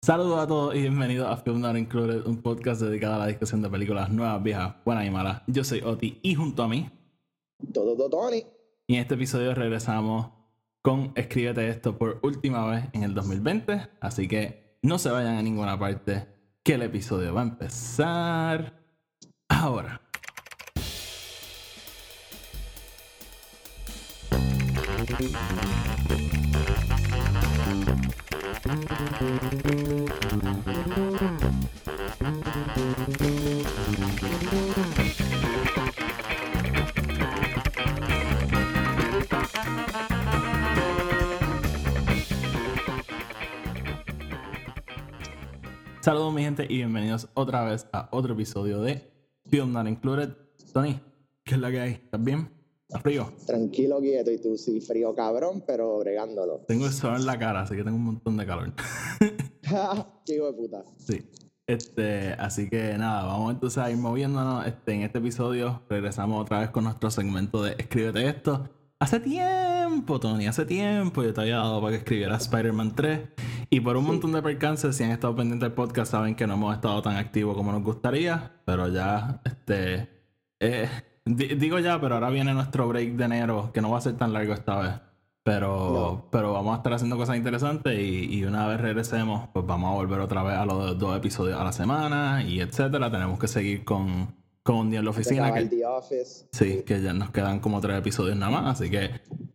Saludos 0.00 0.38
a 0.38 0.46
todos 0.46 0.74
y 0.76 0.80
bienvenidos 0.80 1.28
a 1.28 1.36
Film 1.36 1.60
Not 1.60 1.76
Included, 1.76 2.24
un 2.24 2.40
podcast 2.40 2.80
dedicado 2.80 3.14
a 3.14 3.18
la 3.18 3.26
discusión 3.26 3.60
de 3.62 3.68
películas 3.68 4.08
nuevas, 4.10 4.40
viejas, 4.42 4.76
buenas 4.84 5.04
y 5.04 5.10
malas. 5.10 5.42
Yo 5.48 5.64
soy 5.64 5.80
Oti 5.80 6.20
y 6.22 6.34
junto 6.36 6.62
a 6.62 6.68
mí, 6.68 6.88
todo, 7.74 7.96
todo, 7.96 8.08
Tony. 8.08 8.44
Y 8.86 8.94
en 8.94 9.00
este 9.00 9.14
episodio 9.14 9.54
regresamos 9.54 10.30
con 10.82 11.12
Escríbete 11.16 11.68
esto 11.68 11.98
por 11.98 12.20
última 12.22 12.64
vez 12.70 12.84
en 12.92 13.02
el 13.02 13.12
2020, 13.12 13.88
así 14.00 14.28
que 14.28 14.78
no 14.82 14.98
se 14.98 15.10
vayan 15.10 15.36
a 15.36 15.42
ninguna 15.42 15.78
parte, 15.78 16.26
que 16.62 16.74
el 16.74 16.82
episodio 16.82 17.34
va 17.34 17.40
a 17.40 17.44
empezar 17.44 18.80
ahora. 19.48 20.00
Saludos 46.00 46.32
mi 46.32 46.42
gente 46.42 46.64
y 46.68 46.76
bienvenidos 46.76 47.28
otra 47.34 47.64
vez 47.64 47.88
a 47.92 48.08
otro 48.12 48.34
episodio 48.34 48.80
de 48.80 49.02
Film 49.46 49.72
Not 49.72 49.88
Included. 49.88 50.30
Tony, 50.72 51.00
¿qué 51.44 51.56
es 51.56 51.60
la 51.60 51.72
que 51.72 51.80
hay? 51.80 51.92
¿Estás 51.92 52.22
bien? 52.22 52.48
¿Estás 52.82 53.02
frío? 53.02 53.32
Tranquilo, 53.46 53.98
quieto. 54.00 54.30
Y 54.30 54.38
tú 54.38 54.56
sí, 54.56 54.80
frío 54.80 55.12
cabrón, 55.14 55.64
pero 55.66 55.98
bregándolo. 55.98 56.60
Tengo 56.68 56.86
el 56.86 56.92
sol 56.92 57.16
en 57.16 57.26
la 57.26 57.36
cara, 57.36 57.62
así 57.62 57.74
que 57.74 57.82
tengo 57.82 57.96
un 57.96 58.04
montón 58.04 58.36
de 58.36 58.46
calor. 58.46 58.72
Qué 60.24 60.36
hijo 60.36 60.46
de 60.46 60.52
puta. 60.52 60.84
Sí. 60.98 61.28
Este, 61.66 62.32
así 62.34 62.70
que 62.70 62.96
nada, 62.96 63.24
vamos 63.24 63.52
entonces 63.52 63.78
a 63.78 63.90
ir 63.90 63.96
moviéndonos. 63.96 64.66
Este, 64.66 64.92
en 64.92 65.02
este 65.02 65.18
episodio 65.18 65.82
regresamos 65.90 66.40
otra 66.40 66.60
vez 66.60 66.70
con 66.70 66.84
nuestro 66.84 67.10
segmento 67.10 67.62
de 67.62 67.72
Escríbete 67.76 68.28
esto. 68.28 68.70
Hace 69.00 69.18
tiempo, 69.18 69.67
Tony, 70.02 70.46
hace 70.46 70.64
tiempo 70.64 71.22
yo 71.22 71.34
te 71.34 71.40
había 71.40 71.56
dado 71.56 71.80
para 71.80 71.92
que 71.92 71.98
escribiera 71.98 72.36
Spider-Man 72.36 72.94
3. 72.94 73.20
Y 73.70 73.80
por 73.80 73.96
un 73.96 74.06
montón 74.06 74.32
de 74.32 74.42
percances, 74.42 74.96
si 74.96 75.04
han 75.04 75.10
estado 75.10 75.36
pendientes 75.36 75.68
del 75.68 75.72
podcast, 75.72 76.12
saben 76.12 76.34
que 76.34 76.46
no 76.46 76.54
hemos 76.54 76.74
estado 76.74 77.02
tan 77.02 77.16
activos 77.16 77.56
como 77.56 77.72
nos 77.72 77.82
gustaría. 77.82 78.52
Pero 78.64 78.88
ya, 78.88 79.40
este. 79.44 80.08
Eh, 80.60 80.88
digo 81.24 81.78
ya, 81.78 82.00
pero 82.00 82.14
ahora 82.14 82.30
viene 82.30 82.54
nuestro 82.54 82.88
break 82.88 83.12
de 83.12 83.24
enero, 83.24 83.70
que 83.72 83.80
no 83.80 83.90
va 83.90 83.98
a 83.98 84.00
ser 84.00 84.16
tan 84.16 84.32
largo 84.32 84.54
esta 84.54 84.78
vez. 84.80 84.92
Pero, 85.42 86.28
pero 86.30 86.52
vamos 86.52 86.74
a 86.74 86.76
estar 86.78 86.92
haciendo 86.92 87.16
cosas 87.16 87.36
interesantes 87.36 87.98
y, 87.98 88.44
una 88.44 88.66
vez 88.66 88.80
regresemos, 88.80 89.48
pues 89.52 89.64
vamos 89.66 89.90
a 89.90 89.94
volver 89.94 90.20
otra 90.20 90.42
vez 90.42 90.56
a 90.56 90.66
los 90.66 90.98
dos 90.98 91.16
episodios 91.16 91.58
a 91.58 91.64
la 91.64 91.72
semana 91.72 92.42
y 92.42 92.60
etcétera. 92.60 93.10
Tenemos 93.10 93.38
que 93.38 93.48
seguir 93.48 93.84
con, 93.84 94.34
con 94.68 94.76
un 94.76 94.90
día 94.90 94.98
en 94.98 95.06
la 95.06 95.12
oficina. 95.12 95.50
Que, 95.54 95.64
The 95.64 95.86
Office. 95.86 96.46
Sí, 96.52 96.82
que 96.86 97.00
ya 97.00 97.14
nos 97.14 97.30
quedan 97.30 97.58
como 97.58 97.80
tres 97.80 97.98
episodios 97.98 98.36
nada 98.36 98.52
más, 98.52 98.78
así 98.78 98.90
que 98.90 99.12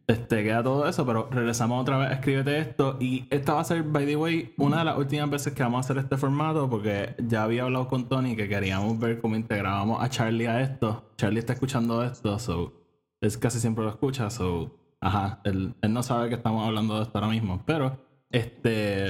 este, 0.08 0.44
queda 0.44 0.64
todo 0.64 0.88
eso, 0.90 1.06
pero 1.06 1.30
regresamos 1.30 1.80
otra 1.80 2.00
vez, 2.00 2.14
escríbete 2.14 2.58
esto. 2.58 2.98
Y 3.00 3.28
esta 3.30 3.54
va 3.54 3.62
a 3.62 3.64
ser, 3.64 3.84
by 3.84 4.08
the 4.08 4.16
way, 4.16 4.56
una 4.58 4.80
de 4.80 4.86
las 4.86 4.98
últimas 4.98 5.30
veces 5.30 5.54
que 5.54 5.62
vamos 5.62 5.78
a 5.78 5.80
hacer 5.82 6.00
este 6.00 6.18
formato, 6.18 6.68
porque 6.68 7.16
ya 7.20 7.44
había 7.44 7.62
hablado 7.62 7.88
con 7.88 8.10
Tony 8.10 8.36
que 8.36 8.50
queríamos 8.50 8.98
ver 8.98 9.22
cómo 9.22 9.36
integrábamos 9.36 10.04
a 10.04 10.10
Charlie 10.10 10.48
a 10.48 10.62
esto. 10.62 11.14
Charlie 11.16 11.42
está 11.42 11.54
escuchando 11.54 12.04
esto, 12.04 12.40
so 12.40 12.74
es 13.22 13.38
casi 13.38 13.60
siempre 13.60 13.84
lo 13.84 13.92
escucha, 13.92 14.32
so 14.32 14.96
ajá, 15.00 15.42
él, 15.44 15.76
él 15.80 15.94
no 15.94 16.02
sabe 16.02 16.30
que 16.30 16.36
estamos 16.36 16.66
hablando 16.66 16.98
de 16.98 17.04
esto 17.04 17.20
ahora 17.20 17.30
mismo, 17.30 17.62
pero 17.68 18.00
este 18.32 19.10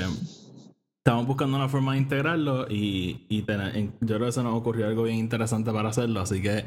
estamos 1.06 1.28
buscando 1.28 1.58
una 1.58 1.68
forma 1.68 1.92
de 1.92 1.98
integrarlo 1.98 2.66
y, 2.70 3.26
y 3.28 3.46
yo 3.46 4.16
creo 4.16 4.26
que 4.26 4.32
se 4.32 4.42
nos 4.42 4.56
ocurrió 4.56 4.88
algo 4.88 5.04
bien 5.04 5.18
interesante 5.18 5.70
para 5.74 5.90
hacerlo, 5.90 6.22
así 6.22 6.42
que 6.42 6.64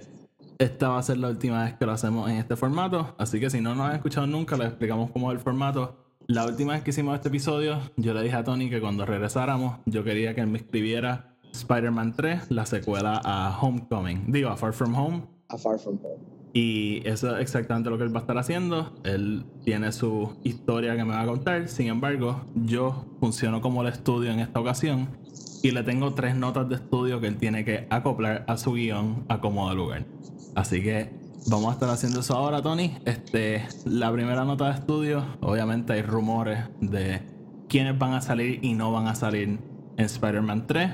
esta 0.59 0.91
va 0.91 0.99
a 0.99 1.03
ser 1.03 1.17
la 1.17 1.29
última 1.31 1.65
vez 1.65 1.73
que 1.79 1.87
lo 1.87 1.93
hacemos 1.93 2.29
en 2.29 2.37
este 2.37 2.55
formato, 2.55 3.15
así 3.17 3.41
que 3.41 3.49
si 3.49 3.63
no 3.63 3.75
nos 3.75 3.87
han 3.87 3.95
escuchado 3.97 4.27
nunca, 4.27 4.59
les 4.59 4.69
explicamos 4.69 5.11
cómo 5.11 5.33
es 5.33 5.39
el 5.39 5.43
formato. 5.43 5.97
La 6.27 6.45
última 6.45 6.75
vez 6.75 6.83
que 6.83 6.91
hicimos 6.91 7.15
este 7.15 7.29
episodio, 7.29 7.81
yo 7.97 8.13
le 8.13 8.23
dije 8.23 8.37
a 8.37 8.45
Tony 8.45 8.69
que 8.69 8.79
cuando 8.79 9.07
regresáramos, 9.07 9.79
yo 9.87 10.05
quería 10.05 10.35
que 10.35 10.43
él 10.43 10.49
me 10.49 10.59
escribiera 10.59 11.35
Spider-Man 11.53 12.13
3, 12.15 12.51
la 12.51 12.67
secuela 12.67 13.19
a 13.25 13.59
Homecoming, 13.59 14.31
digo, 14.31 14.51
a 14.51 14.57
Far 14.59 14.75
From 14.75 14.95
Home. 14.97 15.23
A 15.49 15.57
Far 15.57 15.79
From 15.79 15.99
Home. 16.03 16.36
Y 16.57 17.07
eso 17.07 17.37
es 17.37 17.43
exactamente 17.43 17.91
lo 17.91 17.99
que 17.99 18.05
él 18.05 18.15
va 18.15 18.21
a 18.21 18.23
estar 18.23 18.39
haciendo. 18.39 18.91
Él 19.05 19.45
tiene 19.63 19.93
su 19.93 20.39
historia 20.43 20.97
que 20.97 21.05
me 21.05 21.11
va 21.11 21.21
a 21.21 21.27
contar. 21.27 21.69
Sin 21.69 21.89
embargo, 21.89 22.47
yo 22.55 23.05
funciono 23.21 23.61
como 23.61 23.83
el 23.83 23.89
estudio 23.89 24.33
en 24.33 24.41
esta 24.41 24.59
ocasión. 24.59 25.19
Y 25.63 25.73
le 25.73 25.83
tengo 25.83 26.15
tres 26.15 26.35
notas 26.35 26.67
de 26.71 26.77
estudio 26.77 27.21
que 27.21 27.27
él 27.27 27.37
tiene 27.37 27.67
que 27.67 27.87
acoplar 27.91 28.47
a 28.49 28.57
su 28.57 28.73
guion 28.73 29.27
a 29.29 29.39
como 29.39 29.71
lugar. 29.75 30.07
Así 30.55 30.83
que 30.83 31.11
vamos 31.51 31.69
a 31.69 31.73
estar 31.75 31.91
haciendo 31.91 32.21
eso 32.21 32.35
ahora, 32.35 32.63
Tony. 32.63 32.97
Este, 33.05 33.69
la 33.85 34.11
primera 34.11 34.47
nota 34.47 34.69
de 34.69 34.77
estudio, 34.77 35.27
obviamente 35.43 35.93
hay 35.93 36.01
rumores 36.01 36.61
de 36.81 37.21
quiénes 37.69 37.99
van 37.99 38.15
a 38.15 38.23
salir 38.23 38.61
y 38.63 38.73
no 38.73 38.93
van 38.93 39.09
a 39.09 39.15
salir 39.15 39.59
en 39.99 40.05
Spider-Man 40.07 40.67
3. 40.67 40.91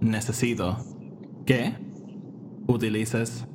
Necesito 0.00 0.76
que 1.44 1.74
utilices 2.68 3.48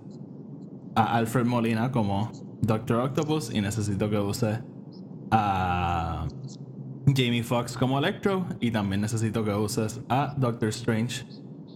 a 0.97 1.15
Alfred 1.15 1.45
Molina 1.45 1.91
como 1.91 2.31
Doctor 2.61 2.97
Octopus 3.01 3.53
y 3.53 3.61
necesito 3.61 4.09
que 4.09 4.17
use 4.17 4.59
a 5.29 6.27
Jamie 7.05 7.43
Foxx 7.43 7.77
como 7.77 7.99
Electro 7.99 8.47
y 8.59 8.71
también 8.71 9.01
necesito 9.01 9.43
que 9.43 9.53
uses 9.53 10.01
a 10.09 10.33
Doctor 10.37 10.69
Strange, 10.69 11.23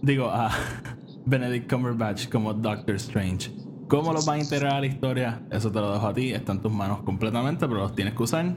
digo 0.02 0.28
a 0.28 0.50
Benedict 1.26 1.70
Cumberbatch 1.70 2.28
como 2.30 2.52
Doctor 2.52 2.96
Strange. 2.96 3.52
¿Cómo 3.86 4.12
los 4.12 4.28
va 4.28 4.34
a 4.34 4.38
integrar 4.40 4.74
a 4.74 4.80
la 4.80 4.86
historia? 4.86 5.42
Eso 5.50 5.70
te 5.70 5.78
lo 5.78 5.92
dejo 5.92 6.06
a 6.08 6.14
ti, 6.14 6.32
está 6.32 6.52
en 6.52 6.60
tus 6.60 6.72
manos 6.72 7.02
completamente, 7.02 7.68
pero 7.68 7.80
los 7.80 7.94
tienes 7.94 8.14
que 8.14 8.22
usar. 8.24 8.56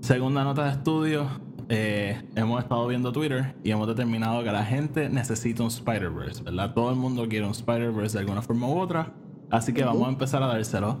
Segunda 0.00 0.42
nota 0.42 0.64
de 0.64 0.70
estudio, 0.70 1.28
eh, 1.68 2.22
hemos 2.34 2.62
estado 2.62 2.86
viendo 2.86 3.12
Twitter 3.12 3.56
y 3.62 3.72
hemos 3.72 3.88
determinado 3.88 4.42
que 4.42 4.52
la 4.52 4.64
gente 4.64 5.10
necesita 5.10 5.64
un 5.64 5.68
Spider-Verse, 5.68 6.44
¿verdad? 6.44 6.72
Todo 6.72 6.90
el 6.90 6.96
mundo 6.96 7.28
quiere 7.28 7.44
un 7.44 7.52
Spider-Verse 7.52 8.14
de 8.14 8.20
alguna 8.20 8.40
forma 8.40 8.68
u 8.68 8.78
otra. 8.78 9.12
Así 9.50 9.72
que 9.72 9.84
vamos 9.84 10.06
a 10.06 10.10
empezar 10.10 10.42
a 10.42 10.46
dárselo. 10.46 10.98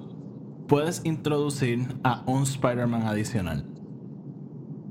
Puedes 0.68 1.04
introducir 1.04 1.86
a 2.04 2.22
un 2.26 2.42
Spider-Man 2.42 3.02
adicional. 3.02 3.64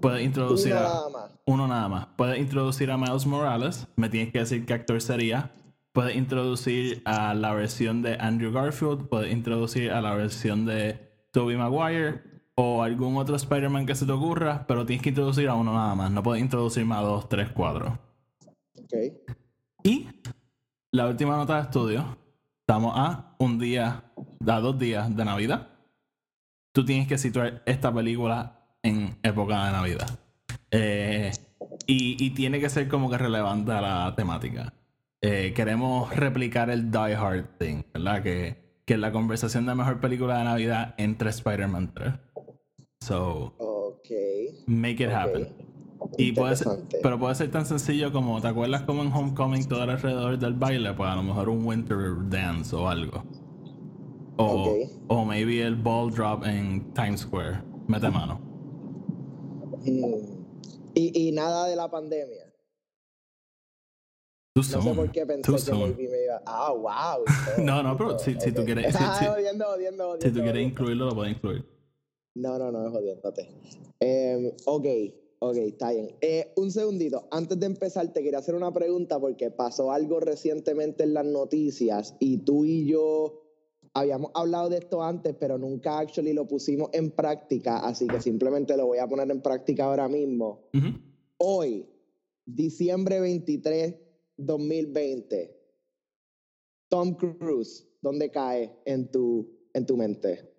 Puedes 0.02 0.24
introducir 0.24 0.74
uno 0.74 0.80
a 0.80 0.84
nada 0.84 1.10
más. 1.10 1.40
uno 1.46 1.68
nada 1.68 1.90
más. 1.90 2.08
Puedes 2.18 2.40
introducir 2.40 2.92
a 2.92 2.98
Miles 2.98 3.26
Morales. 3.26 3.88
Me 3.96 4.10
tienes 4.10 4.32
que 4.32 4.40
decir 4.40 4.66
qué 4.66 4.74
actor 4.74 5.02
sería. 5.02 5.52
Puedes 5.94 6.16
introducir 6.16 7.02
a 7.06 7.34
la 7.34 7.54
versión 7.54 8.02
de 8.02 8.16
Andrew 8.20 8.52
Garfield. 8.52 9.08
Puedes 9.08 9.32
introducir 9.32 9.92
a 9.92 10.02
la 10.02 10.14
versión 10.16 10.66
de 10.66 11.00
Tobey 11.32 11.58
Maguire. 11.58 12.22
O 12.56 12.84
algún 12.84 13.18
otro 13.18 13.36
Spider-Man 13.36 13.86
que 13.86 13.96
se 13.96 14.06
te 14.06 14.12
ocurra. 14.12 14.66
Pero 14.68 14.86
tienes 14.86 15.02
que 15.02 15.10
introducir 15.10 15.50
a 15.50 15.56
uno 15.56 15.74
nada 15.74 15.96
más. 15.96 16.12
No 16.12 16.24
puedes 16.24 16.42
introducir 16.42 16.86
más 16.86 17.00
a 17.00 17.04
dos, 17.04 17.30
tres, 17.30 17.50
cuatro. 17.52 17.98
Ok. 18.78 18.94
Y 19.84 20.08
la 20.92 21.08
última 21.08 21.36
nota 21.36 21.56
de 21.56 21.62
estudio 21.64 22.25
Estamos 22.68 22.94
a 22.96 23.36
un 23.38 23.60
día, 23.60 24.06
a 24.48 24.60
dos 24.60 24.80
días 24.80 25.16
de 25.16 25.24
Navidad. 25.24 25.68
Tú 26.74 26.84
tienes 26.84 27.08
que 27.08 27.20
situar 27.20 27.62
esta 27.68 27.94
película 27.94 28.60
en 28.82 29.20
época 29.22 29.68
de 29.68 29.72
Navidad. 29.72 30.20
Eh, 30.72 31.32
y, 31.86 32.32
tiene 32.32 32.60
que 32.60 32.70
ser 32.70 32.88
como 32.88 33.08
que 33.08 33.20
relevante 33.20 33.72
a 33.72 33.82
la 33.82 34.16
temática. 34.16 34.74
Eh, 35.22 35.54
queremos 35.56 36.12
replicar 36.16 36.72
el 36.72 36.90
Die 36.90 37.16
Hard 37.16 37.60
thing, 37.60 37.84
¿verdad? 37.94 38.24
Que, 38.24 38.82
que 38.84 38.96
es 38.96 39.00
la 39.00 39.12
conversación 39.12 39.68
de 39.68 39.76
mejor 39.76 40.02
película 40.02 40.40
de 40.40 40.46
Navidad 40.46 40.96
entre 40.98 41.30
Spider-Man 41.30 41.94
3. 41.94 42.14
So, 43.02 43.54
okay. 43.60 44.64
make 44.66 45.04
it 45.04 45.12
happen. 45.12 45.65
Y 46.18 46.32
puede 46.32 46.56
ser, 46.56 46.84
pero 47.02 47.20
puede 47.20 47.36
ser 47.36 47.52
tan 47.52 47.66
sencillo 47.66 48.12
como, 48.12 48.42
¿te 48.42 48.48
acuerdas 48.48 48.84
como 48.84 49.02
en 49.02 49.12
Homecoming 49.12 49.68
todo 49.68 49.82
alrededor 49.82 50.38
del 50.38 50.54
baile? 50.54 50.94
Pues 50.94 51.10
a 51.10 51.16
lo 51.16 51.24
mejor 51.24 51.50
un 51.50 51.66
Winter 51.66 51.98
Dance 52.30 52.76
o 52.76 52.88
algo. 52.88 53.24
O, 54.38 54.76
o 55.08 55.26
maybe 55.26 55.62
el 55.62 55.76
ball 55.76 56.12
drop 56.12 56.46
en 56.46 56.94
Times 56.94 57.22
Square. 57.22 57.62
Mete 57.88 58.10
mano. 58.10 58.40
Mm. 59.86 60.36
Y, 60.96 61.28
y 61.28 61.32
nada 61.32 61.68
de 61.68 61.76
la 61.76 61.90
pandemia. 61.90 62.52
no 64.56 64.64
sé 64.64 64.78
por 64.78 65.12
qué 65.12 65.26
pensé 65.26 65.52
que 65.52 65.72
maybe 65.72 66.10
me 66.10 66.24
iba. 66.24 66.42
Ah, 66.46 66.72
wow. 66.72 67.26
no, 67.64 67.84
no, 67.84 67.98
pero 67.98 68.18
si, 68.20 68.40
si, 68.40 68.52
tú 68.52 68.64
quieres. 68.66 68.96
Si, 68.96 69.04
ah, 69.04 69.36
odiando, 69.38 69.70
odiando, 69.70 70.18
si 70.22 70.32
tú 70.32 70.42
quieres 70.42 70.66
incluirlo, 70.66 71.06
lo 71.06 71.16
puedes 71.16 71.36
incluir. 71.36 71.66
No, 72.36 72.58
no, 72.58 72.72
no, 72.72 72.88
es 72.88 72.92
jodiéndote. 72.92 73.50
Eh, 74.00 74.56
ok. 74.66 74.86
Ok, 75.40 75.58
está 75.58 75.92
bien. 75.92 76.16
Eh, 76.22 76.54
un 76.56 76.72
segundito. 76.72 77.28
Antes 77.32 77.60
de 77.60 77.66
empezar, 77.66 78.12
te 78.14 78.24
quería 78.24 78.40
hacer 78.40 78.56
una 78.56 78.74
pregunta 78.74 79.20
porque 79.20 79.52
pasó 79.52 79.92
algo 79.92 80.20
recientemente 80.20 81.04
en 81.04 81.14
las 81.14 81.26
noticias 81.26 82.16
y 82.20 82.40
tú 82.40 82.66
y 82.66 82.88
yo 82.88 83.42
habíamos 83.94 84.32
hablado 84.34 84.70
de 84.70 84.78
esto 84.78 85.02
antes, 85.04 85.36
pero 85.40 85.58
nunca 85.58 86.00
actually 86.00 86.34
lo 86.34 86.48
pusimos 86.48 86.90
en 86.94 87.12
práctica, 87.12 87.80
así 87.80 88.08
que 88.08 88.22
simplemente 88.22 88.76
lo 88.76 88.88
voy 88.88 89.00
a 89.00 89.08
poner 89.08 89.32
en 89.32 89.42
práctica 89.42 89.86
ahora 89.86 90.08
mismo. 90.10 90.70
Hoy, 91.38 91.88
diciembre 92.46 93.20
23, 93.22 93.96
2020. 94.38 95.56
Tom 96.90 97.16
Cruise, 97.16 97.88
¿dónde 98.02 98.30
cae 98.32 98.76
en 98.86 99.10
tu, 99.12 99.50
en 99.74 99.86
tu 99.86 99.98
mente? 99.98 100.54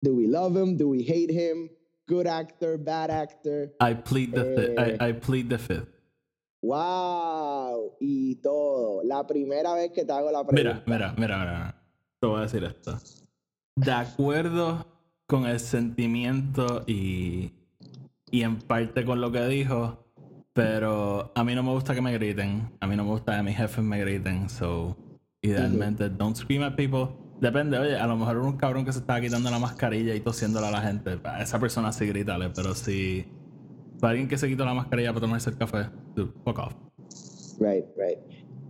Do 0.00 0.14
we 0.14 0.26
love 0.26 0.56
him? 0.56 0.76
Do 0.76 0.88
we 0.88 1.02
hate 1.02 1.30
him? 1.30 1.70
Good 2.10 2.26
actor, 2.26 2.76
bad 2.76 3.08
actor. 3.08 3.70
I 3.80 3.94
plead 3.94 4.32
the 4.34 4.44
fifth. 4.56 4.78
Eh. 4.78 4.96
I, 4.98 5.10
I 5.10 5.12
plead 5.12 5.48
the 5.48 5.58
fifth. 5.58 5.86
Wow, 6.60 7.92
y 8.00 8.34
todo. 8.42 9.04
La 9.04 9.24
primera 9.28 9.74
vez 9.74 9.92
que 9.92 10.04
te 10.04 10.12
hago 10.12 10.32
la 10.32 10.44
pregunta. 10.44 10.82
Mira, 10.86 11.14
mira, 11.14 11.14
mira, 11.16 11.38
mira. 11.38 11.74
Te 12.18 12.26
voy 12.26 12.40
a 12.40 12.42
decir 12.42 12.64
esto. 12.64 12.98
De 13.76 13.92
acuerdo 13.92 14.84
con 15.28 15.46
el 15.46 15.60
sentimiento 15.60 16.82
y, 16.84 17.52
y 18.32 18.42
en 18.42 18.58
parte 18.58 19.04
con 19.04 19.20
lo 19.20 19.30
que 19.30 19.46
dijo, 19.46 20.04
pero 20.52 21.30
a 21.36 21.44
mí 21.44 21.54
no 21.54 21.62
me 21.62 21.70
gusta 21.70 21.94
que 21.94 22.02
me 22.02 22.12
griten. 22.12 22.76
A 22.80 22.88
mí 22.88 22.96
no 22.96 23.04
me 23.04 23.10
gusta 23.10 23.36
que 23.36 23.42
mis 23.44 23.56
jefes 23.56 23.84
me 23.84 24.00
griten. 24.00 24.48
So, 24.50 24.96
idealmente, 25.42 26.10
don't 26.10 26.36
scream 26.36 26.64
at 26.64 26.74
people. 26.74 27.10
Depende, 27.40 27.78
oye, 27.78 27.96
a 27.96 28.06
lo 28.06 28.16
mejor 28.16 28.36
un 28.38 28.56
cabrón 28.58 28.84
que 28.84 28.92
se 28.92 28.98
estaba 28.98 29.20
quitando 29.20 29.50
la 29.50 29.58
mascarilla 29.58 30.14
y 30.14 30.20
tosiéndola 30.20 30.68
a 30.68 30.70
la 30.70 30.82
gente, 30.82 31.18
a 31.24 31.42
esa 31.42 31.58
persona 31.58 31.90
sí 31.90 32.06
grítale, 32.06 32.50
pero 32.54 32.74
si 32.74 33.24
alguien 34.02 34.28
que 34.28 34.36
se 34.36 34.46
quitó 34.48 34.64
la 34.64 34.74
mascarilla 34.74 35.10
para 35.10 35.22
tomarse 35.22 35.50
el 35.50 35.56
café, 35.56 35.86
dude, 36.14 36.32
fuck 36.44 36.58
off. 36.58 36.74
Right, 37.58 37.86
right. 37.96 38.18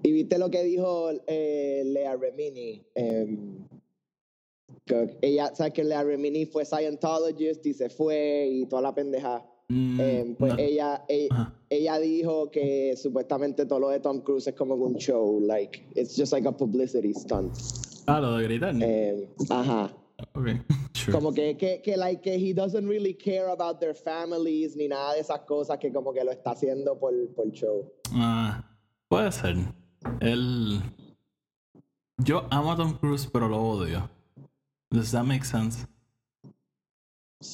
Y 0.02 0.12
viste 0.12 0.38
lo 0.38 0.50
que 0.50 0.62
dijo 0.62 1.10
eh, 1.26 1.82
Lea 1.84 2.16
Remini. 2.16 2.82
Em, 2.94 3.66
que 4.86 5.18
ella, 5.20 5.54
sabes 5.54 5.72
que 5.72 5.84
Lea 5.84 6.02
Remini 6.02 6.46
fue 6.46 6.64
Scientologist 6.64 7.64
y 7.66 7.74
se 7.74 7.90
fue 7.90 8.48
y 8.50 8.66
toda 8.66 8.82
la 8.82 8.94
pendeja. 8.94 9.44
Mm, 9.68 10.00
Em, 10.00 10.34
pues 10.34 10.52
no. 10.54 10.58
ella, 10.58 11.04
ella, 11.08 11.54
ella 11.68 11.98
dijo 11.98 12.50
que 12.50 12.96
supuestamente 12.96 13.66
todo 13.66 13.78
lo 13.80 13.88
de 13.90 14.00
Tom 14.00 14.20
Cruise 14.22 14.48
es 14.48 14.54
como 14.54 14.74
un 14.74 14.94
show, 14.96 15.40
like 15.40 15.84
it's 15.94 16.16
just 16.16 16.32
like 16.32 16.48
a 16.48 16.52
publicity 16.52 17.12
stunt. 17.14 17.52
Ah, 18.10 18.20
lo 18.20 18.36
de 18.36 18.44
gritar. 18.44 18.74
Em, 18.74 19.26
ajá. 19.50 19.90
ok, 20.34 20.46
sure. 20.94 21.12
Como 21.12 21.32
que, 21.32 21.56
que, 21.56 21.80
que, 21.82 21.96
like, 21.96 22.20
que 22.22 22.34
he 22.36 22.52
doesn't 22.54 22.86
really 22.88 23.14
care 23.14 23.48
about 23.50 23.78
their 23.80 23.94
families 23.94 24.76
ni 24.76 24.88
nada 24.88 25.14
de 25.14 25.20
esas 25.20 25.40
cosas 25.40 25.78
que 25.78 25.92
como 25.92 26.12
que 26.12 26.22
lo 26.24 26.30
está 26.32 26.50
haciendo 26.52 26.98
por, 26.98 27.12
por 27.34 27.50
show. 27.52 27.90
Ah, 28.12 28.62
puede 29.08 29.30
ser. 29.32 29.56
Él. 30.20 30.80
Yo 32.18 32.46
amo 32.50 32.72
a 32.72 32.76
Tom 32.76 32.98
Cruise, 32.98 33.26
pero 33.32 33.48
lo 33.48 33.62
odio. 33.62 34.08
Does 34.90 35.10
that 35.12 35.24
make 35.24 35.44
sense? 35.44 35.86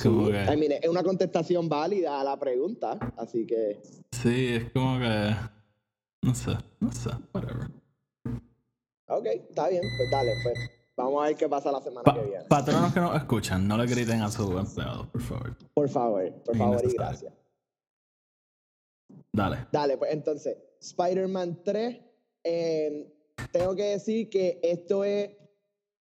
Como 0.02 0.26
Sí, 0.26 0.32
que- 0.32 0.52
I 0.52 0.56
mean, 0.56 0.72
es 0.82 0.88
una 0.88 1.02
contestación 1.04 1.68
válida 1.68 2.20
a 2.20 2.24
la 2.24 2.36
pregunta, 2.38 2.98
así 3.16 3.46
que 3.46 3.80
Sí, 4.10 4.48
es 4.54 4.70
como 4.72 4.98
que. 4.98 5.34
No 6.22 6.34
sé, 6.34 6.56
no 6.80 6.90
sé, 6.90 7.10
whatever. 7.32 7.68
Ok, 9.28 9.42
está 9.48 9.68
bien, 9.68 9.82
pues 9.96 10.10
dale, 10.10 10.32
pues 10.42 10.58
vamos 10.96 11.22
a 11.22 11.26
ver 11.28 11.36
qué 11.36 11.48
pasa 11.48 11.70
la 11.72 11.80
semana 11.80 12.02
Pa- 12.04 12.14
que 12.14 12.22
viene. 12.28 12.44
patronos 12.44 12.92
que 12.92 13.00
nos 13.00 13.16
escuchan, 13.16 13.66
no 13.66 13.76
le 13.76 13.86
griten 13.86 14.20
a 14.22 14.30
sus 14.30 14.50
empleados, 14.50 15.06
por 15.08 15.20
favor. 15.22 15.56
Por 15.74 15.88
favor, 15.88 16.32
por 16.44 16.56
favor 16.56 16.80
y 16.84 16.92
gracias. 16.94 17.32
Dale. 19.32 19.66
Dale, 19.70 19.98
pues 19.98 20.12
entonces, 20.12 20.56
Spider-Man 20.80 21.62
3, 21.62 22.00
eh, 22.44 23.12
tengo 23.52 23.74
que 23.76 23.82
decir 23.84 24.30
que 24.30 24.58
esto 24.62 25.04
es 25.04 25.30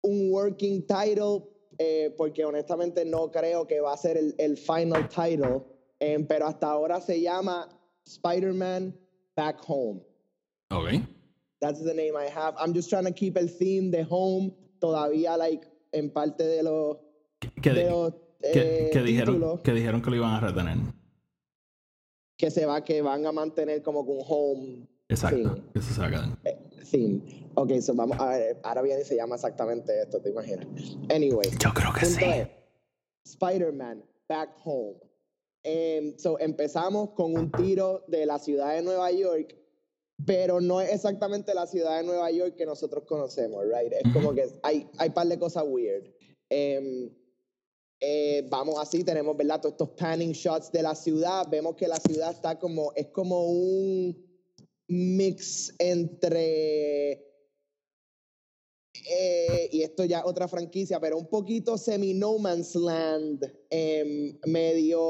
un 0.03 0.31
working 0.32 0.87
title, 0.87 1.43
eh, 1.79 2.15
porque 2.17 2.44
honestamente 2.44 3.05
no 3.05 3.31
creo 3.31 3.67
que 3.67 3.81
va 3.81 3.93
a 3.93 3.97
ser 3.97 4.17
el, 4.17 4.35
el 4.38 4.56
final 4.56 5.09
title, 5.09 5.62
eh, 5.99 6.25
pero 6.29 6.47
hasta 6.47 6.70
ahora 6.70 7.00
se 7.00 7.20
llama 7.20 7.69
Spider-Man 8.06 8.97
Back 9.35 9.62
Home. 9.67 10.00
Ok. 10.70 10.88
That's 11.65 11.83
the 11.83 11.95
name 11.95 12.15
I 12.15 12.29
have. 12.29 12.55
I'm 12.59 12.75
just 12.75 12.91
trying 12.91 13.07
to 13.07 13.13
keep 13.13 13.39
el 13.39 13.49
theme 13.49 13.91
de 13.91 14.05
home 14.07 14.53
todavía, 14.81 15.39
like, 15.39 15.67
en 15.93 16.11
parte 16.11 16.45
de 16.45 16.63
los, 16.63 16.99
Que, 17.63 17.71
de 17.73 17.85
di- 17.85 17.89
los 17.91 18.13
que- 18.53 18.89
eh, 18.89 18.91
que 18.93 19.01
dijeron, 19.03 19.63
que 19.63 19.73
dijeron 19.73 20.03
que 20.03 20.11
lo 20.11 20.17
iban 20.17 20.33
a 20.35 20.41
retener. 20.41 20.77
que 22.37 22.51
se 22.51 22.67
va, 22.67 22.85
que 22.85 23.01
van 23.01 23.25
a 23.27 23.33
mantener 23.33 23.81
como 23.83 24.05
con 24.05 24.19
home 24.29 24.87
Exacto. 25.09 25.63
Que 25.73 25.79
eso 25.79 25.95
se 25.95 26.01
va 26.01 26.07
a 26.09 26.11
quedar. 26.11 26.39
theme. 26.91 27.23
Ok, 27.55 27.81
so 27.81 27.95
vamos 27.95 28.19
a 28.21 28.29
ver, 28.31 28.61
ahora 28.63 28.83
viene 28.83 29.01
y 29.01 29.05
se 29.05 29.17
llama 29.17 29.37
exactamente 29.37 30.03
esto, 30.03 30.21
¿te 30.21 30.29
imaginas? 30.31 30.67
Anyway, 31.09 31.49
Yo 31.59 31.73
creo 31.73 31.93
que 31.99 32.05
sí. 32.05 32.25
Spider-Man, 33.25 34.05
Back 34.29 34.51
Home. 34.65 34.97
Em, 35.63 36.15
so 36.19 36.39
empezamos 36.41 37.11
con 37.13 37.35
un 37.35 37.51
tiro 37.53 38.05
de 38.09 38.27
la 38.27 38.39
ciudad 38.39 38.75
de 38.75 38.83
Nueva 38.83 39.11
York, 39.13 39.55
pero 40.27 40.61
no 40.61 40.81
es 40.81 40.93
exactamente 40.93 41.55
la 41.55 41.67
ciudad 41.67 41.99
de 41.99 42.05
Nueva 42.05 42.31
York 42.31 42.55
que 42.57 42.67
nosotros 42.67 43.05
conocemos, 43.05 43.65
right? 43.65 43.93
Es 43.93 44.13
como 44.13 44.33
que 44.35 44.49
hay, 44.63 44.89
hay 44.99 45.11
par 45.11 45.27
de 45.27 45.39
cosas 45.39 45.65
weird. 45.67 46.05
Em, 46.49 47.11
eh, 48.01 48.47
vamos 48.49 48.79
así, 48.79 49.03
tenemos, 49.03 49.37
¿verdad? 49.37 49.61
Todos 49.61 49.73
estos 49.73 49.91
panning 49.91 50.33
shots 50.33 50.71
de 50.71 50.83
la 50.83 50.95
ciudad. 50.95 51.47
Vemos 51.51 51.75
que 51.75 51.89
la 51.89 51.97
ciudad 51.97 52.31
está 52.33 52.59
como, 52.59 52.93
es 52.95 53.09
como 53.09 53.45
un 53.47 54.17
mix 54.89 55.75
entre, 55.79 57.13
eh, 59.11 59.69
y 59.73 59.83
esto 59.83 60.05
ya 60.05 60.25
otra 60.25 60.47
franquicia, 60.49 61.01
pero 61.01 61.17
un 61.19 61.29
poquito 61.29 61.77
semi-No 61.79 62.39
Man's 62.39 62.75
Land, 62.75 63.51
em, 63.71 64.39
medio, 64.47 65.01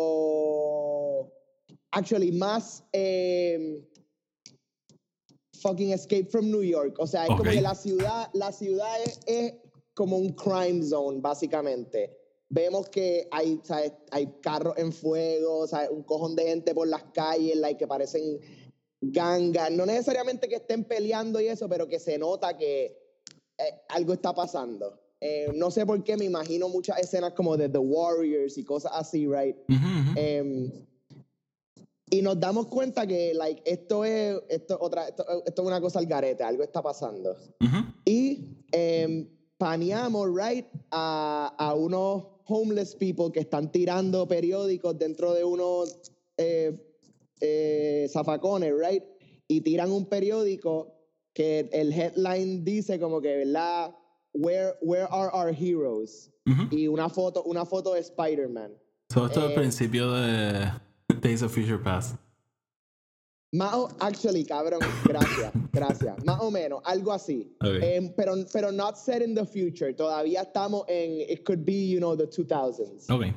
actually, 1.91 2.33
más 2.33 2.85
em, 2.93 3.85
fucking 5.64 5.93
Escape 5.93 6.28
from 6.31 6.50
New 6.50 6.62
York. 6.62 6.94
O 6.99 7.06
sea, 7.06 7.22
es 7.22 7.28
como 7.28 7.44
que 7.44 7.61
la 7.62 7.75
ciudad, 7.75 8.28
la 8.34 8.52
ciudad 8.52 9.02
es, 9.02 9.19
es 9.26 9.55
como 9.94 10.19
un 10.19 10.34
crime 10.34 10.82
zone, 10.82 11.20
básicamente. 11.20 12.14
Vemos 12.50 12.88
que 12.90 13.26
hay, 13.31 13.58
¿sabes? 13.64 13.93
hay 14.11 14.26
carros 14.43 14.75
en 14.76 14.93
fuego, 14.93 15.66
¿sabes? 15.66 15.88
un 15.90 16.02
cojón 16.02 16.37
de 16.37 16.44
gente 16.44 16.75
por 16.75 16.87
las 16.87 17.05
calles, 17.14 17.56
like, 17.56 17.78
que 17.78 17.87
parecen 17.87 18.38
gangas. 19.00 19.70
No 19.70 19.87
necesariamente 19.87 20.49
que 20.49 20.56
estén 20.56 20.84
peleando 20.84 21.40
y 21.40 21.49
eso, 21.49 21.67
pero 21.69 21.88
que 21.88 21.99
se 21.99 22.19
nota 22.19 22.56
que 22.58 22.84
eh, 23.58 23.81
algo 23.88 24.12
está 24.12 24.34
pasando. 24.34 25.00
Eh, 25.20 25.50
no 25.55 25.70
sé 25.70 25.87
por 25.87 26.05
qué, 26.05 26.19
me 26.19 26.26
imagino 26.26 26.69
muchas 26.69 26.99
escenas 26.99 27.32
como 27.32 27.56
de 27.56 27.70
The 27.70 27.78
Warriors 27.78 28.58
y 28.58 28.64
cosas 28.64 28.93
así, 28.94 29.26
right? 29.26 29.56
Em, 30.14 30.70
y 32.14 32.22
nos 32.22 32.38
damos 32.38 32.66
cuenta 32.66 33.06
que, 33.06 33.34
like, 33.34 33.61
esto 33.64 34.05
es, 34.05 34.40
esto, 34.49 34.78
otra, 34.81 35.08
esto, 35.08 35.24
esto 35.44 35.62
es 35.62 35.69
una 35.69 35.81
cosa 35.81 35.98
al 35.98 36.06
garete, 36.06 36.44
algo 36.44 36.62
está 36.62 36.81
pasando. 36.81 37.31
Ujú. 37.60 37.77
Y 38.05 38.44
em, 38.72 39.29
paneamos, 39.58 40.29
right, 40.32 40.67
a, 40.91 41.55
a 41.58 41.74
unos 41.74 42.24
homeless 42.46 42.94
people 42.94 43.32
que 43.32 43.41
están 43.41 43.72
tirando 43.72 44.29
periódicos 44.29 44.96
dentro 44.98 45.32
de 45.32 45.43
unos 45.44 46.12
eh, 46.36 46.77
eh, 47.41 48.06
zafacones, 48.10 48.72
right? 48.79 49.03
Y 49.48 49.60
tiran 49.62 49.91
un 49.91 50.06
periódico 50.06 50.93
que 51.32 51.69
el 51.72 51.93
headline 51.93 52.65
dice 52.65 53.00
como 53.00 53.20
que, 53.20 53.36
¿verdad? 53.39 53.94
Where, 54.34 54.74
where 54.82 55.06
are 55.10 55.31
our 55.32 55.53
heroes? 55.53 56.31
Ujú. 56.46 56.77
Y 56.77 56.86
una 56.89 57.08
foto, 57.08 57.43
una 57.44 57.65
foto 57.65 57.94
de 57.94 58.00
Spider-Man. 58.00 58.72
So, 59.12 59.27
esto 59.27 59.41
es 59.41 59.46
el 59.46 59.53
Eh, 59.53 59.55
principio 59.55 60.12
de 60.12 60.70
Days 61.24 61.43
of 61.43 61.52
Future 61.52 61.78
Past. 61.78 62.16
Más 63.54 63.72
o, 63.72 63.88
actually, 64.00 64.44
cabrón, 64.44 64.81
gracias, 65.04 65.52
gracias. 65.72 66.22
Más 66.24 66.38
o 66.40 66.50
menos, 66.50 66.82
algo 66.84 67.12
así. 67.12 67.56
Ok. 67.62 67.82
Em, 67.82 68.12
pero, 68.14 68.34
pero 68.52 68.70
not 68.70 68.96
set 68.96 69.22
in 69.22 69.34
the 69.34 69.46
future. 69.46 69.94
Todavía 69.94 70.43
estamos 70.43 70.84
en, 70.88 71.22
it 71.31 71.44
could 71.44 71.64
be, 71.64 71.88
you 71.88 71.98
know, 71.98 72.14
the 72.14 72.26
2000s. 72.26 73.08
Ok. 73.08 73.32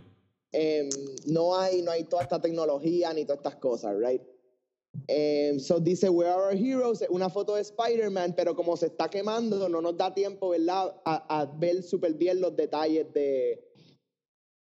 Em, 0.52 0.90
no, 1.28 1.58
hay, 1.58 1.82
no 1.82 1.92
hay 1.92 2.04
toda 2.04 2.24
esta 2.24 2.42
tecnología 2.42 3.14
ni 3.14 3.24
todas 3.24 3.38
estas 3.38 3.56
cosas, 3.56 3.96
right? 3.98 4.22
Em, 5.08 5.58
so 5.58 5.80
dice, 5.80 6.10
Where 6.10 6.30
are 6.30 6.48
our 6.48 6.56
heroes? 6.56 7.04
Una 7.10 7.30
foto 7.30 7.56
de 7.56 7.62
Spider-Man, 7.62 8.34
pero 8.36 8.54
como 8.54 8.76
se 8.76 8.88
está 8.88 9.08
quemando, 9.10 9.70
no 9.70 9.82
nos 9.82 9.96
da 9.96 10.14
tiempo, 10.14 10.50
¿verdad? 10.50 10.94
A, 11.06 11.42
a 11.42 11.46
ver 11.46 11.84
súper 11.84 12.16
bien 12.16 12.42
los 12.42 12.54
detalles 12.54 13.14
de, 13.14 13.64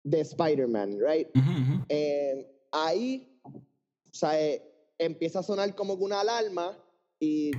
de 0.05 0.21
Spider-Man, 0.21 0.99
right? 0.99 1.29
Ujú, 1.37 1.51
ujú. 1.51 1.85
Eh, 1.91 2.52
ahí, 2.73 3.41
o 3.45 4.15
sea, 4.15 4.41
eh, 4.41 4.63
empieza 4.99 5.41
a 5.41 5.43
sonar 5.43 5.75
como 5.75 5.95
una 5.95 6.21
alarma 6.21 6.77
y 7.21 7.53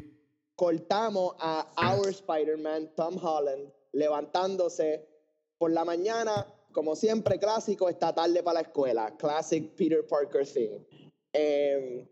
cortamos 0.55 1.35
a 1.39 1.71
Our 1.95 2.09
Spider-Man, 2.09 2.91
Tom 2.95 3.17
Holland, 3.23 3.71
levantándose 3.91 5.07
por 5.57 5.71
la 5.71 5.85
mañana, 5.85 6.45
como 6.73 6.95
siempre, 6.95 7.39
clásico, 7.39 7.87
está 7.87 8.13
tarde 8.13 8.43
para 8.43 8.55
la 8.55 8.61
escuela, 8.61 9.15
classic 9.17 9.75
Peter 9.75 10.05
Parker 10.05 10.45
thing. 10.45 10.79
Eh, 11.31 12.07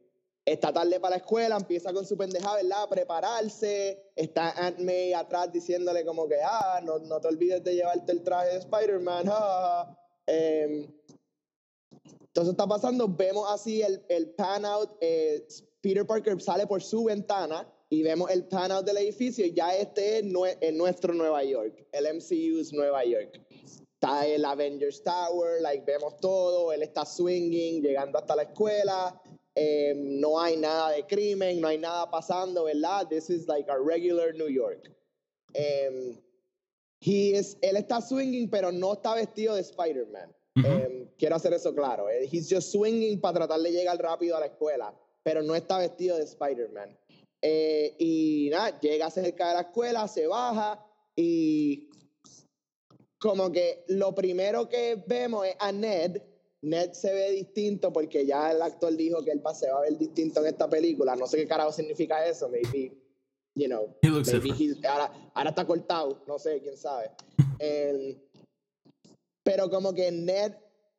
está 0.46 0.72
tarde 0.74 1.00
para 1.00 1.12
la 1.12 1.18
escuela, 1.18 1.56
empieza 1.58 1.94
con 1.94 2.06
su 2.06 2.18
pendejada, 2.18 2.56
¿verdad? 2.58 2.84
A 2.84 2.90
prepararse, 2.90 4.12
está 4.16 4.50
Aunt 4.52 4.80
May 4.80 5.14
atrás 5.14 5.52
diciéndole 5.52 6.06
como 6.06 6.28
que, 6.28 6.38
ah, 6.44 6.80
no, 6.84 7.00
no 7.00 7.20
te 7.20 7.28
olvides 7.28 7.64
de 7.64 7.76
llevarte 7.76 8.12
el 8.12 8.24
traje 8.24 8.50
de 8.50 8.58
Spider-Man, 8.58 9.26
ah". 9.32 9.98
Eh, 10.28 10.88
Entonces 12.34 12.54
está 12.54 12.66
pasando, 12.66 13.10
vemos 13.10 13.46
así 13.52 13.82
el, 13.82 14.02
el 14.08 14.30
pan 14.30 14.64
out, 14.64 14.90
eh, 15.02 15.46
Peter 15.82 16.08
Parker 16.08 16.42
sale 16.42 16.66
por 16.66 16.82
su 16.82 17.04
ventana 17.04 17.68
y 17.90 18.04
vemos 18.04 18.32
el 18.32 18.46
pan 18.46 18.72
out 18.72 18.86
del 18.86 18.96
edificio 18.98 19.46
ya 19.48 19.76
este 19.76 20.20
es, 20.20 20.26
en 20.62 20.78
nuestro 20.78 21.14
Nueva 21.14 21.44
York, 21.44 21.86
el 21.92 22.06
MCU's 22.06 22.72
Nueva 22.72 23.04
York. 23.04 23.38
Está 23.96 24.26
el 24.26 24.46
Avengers 24.46 25.04
Tower, 25.04 25.62
like, 25.62 25.84
vemos 25.86 26.16
todo, 26.22 26.72
él 26.72 26.84
está 26.84 27.06
swinging, 27.06 27.82
llegando 27.82 28.18
hasta 28.18 28.34
la 28.38 28.44
escuela, 28.44 29.22
em, 29.54 30.22
no 30.22 30.40
hay 30.40 30.56
nada 30.56 30.92
de 30.92 31.06
crimen, 31.06 31.60
no 31.60 31.68
hay 31.68 31.80
nada 31.80 32.10
pasando, 32.10 32.64
¿verdad? 32.64 33.10
This 33.10 33.30
is 33.30 33.46
like 33.50 33.70
a 33.70 33.78
regular 33.78 34.34
New 34.34 34.48
York. 34.48 34.90
Um, 35.54 36.18
he 37.02 37.36
is, 37.36 37.58
él 37.62 37.76
está 37.76 38.02
swinging, 38.02 38.50
pero 38.50 38.72
no 38.72 38.94
está 38.94 39.16
vestido 39.16 39.56
de 39.56 39.62
Spider-Man. 39.64 40.34
Em, 40.56 41.08
quiero 41.18 41.36
hacer 41.36 41.54
eso 41.54 41.74
claro. 41.74 42.10
Eh, 42.10 42.28
he's 42.32 42.50
just 42.50 42.72
swinging 42.72 43.20
para 43.20 43.40
tratar 43.40 43.60
de 43.62 43.72
llegar 43.72 43.98
rápido 43.98 44.36
a 44.36 44.42
la 44.42 44.48
escuela, 44.48 44.94
pero 45.24 45.42
no 45.42 45.56
está 45.56 45.78
vestido 45.78 46.18
de 46.18 46.24
Spider-Man. 46.24 46.98
Eh, 47.42 47.96
y 47.98 48.50
nada, 48.52 48.80
llega 48.80 49.10
cerca 49.10 49.50
de 49.50 49.54
la 49.56 49.62
escuela, 49.62 50.08
se 50.08 50.28
baja 50.28 50.86
y 51.16 51.90
como 53.20 53.52
que 53.52 53.84
lo 53.88 54.14
primero 54.14 54.68
que 54.68 55.04
vemos 55.08 55.48
es 55.48 55.56
a 55.60 55.72
Ned. 55.72 56.22
Ned 56.64 56.92
se 56.92 57.14
ve 57.14 57.32
distinto 57.32 57.92
porque 57.92 58.26
ya 58.26 58.52
el 58.52 58.62
actor 58.62 58.96
dijo 58.96 59.24
que 59.24 59.32
él 59.32 59.42
se 59.56 59.72
va 59.72 59.80
a 59.80 59.82
ver 59.82 59.98
distinto 59.98 60.42
en 60.42 60.48
esta 60.48 60.70
película. 60.70 61.16
No 61.16 61.26
sé 61.26 61.38
qué 61.38 61.48
carajo 61.48 61.72
significa 61.72 62.24
eso. 62.26 62.50
Maybe, 62.50 62.92
you 63.56 63.68
know, 63.68 63.96
maybe 64.04 64.88
ahora, 64.88 65.12
ahora, 65.34 65.50
está 65.50 65.66
cortado. 65.66 66.22
No 66.28 66.38
sé, 66.38 66.60
quién 66.62 66.78
sabe. 66.78 67.12
pero 69.44 69.70
como 69.70 69.94
que 69.94 70.12
Ned, 70.12 70.54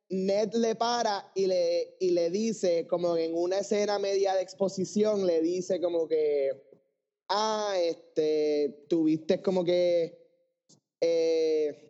Ned 0.09 0.53
le 0.53 0.75
para 0.75 1.31
y 1.35 1.47
le, 1.47 1.95
y 1.99 2.11
le 2.11 2.29
dice, 2.29 2.87
como 2.87 3.17
en 3.17 3.35
una 3.35 3.59
escena 3.59 3.99
media 3.99 4.33
de 4.35 4.41
exposición, 4.41 5.25
le 5.25 5.41
dice 5.41 5.81
como 5.81 6.07
que, 6.07 6.51
ah, 7.29 7.75
este, 7.79 8.85
tuviste 8.87 9.41
como 9.41 9.63
que... 9.63 10.19
Eh, 11.01 11.83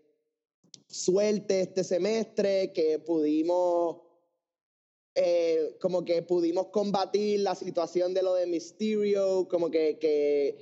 suerte 0.94 1.62
este 1.62 1.84
semestre, 1.84 2.72
que 2.72 3.00
pudimos, 3.00 4.02
eh, 5.16 5.76
como 5.82 6.06
que 6.06 6.22
pudimos 6.22 6.68
combatir 6.68 7.40
la 7.40 7.56
situación 7.56 8.14
de 8.14 8.22
lo 8.22 8.36
de 8.36 8.46
Mysterio, 8.46 9.48
como 9.50 9.72
que, 9.72 9.98
que 9.98 10.56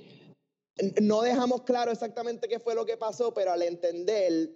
no 1.02 1.20
dejamos 1.20 1.62
claro 1.62 1.92
exactamente 1.92 2.48
qué 2.48 2.58
fue 2.58 2.74
lo 2.74 2.86
que 2.86 2.96
pasó, 2.96 3.34
pero 3.34 3.52
al 3.52 3.60
entender, 3.60 4.50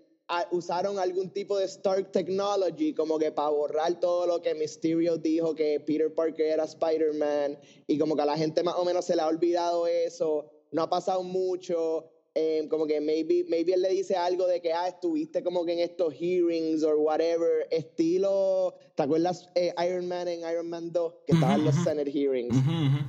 usaron 0.50 0.98
algún 0.98 1.30
tipo 1.30 1.58
de 1.58 1.66
Stark 1.66 2.10
Technology 2.10 2.92
como 2.92 3.18
que 3.18 3.30
para 3.30 3.50
borrar 3.50 4.00
todo 4.00 4.26
lo 4.26 4.42
que 4.42 4.54
Mysterio 4.54 5.16
dijo 5.16 5.54
que 5.54 5.80
Peter 5.80 6.12
Parker 6.12 6.46
era 6.46 6.64
Spider-Man 6.64 7.58
y 7.86 7.98
como 7.98 8.16
que 8.16 8.22
a 8.22 8.26
la 8.26 8.36
gente 8.36 8.62
más 8.62 8.74
o 8.76 8.84
menos 8.84 9.04
se 9.04 9.14
le 9.14 9.22
ha 9.22 9.28
olvidado 9.28 9.86
eso, 9.86 10.50
no 10.72 10.82
ha 10.82 10.90
pasado 10.90 11.22
mucho 11.22 12.10
eh, 12.38 12.66
como 12.68 12.86
que 12.86 13.00
maybe, 13.00 13.46
maybe 13.48 13.72
él 13.72 13.80
le 13.80 13.88
dice 13.88 14.14
algo 14.14 14.46
de 14.46 14.60
que, 14.60 14.70
ah, 14.70 14.88
estuviste 14.88 15.42
como 15.42 15.64
que 15.64 15.72
en 15.72 15.78
estos 15.78 16.12
hearings 16.12 16.84
or 16.84 16.96
whatever, 16.96 17.66
estilo, 17.70 18.74
¿te 18.94 19.04
acuerdas 19.04 19.48
eh, 19.54 19.72
Iron 19.88 20.06
Man 20.06 20.28
en 20.28 20.40
Iron 20.40 20.68
Man 20.68 20.92
2? 20.92 21.14
Que 21.26 21.32
estaban 21.32 21.64
los 21.64 21.74
Senate 21.76 22.12
hearings. 22.12 22.54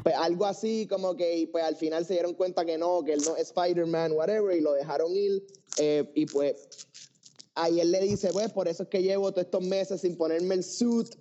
Pues 0.02 0.16
algo 0.16 0.46
así 0.46 0.88
como 0.88 1.18
que, 1.18 1.40
y 1.40 1.46
pues 1.46 1.66
al 1.66 1.76
final 1.76 2.06
se 2.06 2.14
dieron 2.14 2.36
cuenta 2.36 2.64
que 2.64 2.78
no, 2.78 3.04
que 3.04 3.12
él 3.16 3.22
no 3.26 3.36
es 3.36 3.52
Spider-Man, 3.54 4.14
whatever, 4.14 4.56
y 4.56 4.62
lo 4.62 4.72
dejaron 4.72 5.14
ir. 5.14 5.46
Eh, 5.78 6.10
y 6.16 6.26
pues 6.28 6.88
ahí 7.58 7.82
él 7.82 7.92
le 7.92 8.00
dice, 8.02 8.32
pues 8.32 8.52
por 8.52 8.68
eso 8.68 8.84
es 8.84 8.90
que 8.90 9.02
llevo 9.02 9.32
todos 9.32 9.46
estos 9.46 9.64
meses 9.64 10.02
sin 10.02 10.16
ponerme 10.16 10.56
el 10.56 10.64
suit, 10.64 11.16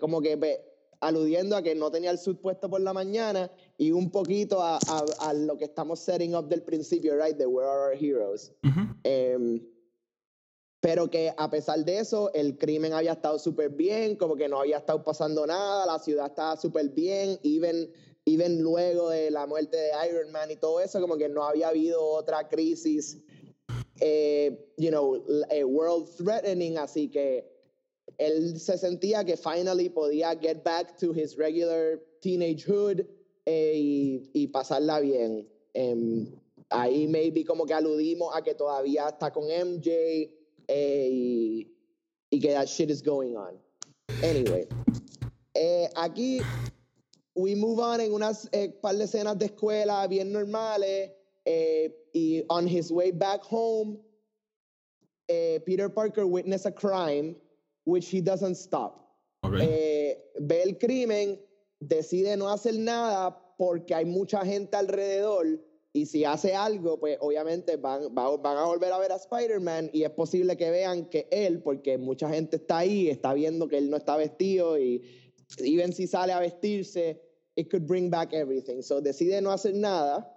como 0.00 0.22
que 0.22 0.36
pues, 0.38 0.58
aludiendo 1.00 1.56
a 1.56 1.62
que 1.62 1.74
no 1.74 1.90
tenía 1.90 2.10
el 2.10 2.18
suit 2.18 2.38
puesto 2.40 2.68
por 2.68 2.80
la 2.80 2.92
mañana 2.92 3.50
y 3.76 3.90
un 3.90 4.10
poquito 4.10 4.62
a, 4.62 4.78
a, 5.18 5.34
lo 5.34 5.56
que 5.56 5.64
estamos 5.64 6.00
setting 6.00 6.34
up 6.34 6.48
del 6.48 6.62
principio, 6.62 7.14
right? 7.14 7.36
De 7.36 7.46
Where 7.46 7.68
Are 7.68 7.94
Our 7.94 8.04
Heroes. 8.04 8.52
Em, 9.02 9.60
pero 10.80 11.10
que 11.10 11.32
a 11.36 11.50
pesar 11.50 11.84
de 11.84 11.98
eso, 11.98 12.32
el 12.32 12.56
crimen 12.56 12.92
había 12.92 13.12
estado 13.12 13.38
súper 13.38 13.70
bien, 13.70 14.16
como 14.16 14.36
que 14.36 14.48
no 14.48 14.60
había 14.60 14.78
estado 14.78 15.02
pasando 15.02 15.46
nada, 15.46 15.84
la 15.86 15.98
ciudad 15.98 16.26
estaba 16.26 16.56
súper 16.56 16.88
bien, 16.90 17.38
even, 17.42 17.90
even 18.24 18.62
luego 18.62 19.10
de 19.10 19.30
la 19.30 19.46
muerte 19.46 19.76
de 19.76 19.90
Iron 20.08 20.30
Man 20.32 20.50
y 20.50 20.56
todo 20.56 20.80
eso, 20.80 21.00
como 21.00 21.16
que 21.16 21.28
no 21.28 21.44
había 21.44 21.68
habido 21.68 22.02
otra 22.02 22.48
crisis, 22.48 23.18
eh, 24.00 24.50
you 24.76 24.90
know, 24.90 25.22
eh, 25.50 25.64
world 25.64 26.08
threatening, 26.16 26.78
así 26.78 27.10
que 27.10 27.44
él 28.18 28.58
se 28.58 28.76
sentía 28.78 29.24
que 29.24 29.36
finally 29.36 29.88
podía 29.88 30.38
get 30.40 30.64
back 30.64 30.98
to 30.98 31.12
his 31.12 31.36
regular 31.36 32.00
teenagehood 32.22 33.06
eh, 33.46 33.74
y, 33.74 34.30
y, 34.34 34.46
pasarla 34.48 35.00
bien. 35.00 35.46
Um, 35.74 36.26
ahí 36.70 37.06
maybe 37.08 37.44
como 37.44 37.64
que 37.66 37.74
aludimos 37.74 38.34
a 38.34 38.42
que 38.42 38.54
todavía 38.54 39.08
está 39.08 39.32
con 39.32 39.44
MJ 39.44 40.30
eh, 40.68 41.08
y, 41.10 41.68
y, 42.30 42.40
que 42.40 42.52
that 42.52 42.68
shit 42.68 42.90
is 42.90 43.02
going 43.02 43.36
on. 43.36 43.58
Anyway, 44.22 44.66
eh, 45.54 45.88
aquí 45.96 46.40
we 47.34 47.54
move 47.54 47.80
on 47.80 48.00
en 48.00 48.12
unas 48.12 48.48
eh, 48.52 48.68
par 48.80 48.96
de 48.96 49.04
escenas 49.04 49.38
de 49.38 49.46
escuela 49.46 50.06
bien 50.06 50.32
normales 50.32 51.12
eh, 51.46 51.88
y 52.12 52.42
on 52.48 52.66
his 52.66 52.90
way 52.90 53.10
back 53.10 53.42
home, 53.42 53.98
Peter 55.64 55.88
Parker 55.88 56.26
witnessed 56.26 56.66
a 56.66 56.72
crime 56.72 57.36
which 57.84 58.10
he 58.10 58.20
doesn't 58.20 58.56
stop. 58.56 59.00
Eh, 59.44 60.14
ve 60.38 60.62
el 60.62 60.78
crimen, 60.78 61.38
decide 61.80 62.36
no 62.36 62.48
hacer 62.48 62.74
nada 62.74 63.36
porque 63.56 63.94
hay 63.94 64.04
mucha 64.04 64.44
gente 64.44 64.76
alrededor 64.76 65.60
y 65.92 66.06
si 66.06 66.24
hace 66.24 66.54
algo, 66.54 67.00
pues 67.00 67.18
obviamente 67.20 67.76
van, 67.76 68.14
van 68.14 68.56
a 68.56 68.64
volver 68.64 68.92
a 68.92 68.98
ver 68.98 69.10
a 69.12 69.16
Spider-Man 69.16 69.90
y 69.92 70.04
es 70.04 70.10
posible 70.10 70.56
que 70.56 70.70
vean 70.70 71.06
que 71.06 71.26
él, 71.30 71.62
porque 71.62 71.98
mucha 71.98 72.28
gente 72.28 72.56
está 72.56 72.78
ahí, 72.78 73.08
está 73.08 73.34
viendo 73.34 73.66
que 73.66 73.78
él 73.78 73.90
no 73.90 73.96
está 73.96 74.16
vestido 74.16 74.78
y 74.78 75.02
even 75.58 75.92
si 75.92 76.06
sale 76.06 76.32
a 76.32 76.38
vestirse, 76.38 77.20
it 77.56 77.70
could 77.70 77.86
bring 77.86 78.08
back 78.08 78.32
everything. 78.32 78.82
So 78.82 79.00
decide 79.00 79.42
no 79.42 79.50
hacer 79.50 79.74
nada. 79.74 80.30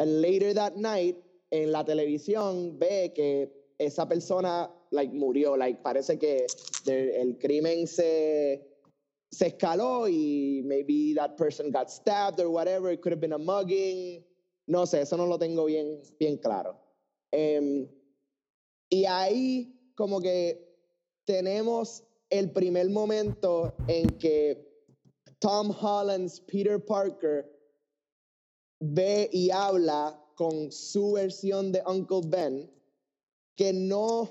And 0.00 0.22
later 0.22 0.54
that 0.54 0.76
night, 0.76 1.16
en 1.52 1.70
la 1.70 1.84
televisión, 1.84 2.78
ve 2.78 3.12
que 3.14 3.52
esa 3.78 4.06
persona 4.06 4.70
like, 4.90 5.12
murió. 5.12 5.58
Like, 5.58 5.82
parece 5.82 6.18
que 6.18 6.46
el 6.86 7.36
crimen 7.38 7.86
se, 7.86 8.66
se 9.30 9.46
escaló 9.48 10.08
y 10.08 10.62
maybe 10.64 11.12
that 11.14 11.36
person 11.36 11.70
got 11.70 11.90
stabbed 11.90 12.40
or 12.40 12.48
whatever. 12.48 12.90
It 12.90 13.02
could 13.02 13.12
have 13.12 13.20
been 13.20 13.34
a 13.34 13.38
mugging. 13.38 14.24
No 14.66 14.86
sé, 14.86 15.02
eso 15.02 15.16
no 15.16 15.26
lo 15.26 15.36
tengo 15.36 15.66
bien, 15.66 16.00
bien 16.18 16.38
claro. 16.38 16.78
Em, 17.30 17.86
y 18.88 19.04
ahí 19.04 19.70
como 19.96 20.20
que 20.20 20.66
tenemos 21.26 22.02
el 22.30 22.50
primer 22.52 22.88
momento 22.88 23.74
en 23.86 24.06
que 24.18 24.56
Tom 25.40 25.70
Holland's 25.70 26.40
Peter 26.40 26.78
Parker 26.78 27.44
ve 28.80 29.30
y 29.32 29.50
habla 29.50 30.20
con 30.34 30.70
su 30.72 31.12
versión 31.12 31.70
de 31.72 31.82
Uncle 31.86 32.22
Ben, 32.26 32.68
que 33.56 33.72
no 33.72 34.28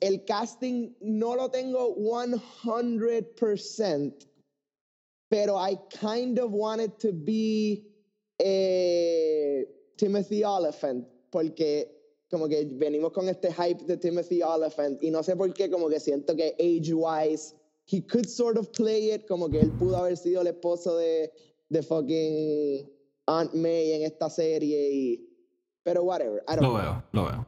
el 0.00 0.24
casting 0.24 0.92
no 1.00 1.36
lo 1.36 1.48
tengo 1.50 1.94
100%, 1.94 4.26
pero 5.28 5.56
I 5.56 5.78
kind 5.90 6.40
of 6.40 6.52
wanted 6.52 6.98
to 6.98 7.12
be 7.12 7.86
eh, 8.38 9.68
Timothy 9.96 10.42
Oliphant, 10.42 11.06
porque 11.30 12.00
como 12.28 12.48
que 12.48 12.64
venimos 12.64 13.12
con 13.12 13.28
este 13.28 13.52
hype 13.52 13.84
de 13.84 13.96
Timothy 13.98 14.42
Oliphant 14.42 15.00
y 15.02 15.10
no 15.10 15.22
sé 15.22 15.36
por 15.36 15.54
qué, 15.54 15.70
como 15.70 15.88
que 15.88 16.00
siento 16.00 16.34
que 16.34 16.56
age-wise, 16.58 17.54
he 17.86 18.00
could 18.00 18.26
sort 18.26 18.56
of 18.56 18.72
play 18.72 19.12
it, 19.12 19.28
como 19.28 19.48
que 19.48 19.60
él 19.60 19.70
pudo 19.72 19.98
haber 19.98 20.16
sido 20.16 20.40
el 20.40 20.48
esposo 20.48 20.96
de, 20.96 21.30
de 21.68 21.82
fucking 21.82 22.91
Aunt 23.26 23.54
May 23.54 23.92
en 23.92 24.02
esta 24.02 24.28
serie 24.30 24.90
y... 24.92 25.28
Pero 25.84 26.04
whatever, 26.04 26.44
I 26.46 26.54
don't 26.54 26.62
lo 26.62 26.74
veo, 26.74 27.04
lo 27.12 27.24
veo. 27.24 27.46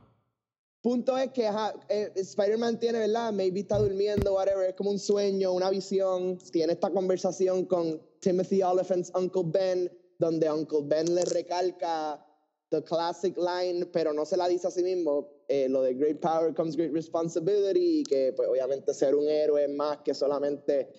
Punto 0.84 1.16
es 1.16 1.30
que 1.30 1.48
eh, 1.88 2.12
Spider-Man 2.14 2.78
tiene, 2.78 2.98
¿verdad? 2.98 3.32
Maybe 3.32 3.60
está 3.60 3.78
durmiendo, 3.78 4.34
whatever, 4.34 4.68
es 4.68 4.74
como 4.74 4.90
un 4.90 4.98
sueño, 4.98 5.52
una 5.52 5.70
visión. 5.70 6.36
Tiene 6.52 6.74
esta 6.74 6.90
conversación 6.90 7.64
con 7.64 8.02
Timothy 8.20 8.62
Oliphant's 8.62 9.10
Uncle 9.14 9.44
Ben, 9.46 9.90
donde 10.18 10.50
Uncle 10.50 10.80
Ben 10.84 11.14
le 11.14 11.24
recalca 11.24 12.22
the 12.70 12.82
classic 12.82 13.34
line, 13.38 13.86
pero 13.92 14.12
no 14.12 14.26
se 14.26 14.36
la 14.36 14.46
dice 14.46 14.66
a 14.66 14.70
sí 14.70 14.82
mismo, 14.82 15.28
eh, 15.48 15.68
lo 15.70 15.80
de 15.80 15.94
great 15.94 16.20
power 16.20 16.52
comes 16.52 16.76
great 16.76 16.92
responsibility, 16.92 18.00
y 18.00 18.02
que 18.02 18.34
pues 18.36 18.46
obviamente 18.46 18.92
ser 18.92 19.14
un 19.14 19.26
héroe 19.26 19.64
es 19.64 19.70
más 19.70 19.98
que 20.04 20.12
solamente 20.12 20.90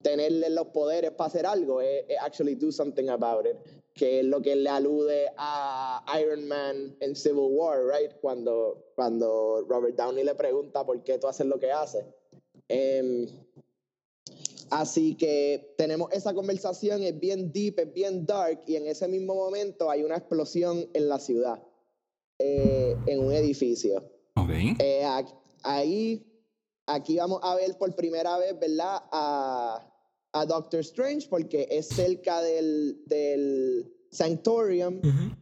tenerle 0.00 0.48
los 0.48 0.68
poderes 0.68 1.10
para 1.10 1.28
hacer 1.28 1.44
algo, 1.44 1.82
es, 1.82 2.04
actually 2.22 2.54
do 2.54 2.72
something 2.72 3.08
about 3.10 3.44
it 3.44 3.56
que 3.98 4.20
es 4.20 4.24
lo 4.24 4.40
que 4.40 4.56
le 4.56 4.70
alude 4.70 5.26
a 5.36 6.02
Iron 6.22 6.46
Man 6.46 6.96
en 7.00 7.16
Civil 7.16 7.48
War, 7.50 7.80
right? 7.84 8.12
Cuando, 8.20 8.92
cuando 8.94 9.66
Robert 9.68 9.96
Downey 9.96 10.24
le 10.24 10.34
pregunta 10.34 10.86
por 10.86 11.02
qué 11.02 11.18
tú 11.18 11.26
haces 11.26 11.46
lo 11.46 11.58
que 11.58 11.72
haces. 11.72 12.04
Em, 12.68 13.26
Así 14.70 15.14
que 15.14 15.74
tenemos 15.76 16.12
esa 16.12 16.34
conversación, 16.34 17.02
es 17.02 17.18
bien 17.18 17.52
deep, 17.52 17.78
es 17.78 17.92
bien 17.92 18.26
dark, 18.26 18.62
y 18.66 18.76
en 18.76 18.86
ese 18.86 19.08
mismo 19.08 19.34
momento 19.34 19.90
hay 19.90 20.02
una 20.02 20.16
explosión 20.16 20.88
en 20.92 21.08
la 21.08 21.18
ciudad, 21.18 21.62
eh, 22.38 22.96
en 23.06 23.24
un 23.24 23.32
edificio. 23.32 24.04
Eh, 24.78 25.04
ahí, 25.62 26.26
aquí 26.86 27.16
vamos 27.16 27.40
a 27.42 27.54
ver 27.54 27.76
por 27.78 27.94
primera 27.94 28.36
vez, 28.38 28.58
¿verdad? 28.58 29.02
A, 29.10 29.87
a 30.32 30.44
Doctor 30.44 30.80
Strange, 30.80 31.28
porque 31.28 31.66
es 31.70 31.88
cerca 31.88 32.42
del, 32.42 33.02
del 33.06 33.92
Sanctorium. 34.10 35.00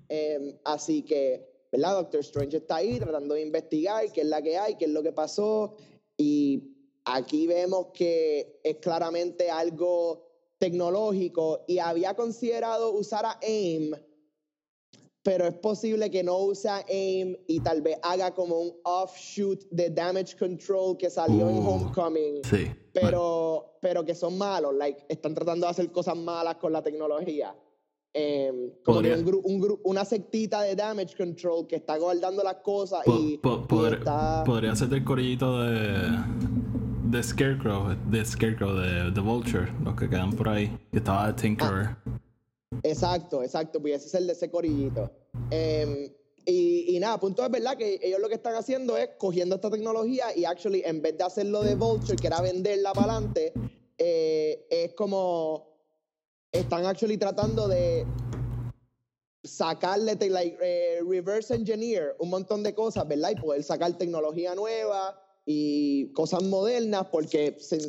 Eh, 0.09 0.59
así 0.65 1.03
que, 1.03 1.47
¿verdad? 1.73 1.95
Doctor 1.95 2.21
Strange 2.21 2.59
está 2.59 2.77
ahí 2.77 2.99
tratando 2.99 3.35
de 3.35 3.43
investigar 3.43 4.11
qué 4.13 4.23
es 4.23 4.27
la 4.27 4.43
que 4.43 4.57
hay, 4.57 4.77
qué 4.77 4.87
es 4.87 4.91
lo 4.91 5.03
que 5.03 5.13
pasó. 5.13 5.77
Y 6.17 6.77
aquí 7.05 7.47
vemos 7.47 7.89
que 7.93 8.61
es 8.63 8.77
claramente 8.77 9.51
algo 9.51 10.27
tecnológico 10.59 11.65
y 11.67 11.79
había 11.79 12.15
considerado 12.15 12.93
usar 12.93 13.27
a 13.27 13.39
AIM, 13.43 13.95
pero 15.27 15.45
es 15.45 15.55
posible 15.55 16.09
que 16.09 16.23
no 16.23 16.39
use 16.39 16.69
a 16.69 16.85
AIM 16.89 17.35
y 17.49 17.59
tal 17.59 17.83
vez 17.83 17.99
haga 18.05 18.33
como 18.33 18.61
un 18.61 18.71
offshoot 18.85 19.65
de 19.73 19.91
Damage 19.91 20.37
Control 20.39 20.97
que 20.97 21.11
salió 21.11 21.51
en 21.51 21.57
Uh, 21.59 21.69
Homecoming 21.69 22.35
Sí. 22.45 22.71
pero, 22.93 23.77
pero 23.83 24.05
que 24.05 24.15
son 24.15 24.39
malos, 24.39 24.73
like, 24.77 25.05
están 25.09 25.35
tratando 25.35 25.67
de 25.67 25.73
hacer 25.73 25.91
cosas 25.91 26.17
malas 26.17 26.55
con 26.57 26.73
la 26.73 26.81
tecnología. 26.81 27.53
Em, 28.15 28.71
como 28.85 29.03
que 29.03 29.13
un 29.15 29.43
un 29.45 29.81
una 29.85 30.05
sectita 30.05 30.63
de 30.63 30.77
damage 30.77 31.17
control 31.17 31.67
que 31.67 31.75
está 31.77 31.99
guardando 31.99 32.43
las 32.45 32.59
cosas 32.63 33.01
Po- 33.05 33.19
y, 33.19 33.37
po- 33.39 33.67
y 33.69 33.95
está... 33.95 34.45
Podría 34.45 34.77
ser 34.77 34.89
del 34.89 35.03
corillito 35.05 35.61
de. 35.61 36.09
de 37.11 37.23
Scarecrow, 37.23 37.95
de 38.09 38.25
Scarecrow, 38.25 38.75
de, 38.77 39.11
de 39.11 39.21
Vulture, 39.21 39.71
los 39.85 39.97
que 39.97 40.09
quedan 40.09 40.33
por 40.33 40.49
ahí. 40.49 40.71
Que 40.93 40.99
estaba 40.99 41.27
de 41.27 41.33
Tinkerer. 41.35 41.97
Exacto, 42.83 43.43
exacto, 43.43 43.81
pudiese 43.81 44.09
ser 44.09 44.23
de 44.25 44.33
ese 44.33 44.51
corillito. 44.51 45.11
Em, 45.51 46.13
y, 46.45 46.97
y 46.97 47.01
nada, 47.01 47.19
punto 47.19 47.45
es 47.45 47.51
verdad 47.51 47.77
que 47.77 47.99
ellos 48.03 48.21
lo 48.21 48.29
que 48.29 48.35
están 48.35 48.55
haciendo 48.55 48.97
es 48.97 49.11
cogiendo 49.19 49.57
esta 49.57 49.71
tecnología 49.71 50.27
y 50.37 50.45
actually 50.45 50.83
en 50.85 51.03
vez 51.03 51.19
de 51.19 51.25
hacerlo 51.25 51.63
de 51.63 51.75
Vulture, 51.75 52.17
que 52.17 52.27
era 52.27 52.41
venderla 52.41 52.93
para 52.93 53.15
adelante, 53.15 53.53
eh, 53.99 54.67
es 54.71 54.95
como 54.95 55.77
están 56.53 56.87
actually 56.87 57.19
tratando 57.19 57.69
de 57.69 58.07
sacarle, 59.45 60.17
like, 60.29 60.59
eh, 60.61 61.01
reverse 61.07 61.55
engineer 61.55 62.17
un 62.19 62.31
montón 62.31 62.63
de 62.63 62.75
cosas, 62.75 63.07
¿verdad? 63.07 63.31
Y 63.31 63.41
poder 63.41 63.63
sacar 63.63 63.97
tecnología 63.97 64.55
nueva 64.55 65.21
y 65.45 66.13
cosas 66.13 66.43
modernas, 66.43 67.07
porque 67.11 67.57
since 67.61 67.89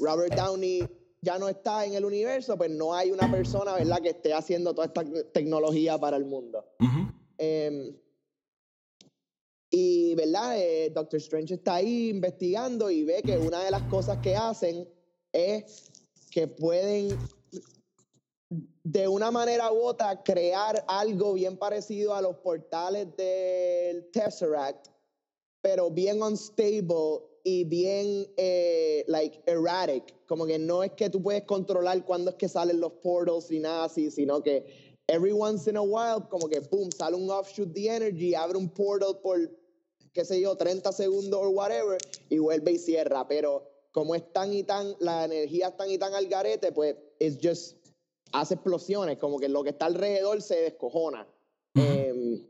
Robert 0.00 0.34
Downey 0.34 0.86
ya 1.26 1.40
no 1.40 1.48
está 1.48 1.84
en 1.84 1.94
el 1.94 2.04
universo, 2.04 2.56
pues 2.56 2.70
no 2.70 2.94
hay 2.94 3.10
una 3.10 3.28
persona, 3.28 3.74
¿verdad?, 3.74 4.00
que 4.00 4.10
esté 4.10 4.32
haciendo 4.32 4.72
toda 4.72 4.86
esta 4.86 5.02
tecnología 5.32 5.98
para 5.98 6.16
el 6.16 6.24
mundo. 6.24 6.64
Em, 7.36 7.96
y, 9.68 10.14
¿verdad? 10.14 10.56
Eh, 10.56 10.90
Doctor 10.94 11.18
Strange 11.18 11.54
está 11.54 11.74
ahí 11.74 12.10
investigando 12.10 12.88
y 12.92 13.02
ve 13.02 13.22
que 13.24 13.36
una 13.36 13.64
de 13.64 13.72
las 13.72 13.82
cosas 13.90 14.18
que 14.18 14.36
hacen 14.36 14.88
es 15.32 15.90
que 16.30 16.46
pueden, 16.46 17.18
de 18.84 19.08
una 19.08 19.32
manera 19.32 19.72
u 19.72 19.82
otra, 19.82 20.22
crear 20.22 20.84
algo 20.86 21.32
bien 21.32 21.56
parecido 21.56 22.14
a 22.14 22.22
los 22.22 22.36
portales 22.36 23.08
del 23.16 24.08
Tesseract, 24.12 24.86
pero 25.60 25.90
bien 25.90 26.22
unstable 26.22 27.18
y 27.46 27.62
bien, 27.62 28.26
eh, 28.36 29.04
like, 29.06 29.40
erratic. 29.46 30.02
Como 30.26 30.46
que 30.46 30.58
no 30.58 30.82
es 30.82 30.90
que 30.94 31.08
tú 31.08 31.22
puedes 31.22 31.44
controlar 31.44 32.04
cuándo 32.04 32.32
es 32.32 32.36
que 32.36 32.48
salen 32.48 32.80
los 32.80 32.94
portals 32.94 33.52
y 33.52 33.60
nada 33.60 33.84
así, 33.84 34.10
sino 34.10 34.42
que 34.42 34.66
every 35.06 35.30
once 35.30 35.70
in 35.70 35.76
a 35.76 35.80
while, 35.80 36.26
como 36.28 36.48
que, 36.48 36.58
boom, 36.58 36.90
sale 36.90 37.14
un 37.14 37.30
offshoot 37.30 37.68
de 37.68 37.86
energy, 37.86 38.34
abre 38.34 38.58
un 38.58 38.68
portal 38.68 39.20
por, 39.22 39.38
qué 40.12 40.24
sé 40.24 40.40
yo, 40.40 40.56
30 40.56 40.90
segundos 40.90 41.38
o 41.40 41.50
whatever, 41.50 41.98
y 42.28 42.38
vuelve 42.38 42.72
y 42.72 42.78
cierra. 42.78 43.28
Pero 43.28 43.62
como 43.92 44.16
es 44.16 44.24
tan 44.32 44.52
y 44.52 44.64
tan, 44.64 44.96
la 44.98 45.26
energía 45.26 45.68
es 45.68 45.76
tan 45.76 45.88
y 45.88 45.98
tan 45.98 46.14
al 46.14 46.26
garete, 46.26 46.72
pues, 46.72 46.96
it's 47.20 47.38
just, 47.40 47.76
hace 48.32 48.54
explosiones, 48.54 49.18
como 49.18 49.38
que 49.38 49.48
lo 49.48 49.62
que 49.62 49.70
está 49.70 49.86
alrededor 49.86 50.42
se 50.42 50.62
descojona. 50.62 51.28
Ujú. 51.76 51.86
Em, 51.86 52.44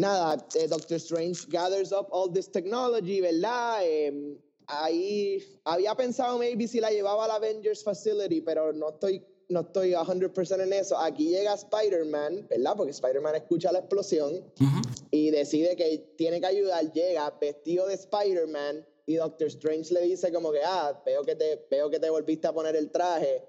nada, 0.00 0.46
eh, 0.54 0.66
Doctor 0.66 0.96
Strange 0.98 1.46
gathers 1.48 1.92
up 1.92 2.08
all 2.10 2.28
this 2.32 2.50
technology, 2.50 3.20
¿verdad? 3.20 3.82
Em, 3.84 4.38
ahí 4.66 5.42
había 5.64 5.94
pensado 5.94 6.38
maybe 6.38 6.66
si 6.66 6.80
la 6.80 6.90
llevaba 6.90 7.24
a 7.24 7.28
la 7.28 7.34
Avengers 7.36 7.82
Facility, 7.84 8.40
pero 8.40 8.72
no 8.72 8.90
estoy, 8.90 9.22
no 9.48 9.60
estoy 9.60 9.94
100% 9.94 10.62
en 10.62 10.72
eso. 10.72 10.96
Aquí 10.98 11.28
llega 11.28 11.54
Spider-Man, 11.54 12.46
¿verdad? 12.48 12.74
Porque 12.76 12.92
Spider-Man 12.92 13.34
escucha 13.34 13.72
la 13.72 13.80
explosión 13.80 14.34
Ujú. 14.60 14.80
y 15.10 15.30
decide 15.30 15.76
que 15.76 15.98
tiene 16.16 16.40
que 16.40 16.46
ayudar. 16.46 16.92
Llega 16.92 17.30
vestido 17.40 17.86
de 17.86 17.94
Spider-Man 17.94 18.86
y 19.06 19.16
Doctor 19.16 19.48
Strange 19.48 19.92
le 19.92 20.02
dice 20.02 20.32
como 20.32 20.52
que, 20.52 20.60
ah, 20.64 21.02
veo 21.04 21.22
que 21.24 21.34
te, 21.34 21.66
veo 21.70 21.90
que 21.90 21.98
te 21.98 22.08
volviste 22.08 22.46
a 22.46 22.52
poner 22.52 22.76
el 22.76 22.90
traje. 22.90 23.44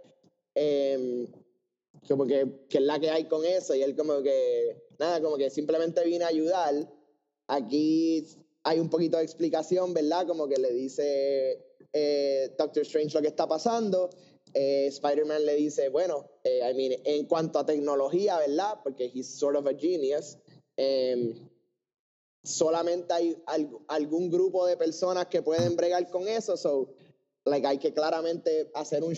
Em, 0.55 1.27
como 2.07 2.25
que, 2.25 2.65
que 2.67 2.79
es 2.79 2.83
la 2.83 2.99
que 2.99 3.09
hay 3.11 3.25
con 3.25 3.45
eso. 3.45 3.75
Y 3.75 3.83
él 3.83 3.95
como 3.95 4.21
que, 4.23 4.81
nada, 5.01 5.21
como 5.21 5.35
que 5.37 5.49
simplemente 5.49 6.03
vine 6.05 6.23
a 6.23 6.27
ayudar. 6.27 6.73
Aquí 7.47 8.25
hay 8.63 8.79
un 8.79 8.89
poquito 8.89 9.17
de 9.17 9.23
explicación, 9.23 9.93
¿verdad? 9.93 10.25
Como 10.27 10.47
que 10.47 10.57
le 10.57 10.71
dice 10.71 11.59
eh, 11.91 12.55
Doctor 12.57 12.83
Strange 12.83 13.13
lo 13.15 13.21
que 13.21 13.27
está 13.27 13.47
pasando. 13.47 14.09
Eh, 14.53 14.87
Spider-Man 14.87 15.45
le 15.45 15.55
dice, 15.55 15.89
bueno, 15.89 16.25
eh, 16.43 16.59
I 16.69 16.73
mean, 16.75 16.93
en 17.05 17.25
cuanto 17.25 17.59
a 17.59 17.65
tecnología, 17.65 18.37
¿verdad? 18.37 18.79
Porque 18.83 19.05
he's 19.13 19.27
sort 19.27 19.55
of 19.57 19.65
a 19.67 19.73
genius. 19.73 20.37
em, 20.77 21.33
solamente 22.43 23.13
hay 23.13 23.37
al- 23.45 23.69
algún 23.87 24.29
grupo 24.31 24.65
de 24.65 24.75
personas 24.77 25.27
que 25.27 25.41
pueden 25.41 25.75
bregar 25.75 26.09
con 26.09 26.27
eso. 26.27 26.57
So, 26.57 26.89
like, 27.45 27.67
hay 27.67 27.77
que 27.77 27.93
claramente 27.93 28.71
hacer 28.73 29.03
un 29.03 29.13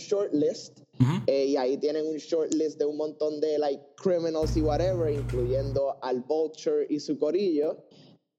Eh, 1.27 1.45
y 1.47 1.58
ahí 1.58 1.77
tienen 1.77 2.06
un 2.06 2.17
shortlist 2.17 2.77
de 2.77 2.86
un 2.86 2.97
montón 2.97 3.41
de 3.41 3.58
like 3.58 3.84
criminals 3.97 4.56
y 4.56 4.62
whatever, 4.62 5.12
incluyendo 5.12 5.97
al 6.01 6.21
Vulture 6.21 6.86
y 6.89 6.99
su 6.99 7.17
corillo. 7.17 7.84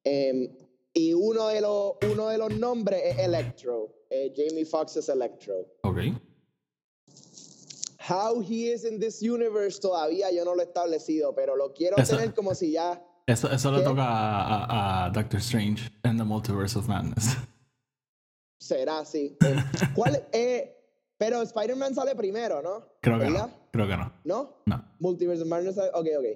Em, 0.05 0.49
y 0.95 1.13
uno 1.15 1.49
de 1.49 1.61
los 1.61 1.95
uno 2.13 2.29
de 2.29 2.39
los 2.39 2.57
nombres 2.57 3.03
es 3.05 3.19
Electro. 3.19 3.93
Eh, 4.11 4.33
Jamie 4.37 4.65
Foxx 4.65 4.97
es 4.97 5.09
Electro. 5.09 5.55
Ok. 5.83 5.99
How 7.99 8.41
he 8.41 8.71
is 8.73 8.85
in 8.85 8.99
this 9.01 9.23
universe 9.23 9.81
todavía 9.81 10.31
yo 10.31 10.45
no 10.45 10.55
lo 10.55 10.61
he 10.61 10.65
establecido, 10.67 11.35
pero 11.35 11.57
lo 11.57 11.73
quiero 11.73 11.97
Eso- 11.97 12.17
tener 12.17 12.35
como 12.35 12.55
si 12.55 12.73
ya 12.73 13.03
Eso, 13.27 13.51
eso 13.51 13.73
le 13.73 13.83
toca 13.83 14.03
a, 14.05 14.65
a- 14.65 15.05
a 15.07 15.11
Doctor 15.11 15.41
Strange 15.41 15.91
en 16.03 16.19
The 16.19 16.25
Multiverse 16.25 16.79
of 16.79 16.87
Madness. 16.87 17.37
será 18.61 18.99
así. 19.01 19.37
¿Cuál? 19.95 20.27
Eh, 20.33 20.74
pero 21.25 21.41
Spider-Man 21.41 21.95
sale 21.95 22.15
primero, 22.15 22.61
¿no? 22.61 22.87
Creo 23.01 23.19
que 23.19 23.25
¿Verdad? 23.25 23.47
no. 23.47 23.69
Creo 23.73 23.89
que 23.89 23.97
no. 23.97 24.13
¿No? 24.25 24.57
No. 24.67 24.85
Multiverse 24.99 25.43
of 25.43 25.49
Madness. 25.49 25.79
Ok, 25.79 26.07
ok. 26.19 26.27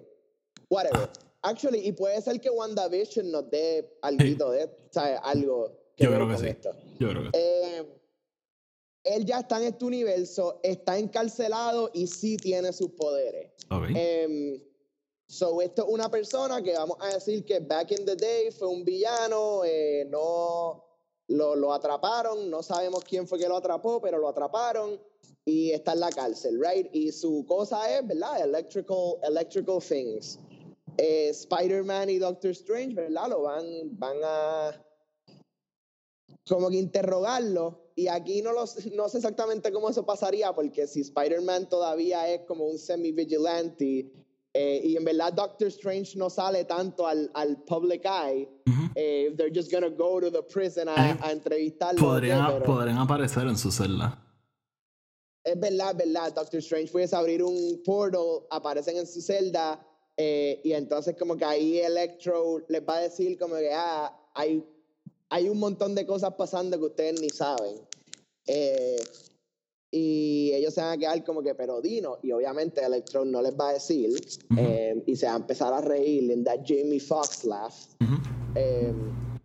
Whatever. 0.70 1.11
Actually, 1.42 1.87
y 1.87 1.92
puede 1.92 2.20
ser 2.22 2.40
que 2.40 2.48
WandaVision 2.48 3.31
nos 3.31 3.51
dé 3.51 3.98
algo 4.01 4.51
de, 4.51 4.70
¿sabes? 4.90 5.20
Algo 5.22 5.70
que 5.94 6.05
Yo 6.05 6.11
creo 6.11 6.29
que 6.29 6.38
sí. 6.38 6.70
Yo 6.98 7.11
creo 7.11 7.31
que 7.31 7.38
sí. 7.38 7.88
Él 9.05 9.24
ya 9.27 9.40
está 9.40 9.59
en 9.59 9.68
este 9.68 9.85
universo, 9.85 10.59
está 10.62 10.98
encarcelado 10.98 11.90
y 11.92 12.07
sí 12.07 12.37
tiene 12.38 12.72
sus 12.72 12.90
poderes. 12.92 13.53
Ok. 13.70 13.85
Em, 13.94 14.61
so, 15.27 15.61
esto 15.61 15.87
es 15.87 15.88
una 15.92 16.11
persona 16.11 16.62
que 16.62 16.72
vamos 16.72 16.96
a 17.01 17.14
decir 17.14 17.44
que 17.44 17.61
back 17.61 17.90
in 17.92 18.07
the 18.07 18.16
day 18.16 18.51
fue 18.51 18.68
un 18.68 18.85
villano, 18.85 19.64
eh, 19.64 20.07
no 20.11 20.88
lo, 21.29 21.55
lo 21.55 21.73
atraparon, 21.73 22.51
no 22.51 22.62
sabemos 22.62 23.05
quién 23.05 23.27
fue 23.27 23.38
que 23.38 23.49
lo 23.49 23.57
atrapó, 23.57 24.01
pero 24.01 24.19
lo 24.19 24.29
atraparon 24.29 25.01
y 25.45 25.71
está 25.71 25.93
en 25.93 26.01
la 26.01 26.11
cárcel, 26.11 26.61
right? 26.61 26.88
Y 26.93 27.12
su 27.12 27.45
cosa 27.47 27.97
es, 27.99 28.07
¿verdad? 28.07 28.41
Electrical, 28.43 29.17
electrical 29.23 29.79
things. 29.81 30.38
Eh, 30.97 31.29
Spider-Man 31.29 32.11
y 32.11 32.19
Doctor 32.19 32.51
Strange, 32.51 32.95
¿verdad? 32.95 33.29
Lo 33.29 33.43
van, 33.43 33.64
van 33.99 34.17
a 34.25 34.85
como 36.49 36.71
que 36.71 36.77
interrogarlo. 36.77 37.79
Y 37.95 38.09
aquí 38.09 38.43
no, 38.43 38.53
lo, 38.53 38.67
sé- 38.67 38.91
no 38.91 39.09
sé 39.09 39.19
exactamente 39.19 39.71
cómo 39.73 39.91
eso 39.91 40.05
pasaría, 40.05 40.53
porque 40.55 40.87
si 40.87 41.01
Spider-Man 41.03 41.69
todavía 41.69 42.29
es 42.33 42.43
como 42.43 42.64
un 42.64 42.79
semi-vigilante, 42.79 44.11
eh, 44.61 44.81
y 44.83 44.97
en 44.97 45.05
verdad 45.05 45.33
Doctor 45.33 45.68
Strange 45.68 46.16
no 46.18 46.29
sale 46.29 46.64
tanto 46.64 47.07
al, 47.07 47.31
al 47.35 47.62
public 47.64 48.05
eye, 48.05 48.49
Ujú. 48.66 48.90
eh, 48.97 49.33
they're 49.37 49.53
just 49.55 49.71
gonna 49.71 49.88
go 49.88 50.21
to 50.21 50.31
the 50.33 50.42
prison 50.42 50.88
a, 50.88 50.94
Ay, 50.97 51.16
a 51.23 51.31
entrevistarlo. 51.31 52.01
Podrían. 52.01 52.44
Pero 52.47 52.64
podrían 52.64 52.99
aparecer 52.99 53.47
en 53.47 53.57
su 53.57 53.71
celda. 53.71 54.21
Es 55.44 55.59
verdad, 55.61 55.92
es 55.92 55.97
verdad. 55.99 56.35
Doctor 56.35 56.59
Strange 56.59 56.90
puede 56.90 57.09
abrir 57.14 57.42
un 57.42 57.83
portal, 57.85 58.47
aparecen 58.51 58.97
en 58.97 59.07
su 59.07 59.21
celda, 59.23 59.81
eh, 60.16 60.61
y 60.64 60.73
entonces 60.73 61.14
como 61.16 61.37
que 61.37 61.44
ahí 61.44 61.79
Electro 61.79 62.64
les 62.68 62.83
va 62.83 62.97
a 62.97 63.01
decir 63.03 63.38
como 63.38 63.55
que 63.55 63.71
ah, 63.73 64.12
hay, 64.35 64.64
hay 65.31 65.49
un 65.49 65.59
montón 65.59 65.94
de 65.94 66.05
cosas 66.05 66.35
pasando 66.35 66.77
que 66.79 66.87
ustedes 66.87 67.21
ni 67.21 67.29
saben. 67.31 67.77
Eh, 69.90 69.96
y 69.98 70.53
ellos 70.53 70.74
se 70.74 70.81
van 70.81 70.92
a 70.92 70.98
quedar 70.98 71.24
como 71.24 71.42
que, 71.42 71.55
pero 71.55 71.81
Dino, 71.81 72.18
y 72.22 72.33
obviamente 72.33 72.85
Electron 72.85 73.31
no 73.31 73.40
les 73.40 73.55
va 73.55 73.70
a 73.70 73.72
decir, 73.74 74.11
Ujú. 74.51 74.61
eh, 74.61 75.03
y 75.07 75.16
se 75.16 75.27
va 75.27 75.33
a 75.33 75.37
empezar 75.37 75.72
a 75.72 75.81
reír 75.81 76.31
en 76.31 76.44
that 76.44 76.61
Jamie 76.66 77.01
Foxx 77.01 77.44
laugh. 77.44 77.74
Ujú. 78.01 78.16
Um, 78.57 79.38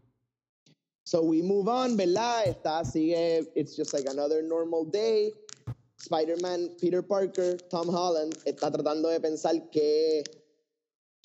so 1.06 1.22
we 1.22 1.42
move 1.42 1.68
on, 1.70 1.96
¿verdad? 1.96 2.46
Está, 2.48 2.84
sigue, 2.84 3.48
it's 3.56 3.76
just 3.76 3.94
like 3.94 4.08
another 4.10 4.42
normal 4.44 4.86
day. 4.86 5.34
Spider-Man, 6.00 6.72
Peter 6.82 7.02
Parker, 7.02 7.56
Tom 7.70 7.88
Holland 7.88 8.36
está 8.46 8.70
tratando 8.70 9.08
de 9.10 9.20
pensar 9.22 9.70
que, 9.72 10.24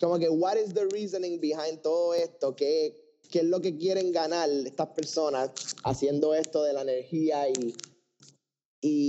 como 0.00 0.18
que, 0.18 0.28
what 0.28 0.57
is 0.57 0.72
the 0.72 0.87
reasoning 0.92 1.40
behind 1.40 1.83
todo 1.83 2.14
esto? 2.14 2.54
¿Qué, 2.54 2.94
qué 3.31 3.40
es 3.40 3.46
lo 3.46 3.61
que 3.61 3.76
quieren 3.76 4.12
ganar 4.12 4.48
estas 4.48 4.88
personas 4.90 5.50
haciendo 5.83 6.35
esto 6.35 6.62
de 6.62 6.72
la 6.72 6.83
energía 6.83 7.48
y, 7.48 7.74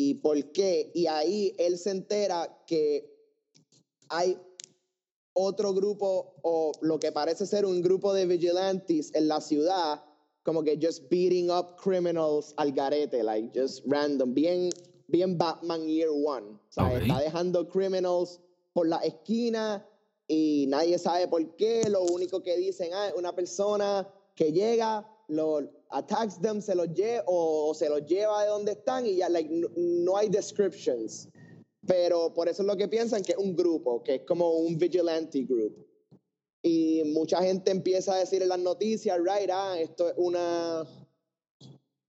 y 0.10 0.16
por 0.16 0.52
qué? 0.52 0.92
Y 0.96 1.06
ahí 1.06 1.54
él 1.60 1.78
se 1.78 1.92
entera 1.92 2.64
que 2.66 3.08
hay 4.10 4.38
otro 5.34 5.74
grupo 5.74 6.34
o 6.42 6.72
lo 6.82 7.00
que 7.00 7.12
parece 7.12 7.46
ser 7.46 7.64
un 7.66 7.82
grupo 7.82 8.12
de 8.14 8.26
vigilantes 8.26 9.14
en 9.14 9.28
la 9.28 9.40
ciudad, 9.40 10.04
como 10.44 10.64
que 10.64 10.80
just 10.82 11.10
beating 11.12 11.52
up 11.52 11.76
criminals 11.82 12.54
al 12.58 12.72
garete, 12.72 13.22
like 13.22 13.52
just 13.54 13.86
random, 13.86 14.34
bien, 14.34 14.72
bien 15.08 15.38
Batman 15.38 15.88
Year 15.88 16.10
One. 16.10 16.48
O 16.48 16.72
sea, 16.72 16.86
Ok. 16.86 17.04
está 17.04 17.20
dejando 17.20 17.70
criminals 17.70 18.40
por 18.74 18.88
la 18.88 18.98
esquina 18.98 19.86
y 20.28 20.66
nadie 20.70 20.98
sabe 20.98 21.28
por 21.28 21.56
qué. 21.56 21.88
Lo 21.88 22.02
único 22.02 22.42
que 22.42 22.58
dicen, 22.58 22.90
ah, 22.94 23.14
una 23.16 23.36
persona 23.36 24.08
que 24.36 24.52
llega, 24.52 25.08
lo 25.28 25.62
attacks 25.90 26.40
them, 26.42 26.62
se 26.62 26.76
los 26.76 26.88
lleva 26.94 27.24
o, 27.28 27.74
se 27.74 27.90
los 27.90 28.06
lleva 28.06 28.44
de 28.44 28.50
donde 28.50 28.72
están 28.74 29.06
y 29.06 29.18
ya, 29.18 29.30
like, 29.30 29.50
no, 29.50 29.68
no 29.76 30.18
hay 30.18 30.30
descriptions 30.30 31.28
pero 31.90 32.34
por 32.36 32.48
eso 32.48 32.62
es 32.62 32.68
lo 32.68 32.78
que 32.78 32.88
piensan 32.88 33.24
que 33.24 33.32
es 33.32 33.38
un 33.40 33.56
grupo, 33.56 34.04
que 34.04 34.16
es 34.16 34.22
como 34.22 34.52
un 34.52 34.78
vigilante 34.78 35.44
group. 35.44 35.88
Y 36.62 37.04
mucha 37.06 37.42
gente 37.42 37.72
empieza 37.72 38.14
a 38.14 38.18
decir 38.18 38.44
en 38.44 38.50
las 38.50 38.60
noticias, 38.60 39.18
right, 39.18 39.50
ah, 39.52 39.80
esto 39.80 40.10
es 40.10 40.14
una, 40.18 40.86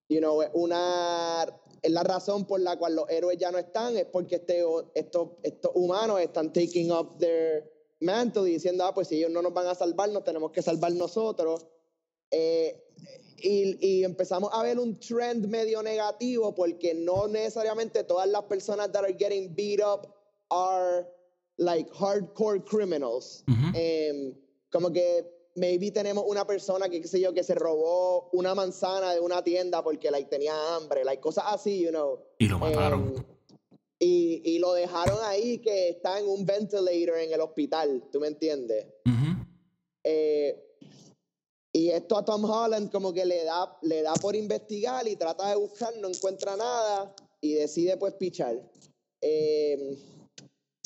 you 0.08 0.18
know, 0.18 0.42
una, 0.52 1.46
es 1.80 1.90
la 1.90 2.02
razón 2.02 2.46
por 2.46 2.60
la 2.60 2.76
cual 2.76 2.96
los 2.96 3.08
héroes 3.08 3.38
ya 3.38 3.50
no 3.52 3.58
están, 3.58 3.96
es 3.96 4.06
porque 4.06 4.36
este, 4.36 4.62
estos, 4.94 5.30
estos 5.44 5.72
humanos 5.74 6.20
están 6.20 6.52
taking 6.52 6.90
up 6.90 7.16
their 7.18 7.64
mantle 8.00 8.50
y 8.50 8.54
diciendo, 8.54 8.84
ah, 8.84 8.92
pues 8.92 9.08
si 9.08 9.16
ellos 9.16 9.30
no 9.30 9.40
nos 9.40 9.54
van 9.54 9.68
a 9.68 9.74
salvar, 9.74 10.10
nos 10.10 10.24
tenemos 10.24 10.50
que 10.50 10.62
salvar 10.62 10.92
nosotros. 10.92 11.66
Eh, 12.30 12.84
y, 13.42 13.78
y 13.80 14.04
empezamos 14.04 14.50
a 14.52 14.62
ver 14.62 14.78
un 14.78 14.98
trend 14.98 15.46
medio 15.46 15.82
negativo 15.82 16.54
porque 16.54 16.94
no 16.94 17.28
necesariamente 17.28 18.04
todas 18.04 18.28
las 18.28 18.42
personas 18.44 18.90
that 18.92 19.04
are 19.04 19.14
getting 19.18 19.54
beat 19.54 19.80
up 19.80 20.06
are 20.50 21.06
like 21.58 21.90
hardcore 21.92 22.60
criminals. 22.64 23.44
Ujú. 23.48 23.72
Em, 23.74 24.34
como 24.70 24.90
que 24.90 25.26
maybe 25.56 25.90
tenemos 25.90 26.24
una 26.26 26.46
persona 26.46 26.88
que, 26.88 27.00
qué 27.00 27.08
sé 27.08 27.20
yo, 27.20 27.32
que 27.32 27.42
se 27.42 27.54
robó 27.54 28.30
una 28.32 28.54
manzana 28.54 29.12
de 29.12 29.20
una 29.20 29.42
tienda 29.42 29.82
porque 29.82 30.10
like, 30.10 30.28
tenía 30.30 30.54
hambre, 30.74 31.04
like, 31.04 31.20
cosas 31.20 31.44
así, 31.48 31.82
you 31.82 31.90
know. 31.90 32.18
Y 32.38 32.46
lo 32.48 32.58
mataron. 32.58 33.14
Em, 33.16 33.24
y, 34.02 34.40
y 34.44 34.58
lo 34.58 34.72
dejaron 34.72 35.18
ahí 35.24 35.58
que 35.58 35.90
está 35.90 36.18
en 36.18 36.26
un 36.26 36.46
ventilator 36.46 37.18
en 37.18 37.32
el 37.32 37.40
hospital, 37.40 38.02
¿tú 38.10 38.18
me 38.18 38.28
entiendes? 38.28 38.86
Ujú. 39.04 39.19
Eh, 39.19 39.19
esto 41.96 42.16
a 42.16 42.24
Tom 42.24 42.44
Holland 42.44 42.90
como 42.90 43.12
que 43.12 43.24
le 43.24 43.44
da, 43.44 43.78
le 43.82 44.02
da 44.02 44.14
por 44.14 44.34
investigar 44.34 45.06
y 45.06 45.16
trata 45.16 45.48
de 45.50 45.56
buscar, 45.56 45.96
no 45.98 46.08
encuentra 46.08 46.56
nada 46.56 47.14
y 47.40 47.54
decide 47.54 47.96
pues 47.96 48.14
pichar. 48.14 48.60
Eh, 49.20 49.98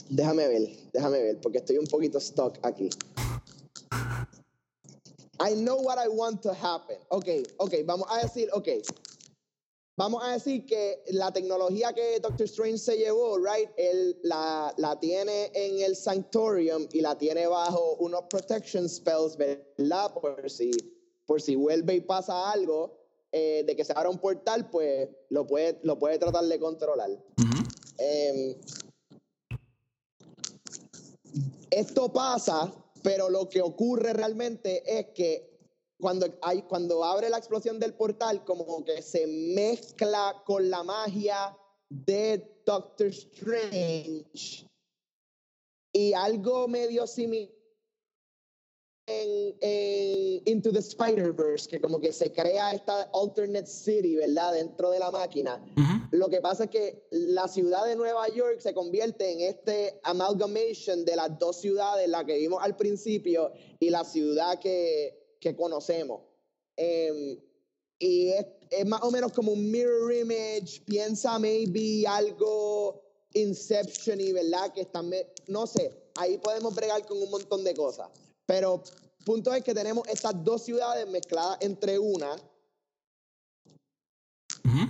déjame 0.08 0.48
ver, 0.48 0.68
déjame 0.92 1.22
ver, 1.22 1.40
porque 1.40 1.58
estoy 1.58 1.78
un 1.78 1.86
poquito 1.86 2.20
stuck 2.20 2.58
aquí. 2.62 2.88
I 5.40 5.54
know 5.54 5.76
what 5.76 5.98
I 5.98 6.08
want 6.08 6.42
to 6.42 6.52
happen. 6.52 6.98
Ok, 7.08 7.28
ok, 7.58 7.74
vamos 7.84 8.06
a 8.10 8.22
decir, 8.22 8.48
ok. 8.52 8.68
Vamos 9.96 10.24
a 10.24 10.32
decir 10.32 10.66
que 10.66 11.04
la 11.10 11.32
tecnología 11.32 11.92
que 11.92 12.18
Doctor 12.18 12.46
Strange 12.46 12.78
se 12.78 12.96
llevó, 12.96 13.38
right, 13.38 13.70
él 13.76 14.18
la, 14.24 14.74
la 14.76 14.98
tiene 14.98 15.52
en 15.54 15.80
el 15.80 15.94
Sanctorium 15.94 16.88
y 16.92 17.00
la 17.00 17.16
tiene 17.16 17.46
bajo 17.46 17.94
unos 18.00 18.22
protection 18.28 18.88
spells, 18.88 19.36
¿verdad? 19.36 20.12
Por 20.14 20.50
si, 20.50 20.72
por 21.26 21.40
si 21.40 21.56
vuelve 21.56 21.94
y 21.94 22.00
pasa 22.00 22.50
algo 22.50 22.98
eh, 23.32 23.64
de 23.66 23.74
que 23.74 23.84
se 23.84 23.92
abra 23.92 24.10
un 24.10 24.18
portal, 24.18 24.70
pues 24.70 25.08
lo 25.30 25.46
puede, 25.46 25.80
lo 25.82 25.98
puede 25.98 26.18
tratar 26.18 26.44
de 26.44 26.58
controlar. 26.58 27.10
Ujú. 27.10 27.64
Em, 27.98 28.54
esto 31.70 32.12
pasa, 32.12 32.72
pero 33.02 33.28
lo 33.28 33.48
que 33.48 33.60
ocurre 33.60 34.12
realmente 34.12 34.82
es 34.86 35.06
que 35.14 35.50
cuando, 35.98 36.26
hay, 36.42 36.62
cuando 36.62 37.02
abre 37.02 37.28
la 37.28 37.38
explosión 37.38 37.80
del 37.80 37.94
portal, 37.94 38.44
como 38.44 38.84
que 38.84 39.02
se 39.02 39.26
mezcla 39.26 40.42
con 40.44 40.70
la 40.70 40.82
magia 40.82 41.56
de 41.88 42.60
Doctor 42.64 43.08
Strange 43.08 44.66
y 45.92 46.12
algo 46.12 46.68
medio 46.68 47.06
similar 47.06 47.63
en, 49.06 49.56
en 49.60 50.42
Into 50.46 50.72
the 50.72 50.78
Spider-Verse, 50.78 51.68
que 51.68 51.80
como 51.80 52.00
que 52.00 52.12
se 52.12 52.32
crea 52.32 52.72
esta 52.72 53.02
alternate 53.12 53.66
city, 53.66 54.16
¿verdad? 54.16 54.54
Dentro 54.54 54.90
de 54.90 54.98
la 54.98 55.10
máquina. 55.10 55.62
Ujú. 55.76 56.16
Lo 56.16 56.28
que 56.28 56.40
pasa 56.40 56.64
es 56.64 56.70
que 56.70 57.06
la 57.10 57.48
ciudad 57.48 57.84
de 57.84 57.96
Nueva 57.96 58.28
York 58.28 58.60
se 58.60 58.72
convierte 58.72 59.30
en 59.30 59.40
este 59.40 60.00
amalgamation 60.04 61.04
de 61.04 61.16
las 61.16 61.38
dos 61.38 61.60
ciudades, 61.60 62.08
la 62.08 62.24
que 62.24 62.38
vimos 62.38 62.62
al 62.62 62.76
principio 62.76 63.52
y 63.78 63.90
la 63.90 64.04
ciudad 64.04 64.58
que, 64.58 65.36
que 65.40 65.54
conocemos. 65.54 66.22
Em, 66.76 67.38
y 67.98 68.30
es, 68.30 68.46
es 68.70 68.86
más 68.86 69.02
o 69.02 69.10
menos 69.10 69.32
como 69.32 69.52
un 69.52 69.70
mirror 69.70 70.12
image, 70.12 70.82
piensa 70.84 71.38
maybe 71.38 72.06
algo 72.06 73.02
Inception 73.34 74.20
y 74.20 74.32
verdad 74.32 74.72
que 74.72 74.82
están, 74.82 75.10
no 75.48 75.66
sé, 75.66 75.90
ahí 76.16 76.38
podemos 76.38 76.72
bregar 76.74 77.04
con 77.04 77.20
un 77.20 77.30
montón 77.30 77.64
de 77.64 77.74
cosas. 77.74 78.08
Pero 78.46 78.82
punto 79.24 79.52
es 79.54 79.62
que 79.62 79.74
tenemos 79.74 80.06
estas 80.08 80.44
dos 80.44 80.64
ciudades 80.64 81.08
mezcladas 81.08 81.58
entre 81.60 81.98
una 81.98 82.36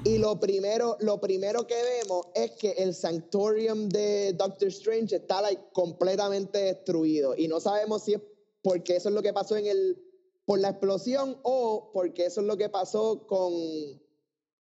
y 0.04 0.18
lo 0.18 0.38
primero, 0.38 0.96
lo 1.00 1.20
primero 1.20 1.66
que 1.66 1.74
vemos 1.82 2.26
es 2.34 2.52
que 2.52 2.72
el 2.72 2.94
Sanctorium 2.94 3.88
de 3.88 4.32
Doctor 4.34 4.68
Strange 4.68 5.16
está 5.16 5.42
like, 5.42 5.62
completamente 5.72 6.58
destruido. 6.58 7.34
Y 7.36 7.48
no 7.48 7.58
sabemos 7.58 8.04
si 8.04 8.14
es 8.14 8.20
porque 8.62 8.96
eso 8.96 9.08
es 9.08 9.14
lo 9.14 9.22
que 9.22 9.32
pasó 9.32 9.56
en 9.56 9.66
el, 9.66 9.98
por 10.44 10.60
la 10.60 10.70
explosión 10.70 11.38
o 11.42 11.90
porque 11.92 12.26
eso 12.26 12.40
es 12.40 12.46
lo 12.46 12.56
que 12.56 12.68
pasó 12.68 13.26
con 13.26 13.52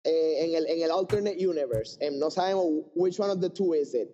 eh, 0.04 0.44
en, 0.44 0.56
el, 0.56 0.68
en 0.68 0.82
el 0.82 0.92
alternate 0.92 1.48
universe. 1.48 1.98
Em, 2.00 2.20
no 2.20 2.30
sabemos 2.30 2.66
which 2.96 3.20
one 3.20 3.32
of 3.32 3.40
the 3.40 3.50
two 3.50 3.74
is 3.74 3.94
it. 3.94 4.10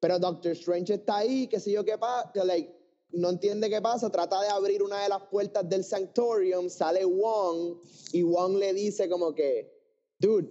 Pero 0.00 0.18
Doctor 0.18 0.52
Strange 0.52 0.94
está 0.94 1.18
ahí, 1.18 1.48
qué 1.48 1.58
sé 1.58 1.72
yo 1.72 1.84
qué 1.84 1.98
pasa, 1.98 2.30
like, 2.44 2.75
no 3.12 3.30
entiende 3.30 3.68
qué 3.70 3.80
pasa, 3.80 4.10
trata 4.10 4.40
de 4.42 4.48
abrir 4.48 4.82
una 4.82 5.02
de 5.02 5.08
las 5.08 5.22
puertas 5.30 5.68
del 5.68 5.84
Sanctorium, 5.84 6.68
sale 6.68 7.04
Wong 7.04 7.78
y 8.12 8.22
Wong 8.22 8.56
le 8.58 8.72
dice 8.74 9.08
como 9.08 9.34
que, 9.34 9.70
dude, 10.18 10.48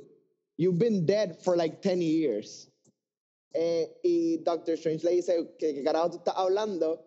you've 0.58 0.78
been 0.80 1.06
dead 1.06 1.36
for 1.42 1.56
like 1.58 1.78
10 1.82 2.02
years. 2.02 2.70
Eh, 3.54 3.90
y 4.04 4.38
Doctor 4.44 4.74
Strange 4.76 5.04
le 5.06 5.12
dice, 5.12 5.56
¿qué, 5.58 5.74
qué 5.76 5.84
carajo 5.84 6.12
tú 6.12 6.18
estás 6.18 6.34
hablando? 6.38 7.02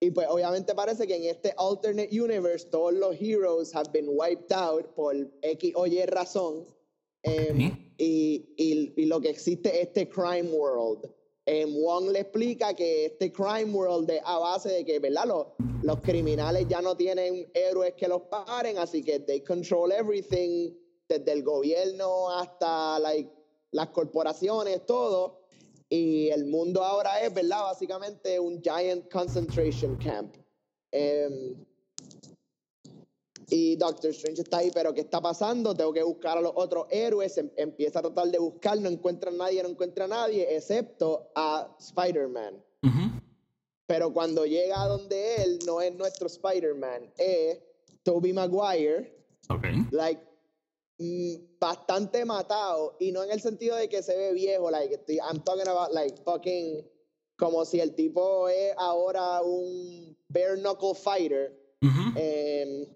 Y 0.00 0.10
pues 0.10 0.26
obviamente 0.28 0.74
parece 0.74 1.06
que 1.06 1.16
en 1.16 1.24
este 1.24 1.54
alternate 1.56 2.10
universe 2.20 2.66
todos 2.70 2.92
los 2.92 3.14
heroes 3.18 3.74
have 3.74 3.90
been 3.92 4.08
wiped 4.10 4.52
out 4.52 4.94
por 4.94 5.14
X 5.42 5.72
o 5.76 5.86
Y 5.86 6.04
razón. 6.06 6.66
Em, 7.22 7.68
Ok. 7.70 7.78
y, 7.96 8.54
y- 8.58 8.92
y 8.96 9.06
lo 9.06 9.18
que 9.20 9.30
existe 9.30 9.70
es 9.80 9.86
este 9.88 10.08
crime 10.08 10.50
world. 10.50 11.10
Em, 11.46 11.74
Wong 11.74 12.10
le 12.10 12.20
explica 12.20 12.72
que 12.74 13.06
este 13.06 13.30
crime 13.30 13.70
world 13.72 14.10
es 14.10 14.20
a 14.24 14.38
base 14.38 14.70
de 14.70 14.84
que, 14.84 14.98
¿verdad? 14.98 15.26
Los, 15.26 15.46
los 15.82 16.00
criminales 16.00 16.66
ya 16.68 16.80
no 16.80 16.96
tienen 16.96 17.50
héroes 17.52 17.94
que 17.94 18.08
los 18.08 18.22
paren, 18.22 18.78
así 18.78 19.02
que 19.02 19.20
they 19.20 19.40
control 19.40 19.92
everything, 19.92 20.72
desde 21.06 21.32
el 21.32 21.42
gobierno 21.42 22.30
hasta 22.30 22.98
like, 22.98 23.30
las 23.72 23.88
corporaciones, 23.88 24.86
todo. 24.86 25.42
Y 25.90 26.28
el 26.30 26.46
mundo 26.46 26.82
ahora 26.82 27.20
es, 27.20 27.32
¿verdad? 27.34 27.62
Básicamente 27.64 28.40
un 28.40 28.62
giant 28.62 29.10
concentration 29.12 29.96
camp. 29.96 30.34
Em, 30.90 31.54
y 33.48 33.76
Doctor 33.76 34.10
Strange 34.10 34.42
está 34.42 34.58
ahí, 34.58 34.70
pero 34.72 34.92
¿qué 34.94 35.02
está 35.02 35.20
pasando? 35.20 35.74
Tengo 35.74 35.92
que 35.92 36.02
buscar 36.02 36.38
a 36.38 36.40
los 36.40 36.52
otros 36.54 36.86
héroes. 36.90 37.36
Em- 37.38 37.50
empieza 37.56 37.98
a 37.98 38.02
tratar 38.02 38.28
de 38.28 38.38
buscar, 38.38 38.78
no 38.80 38.88
encuentra 38.88 39.30
a 39.30 39.34
nadie, 39.34 39.62
no 39.62 39.68
encuentra 39.68 40.04
a 40.06 40.08
nadie, 40.08 40.54
excepto 40.56 41.30
a 41.34 41.74
Spider-Man. 41.78 42.54
Ujú. 42.82 43.20
Pero 43.86 44.12
cuando 44.12 44.46
llega 44.46 44.82
a 44.82 44.88
donde 44.88 45.36
él, 45.42 45.58
no 45.66 45.80
es 45.80 45.94
nuestro 45.94 46.26
Spider-Man, 46.26 47.12
es 47.18 47.60
Tobey 48.02 48.32
Maguire, 48.32 49.14
Ok. 49.50 49.64
like 49.90 50.22
mm, 50.98 51.58
bastante 51.58 52.24
matado 52.24 52.96
y 52.98 53.12
no 53.12 53.22
en 53.24 53.30
el 53.30 53.40
sentido 53.40 53.76
de 53.76 53.88
que 53.88 54.02
se 54.02 54.16
ve 54.16 54.32
viejo, 54.32 54.70
like 54.70 55.00
I'm 55.08 55.42
talking 55.42 55.68
about 55.68 55.92
like 55.92 56.16
fucking 56.24 56.86
como 57.36 57.64
si 57.64 57.80
el 57.80 57.94
tipo 57.94 58.48
es 58.48 58.72
ahora 58.78 59.42
un 59.42 60.16
bare 60.28 60.56
knuckle 60.56 60.94
fighter. 60.94 61.52
Em, 62.16 62.86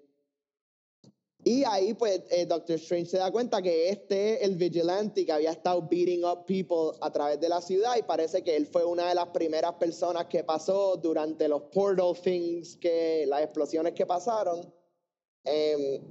y 1.49 1.65
ahí 1.65 1.95
pues 1.95 2.21
eh, 2.29 2.45
Doctor 2.45 2.77
Strange 2.77 3.07
se 3.07 3.17
da 3.17 3.31
cuenta 3.33 3.63
que 3.63 3.89
este 3.89 4.35
es 4.35 4.43
el 4.43 4.57
vigilante 4.57 5.25
que 5.25 5.33
había 5.33 5.53
estado 5.53 5.81
beating 5.81 6.23
up 6.23 6.45
people 6.45 6.99
a 7.01 7.11
través 7.11 7.41
de 7.41 7.49
la 7.49 7.63
ciudad 7.63 7.97
y 7.99 8.03
parece 8.03 8.43
que 8.43 8.55
él 8.55 8.67
fue 8.67 8.85
una 8.85 9.09
de 9.09 9.15
las 9.15 9.29
primeras 9.29 9.73
personas 9.77 10.27
que 10.27 10.45
pasó 10.45 10.99
durante 10.99 11.49
los 11.49 11.63
portal 11.73 12.13
things, 12.23 12.77
que 12.77 13.25
las 13.27 13.41
explosiones 13.41 13.95
que 13.95 14.05
pasaron. 14.05 14.71
Eh, 15.45 16.03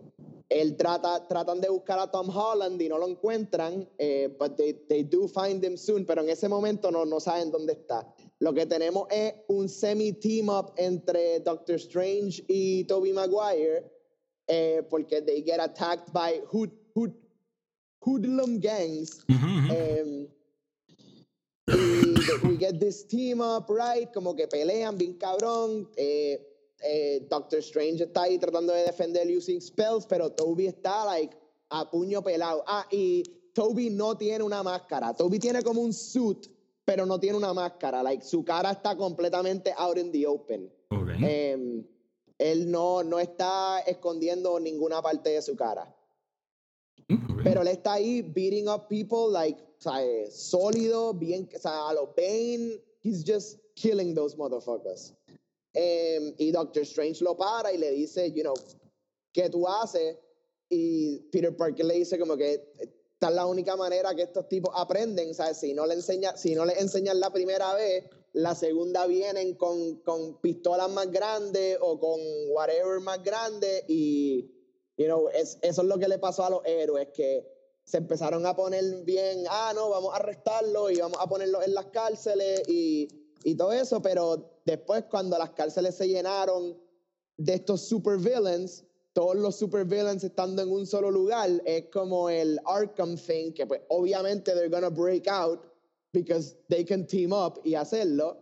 él 0.49 0.75
trata, 0.75 1.27
tratan 1.27 1.61
de 1.61 1.69
buscar 1.69 1.99
a 1.99 2.09
Tom 2.09 2.35
Holland 2.35 2.81
y 2.81 2.89
no 2.89 2.97
lo 2.97 3.07
encuentran, 3.07 3.87
eh, 3.99 4.35
but 4.39 4.55
they, 4.55 4.73
they, 4.89 5.03
do 5.03 5.27
find 5.27 5.63
him 5.63 5.77
soon, 5.77 6.03
pero 6.03 6.23
en 6.23 6.29
ese 6.29 6.49
momento 6.49 6.89
no, 6.89 7.05
no 7.05 7.19
saben 7.19 7.51
dónde 7.51 7.73
está. 7.73 8.11
Lo 8.39 8.53
que 8.53 8.65
tenemos 8.65 9.07
es 9.11 9.35
un 9.49 9.69
semi-team 9.69 10.49
up 10.49 10.73
entre 10.77 11.41
Doctor 11.41 11.75
Strange 11.75 12.43
y 12.47 12.85
Tobey 12.85 13.13
Maguire, 13.13 13.96
eh, 14.47 14.81
porque 14.89 15.21
they 15.25 15.41
get 15.41 15.59
attacked 15.59 16.11
by 16.13 16.41
hood, 16.51 16.71
hood, 16.95 17.13
hoodlum 18.01 18.59
gangs. 18.59 19.23
Y 21.69 22.15
we 22.43 22.57
get 22.57 22.79
this 22.79 23.03
team 23.03 23.41
up, 23.41 23.69
right? 23.69 24.11
Como 24.13 24.33
que 24.35 24.47
pelean 24.47 24.97
bien 24.97 25.17
cabrón. 25.17 25.87
Eh, 25.97 26.39
eh, 26.81 27.27
Doctor 27.29 27.59
Strange 27.59 28.03
está 28.03 28.23
ahí 28.23 28.37
tratando 28.39 28.73
de 28.73 28.83
defender 28.83 29.27
using 29.27 29.59
spells, 29.59 30.05
pero 30.05 30.29
Toby 30.31 30.67
está 30.67 31.05
like 31.05 31.35
a 31.69 31.89
puño 31.89 32.23
pelado. 32.23 32.63
Ah, 32.67 32.85
y 32.91 33.23
Toby 33.53 33.89
no 33.89 34.15
tiene 34.15 34.43
una 34.43 34.63
máscara. 34.63 35.13
Toby 35.13 35.39
tiene 35.39 35.61
como 35.61 35.81
un 35.81 35.91
suit, 35.91 36.47
pero 36.85 37.05
no 37.05 37.19
tiene 37.19 37.37
una 37.37 37.53
máscara. 37.53 38.01
Like 38.03 38.23
su 38.23 38.43
cara 38.45 38.71
está 38.71 38.95
completamente 38.95 39.73
out 39.77 39.97
in 39.97 40.11
the 40.11 40.25
open. 40.25 40.71
Em, 41.21 41.83
él 42.37 42.69
no, 42.69 43.03
no 43.03 43.19
está 43.19 43.79
escondiendo 43.81 44.59
ninguna 44.59 45.01
parte 45.01 45.31
de 45.31 45.41
su 45.41 45.55
cara. 45.55 45.93
Mm, 47.07 47.43
pero 47.43 47.61
él 47.61 47.67
está 47.67 47.93
ahí 47.93 48.21
beating 48.21 48.67
up 48.67 48.87
people 48.87 49.31
like, 49.31 49.59
o 49.85 50.31
sólido, 50.31 51.13
bien, 51.13 51.49
o 51.55 51.59
sea, 51.59 51.89
a 51.89 51.93
lo 51.93 52.13
Bane, 52.15 52.79
he's 53.01 53.23
just 53.25 53.59
killing 53.75 54.13
those 54.13 54.35
motherfuckers. 54.35 55.13
Em, 55.73 56.33
y 56.37 56.51
Doctor 56.51 56.83
Strange 56.83 57.23
lo 57.23 57.35
para 57.35 57.71
y 57.71 57.77
le 57.77 57.91
dice, 57.91 58.31
you 58.31 58.41
know, 58.41 58.55
¿qué 59.33 59.49
tú 59.49 59.67
haces? 59.67 60.17
Y 60.69 61.19
Peter 61.31 61.55
Parker 61.55 61.85
le 61.85 61.95
dice 61.95 62.17
como 62.17 62.35
que 62.35 62.53
esta 63.13 63.29
es 63.29 63.35
la 63.35 63.45
única 63.45 63.75
manera 63.75 64.13
que 64.15 64.23
estos 64.23 64.49
tipos 64.49 64.71
aprenden, 64.75 65.33
¿sabes? 65.33 65.57
Si 65.57 65.73
no 65.73 65.85
le 65.85 65.93
enseña, 65.93 66.35
si 66.35 66.55
no 66.55 66.65
le 66.65 66.73
enseñan 66.79 67.19
la 67.19 67.31
primera 67.31 67.73
vez, 67.73 68.05
la 68.33 68.55
segunda 68.55 69.07
vienen 69.07 69.55
con, 69.55 69.95
con 69.97 70.39
pistolas 70.41 70.89
más 70.91 71.11
grandes 71.11 71.77
o 71.81 71.99
con 71.99 72.19
whatever 72.49 72.99
más 72.99 73.23
grande 73.23 73.83
y, 73.87 74.51
you 74.97 75.05
know, 75.05 75.29
es, 75.29 75.57
eso 75.61 75.81
es 75.81 75.87
lo 75.87 75.97
que 75.97 76.07
le 76.07 76.19
pasó 76.19 76.45
a 76.45 76.49
los 76.49 76.65
héroes, 76.65 77.09
que 77.13 77.47
se 77.83 77.97
empezaron 77.97 78.45
a 78.45 78.55
poner 78.55 78.83
bien, 79.03 79.45
ah, 79.49 79.71
no, 79.73 79.89
vamos 79.89 80.13
a 80.13 80.17
arrestarlo 80.17 80.91
y 80.91 80.97
vamos 80.97 81.17
a 81.19 81.27
ponerlo 81.27 81.63
en 81.63 81.73
las 81.73 81.87
cárceles 81.87 82.61
y, 82.67 83.07
y 83.43 83.55
todo 83.55 83.71
eso, 83.71 84.01
pero 84.01 84.57
Después, 84.67 85.05
cuando 85.09 85.37
las 85.37 85.51
cárceles 85.51 85.95
se 85.95 86.09
llenaron 86.09 86.77
de 87.37 87.53
estos 87.53 87.87
supervillains, 87.87 88.83
todos 89.13 89.37
los 89.37 89.55
supervillains 89.55 90.25
estando 90.25 90.61
en 90.61 90.69
un 90.69 90.85
solo 90.85 91.09
lugar, 91.09 91.49
es 91.63 91.85
como 91.85 92.29
el 92.29 92.59
Arkham 92.65 93.15
thing, 93.15 93.53
que 93.53 93.65
pues 93.65 93.79
obviamente 93.87 94.51
they're 94.51 94.67
gonna 94.67 94.89
break 94.89 95.25
out 95.29 95.61
because 96.21 96.55
they 96.69 96.83
can 96.83 97.05
team 97.05 97.31
up 97.31 97.59
y 97.63 97.75
hacerlo. 97.75 98.37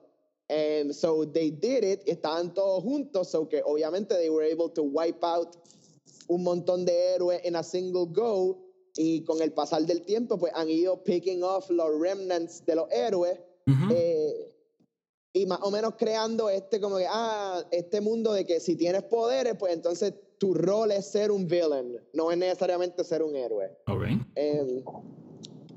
And 0.49 0.93
so 0.93 1.25
they 1.25 1.49
did 1.49 1.83
it, 1.83 2.05
estaban 2.07 2.53
todos 2.53 2.83
juntos, 2.83 3.27
so 3.27 3.45
que 3.45 3.61
obviamente 3.63 4.09
they 4.09 4.29
were 4.29 4.43
able 4.43 4.69
to 4.69 4.83
wipe 4.83 5.23
out 5.23 5.57
un 6.29 6.43
montón 6.43 6.85
de 6.85 6.93
héroes 6.93 7.41
en 7.43 7.55
a 7.55 7.63
single 7.63 8.05
go. 8.07 8.61
Y 8.97 9.25
con 9.25 9.41
el 9.41 9.51
pasar 9.51 9.85
del 9.85 10.05
tiempo, 10.05 10.37
pues 10.37 10.53
han 10.55 10.69
ido 10.69 11.03
picking 11.03 11.43
off 11.43 11.69
los 11.69 11.99
remnants 11.99 12.65
de 12.65 12.75
los 12.75 12.89
héroes 12.91 13.37
y 15.35 15.45
más 15.47 15.59
o 15.63 15.69
menos 15.69 15.95
creando 15.97 16.49
este 16.49 16.79
como 16.79 16.97
que, 16.97 17.05
ah, 17.09 17.61
este 17.71 17.99
mundo 17.99 18.31
de 18.31 18.45
que 18.45 18.61
si 18.61 18.77
tienes 18.77 19.03
poderes, 19.03 19.55
pues 19.59 19.73
entonces 19.73 20.13
tu 20.37 20.53
rol 20.53 20.91
es 20.91 21.07
ser 21.07 21.29
un 21.29 21.45
villain, 21.45 21.99
no 22.13 22.31
es 22.31 22.37
necesariamente 22.37 23.03
ser 23.03 23.21
un 23.21 23.35
héroe. 23.35 23.69
Ok. 23.87 24.03
Um, 24.37 24.83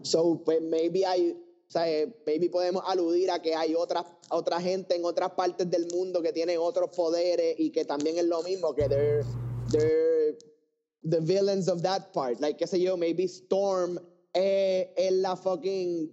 so, 0.03 0.41
pues 0.45 0.63
maybe 0.63 1.05
hay, 1.05 1.37
o 1.69 1.71
sea, 1.71 1.85
maybe 2.25 2.49
podemos 2.49 2.83
aludir 2.87 3.31
a 3.31 3.43
que 3.43 3.55
hay 3.55 3.75
otra, 3.75 4.03
otra 4.31 4.59
gente 4.59 4.97
en 4.97 5.05
otras 5.05 5.33
partes 5.33 5.71
del 5.71 5.87
mundo 5.93 6.23
que 6.23 6.33
tienen 6.33 6.57
otros 6.59 6.89
poderes 6.97 7.57
y 7.59 7.71
que 7.71 7.85
también 7.85 8.17
es 8.17 8.25
lo 8.25 8.43
mismo, 8.43 8.75
que 8.75 8.89
they're, 8.89 9.23
they're 9.71 10.39
the 11.03 11.21
villains 11.21 11.69
of 11.69 11.83
that 11.83 12.11
part. 12.15 12.41
Like, 12.41 12.59
qué 12.59 12.67
sé 12.67 12.81
yo, 12.81 12.97
maybe 12.97 13.25
Storm 13.25 13.99
es 14.33 15.13
la 15.13 15.37
fucking 15.37 16.11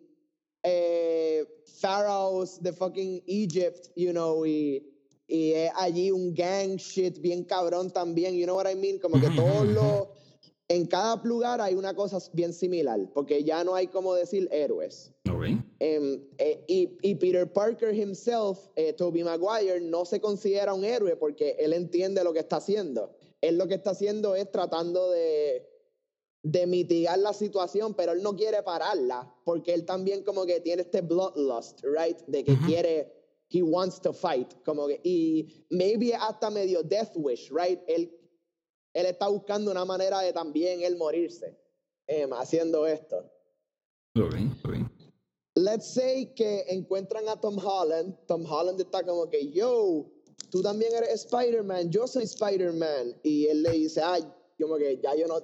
eh, 0.62 1.46
pharaohs 1.80 2.62
de 2.62 2.74
fucking 2.74 3.24
Egypt, 3.26 3.88
you 3.96 4.12
know, 4.12 4.46
y, 4.46 4.84
y 5.26 5.54
allí 5.78 6.12
un 6.12 6.34
gang 6.34 6.76
shit 6.76 7.22
bien 7.22 7.46
cabrón 7.46 7.91
también, 7.91 8.36
you 8.36 8.46
know 8.46 8.58
what 8.58 8.70
I 8.70 8.76
mean? 8.76 9.00
Como 9.00 9.22
que 9.22 9.30
todos 9.30 9.65
los, 9.68 10.08
en 10.68 10.86
cada 10.88 11.15
lugar 11.24 11.62
hay 11.62 11.76
una 11.76 11.96
cosa 11.96 12.20
bien 12.34 12.52
similar, 12.52 13.00
porque 13.13 13.41
ya 13.41 13.63
no 13.63 13.74
hay 13.74 13.88
como 13.88 14.13
decir 14.15 14.50
héroes. 14.52 15.14
Okay. 15.46 15.64
Em, 15.80 16.22
eh, 16.38 16.64
y, 16.68 16.98
y, 17.02 17.16
Peter 17.16 17.52
Parker 17.52 17.94
himself, 17.94 18.68
eh, 18.76 18.94
Tobey 18.94 19.24
Maguire, 19.24 19.80
no 19.82 20.06
se 20.06 20.20
considera 20.20 20.74
un 20.74 20.84
héroe 20.84 21.16
porque 21.16 21.56
él 21.60 21.74
entiende 21.74 22.24
lo 22.24 22.34
que 22.34 22.40
está 22.40 22.58
haciendo. 22.58 23.16
Él 23.42 23.58
lo 23.58 23.68
que 23.68 23.76
está 23.76 23.92
haciendo 23.92 24.36
es 24.36 24.50
tratando 24.52 25.12
de 25.12 25.76
de 26.46 26.68
mitigar 26.68 27.18
la 27.18 27.34
situación, 27.34 27.96
pero 27.96 28.12
él 28.12 28.22
no 28.22 28.36
quiere 28.36 28.62
pararla, 28.62 29.34
porque 29.44 29.74
él 29.74 29.84
también 29.84 30.24
como 30.24 30.46
que 30.46 30.60
tiene 30.60 30.84
este 30.84 31.02
bloodlust, 31.02 31.82
right? 31.84 32.20
De 32.28 32.44
que 32.44 32.56
quiere, 32.68 33.12
he 33.50 33.64
wants 33.64 34.00
to 34.00 34.14
fight, 34.14 34.54
como 34.64 34.86
que, 34.86 35.02
y 35.04 35.66
maybe 35.72 36.14
hasta 36.14 36.52
medio 36.52 36.84
death 36.84 37.14
wish, 37.16 37.50
right? 37.50 37.82
Él, 37.88 38.16
él 38.94 39.08
está 39.08 39.28
buscando 39.28 39.72
una 39.72 39.86
manera 39.86 40.20
de 40.20 40.34
también 40.34 40.84
él 40.84 40.98
morirse, 40.98 41.58
em, 42.06 42.32
haciendo 42.34 42.86
esto. 42.86 43.28
Okay, 44.16 44.48
okay. 44.64 44.75
Let's 45.65 45.91
say 45.91 46.28
que 46.36 46.63
encuentran 46.69 47.28
a 47.28 47.41
Tom 47.41 47.58
Holland, 47.58 48.13
Tom 48.28 48.45
Holland 48.45 48.80
está 48.80 49.04
como 49.04 49.28
que, 49.32 49.51
yo, 49.51 50.06
tú 50.51 50.62
también 50.62 50.93
eres 50.93 51.25
Spider-Man, 51.25 51.89
yo 51.89 52.06
soy 52.06 52.25
Spider-Man, 52.25 53.15
y 53.23 53.47
él 53.47 53.63
le 53.63 53.71
dice, 53.71 53.99
ay, 54.04 54.32
como 54.62 54.78
que 54.78 54.99
ya 55.01 55.15
yo 55.15 55.25
no, 55.25 55.39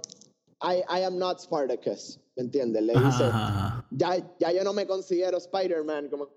I, 0.62 0.84
I 0.88 1.02
am 1.06 1.18
not 1.18 1.40
Spartacus, 1.40 2.20
¿me 2.36 2.44
entiendes? 2.44 2.84
Le 2.84 2.94
dice, 2.94 3.24
ya, 3.98 4.36
ya 4.40 4.52
yo 4.52 4.64
no 4.64 4.74
me 4.74 4.86
considero 4.86 5.40
Spider-Man 5.40 6.10
como... 6.10 6.30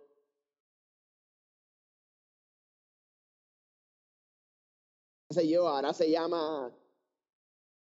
sé 5.31 5.47
yo, 5.47 5.69
ahora 5.69 5.93
se 5.93 6.11
llama 6.11 6.73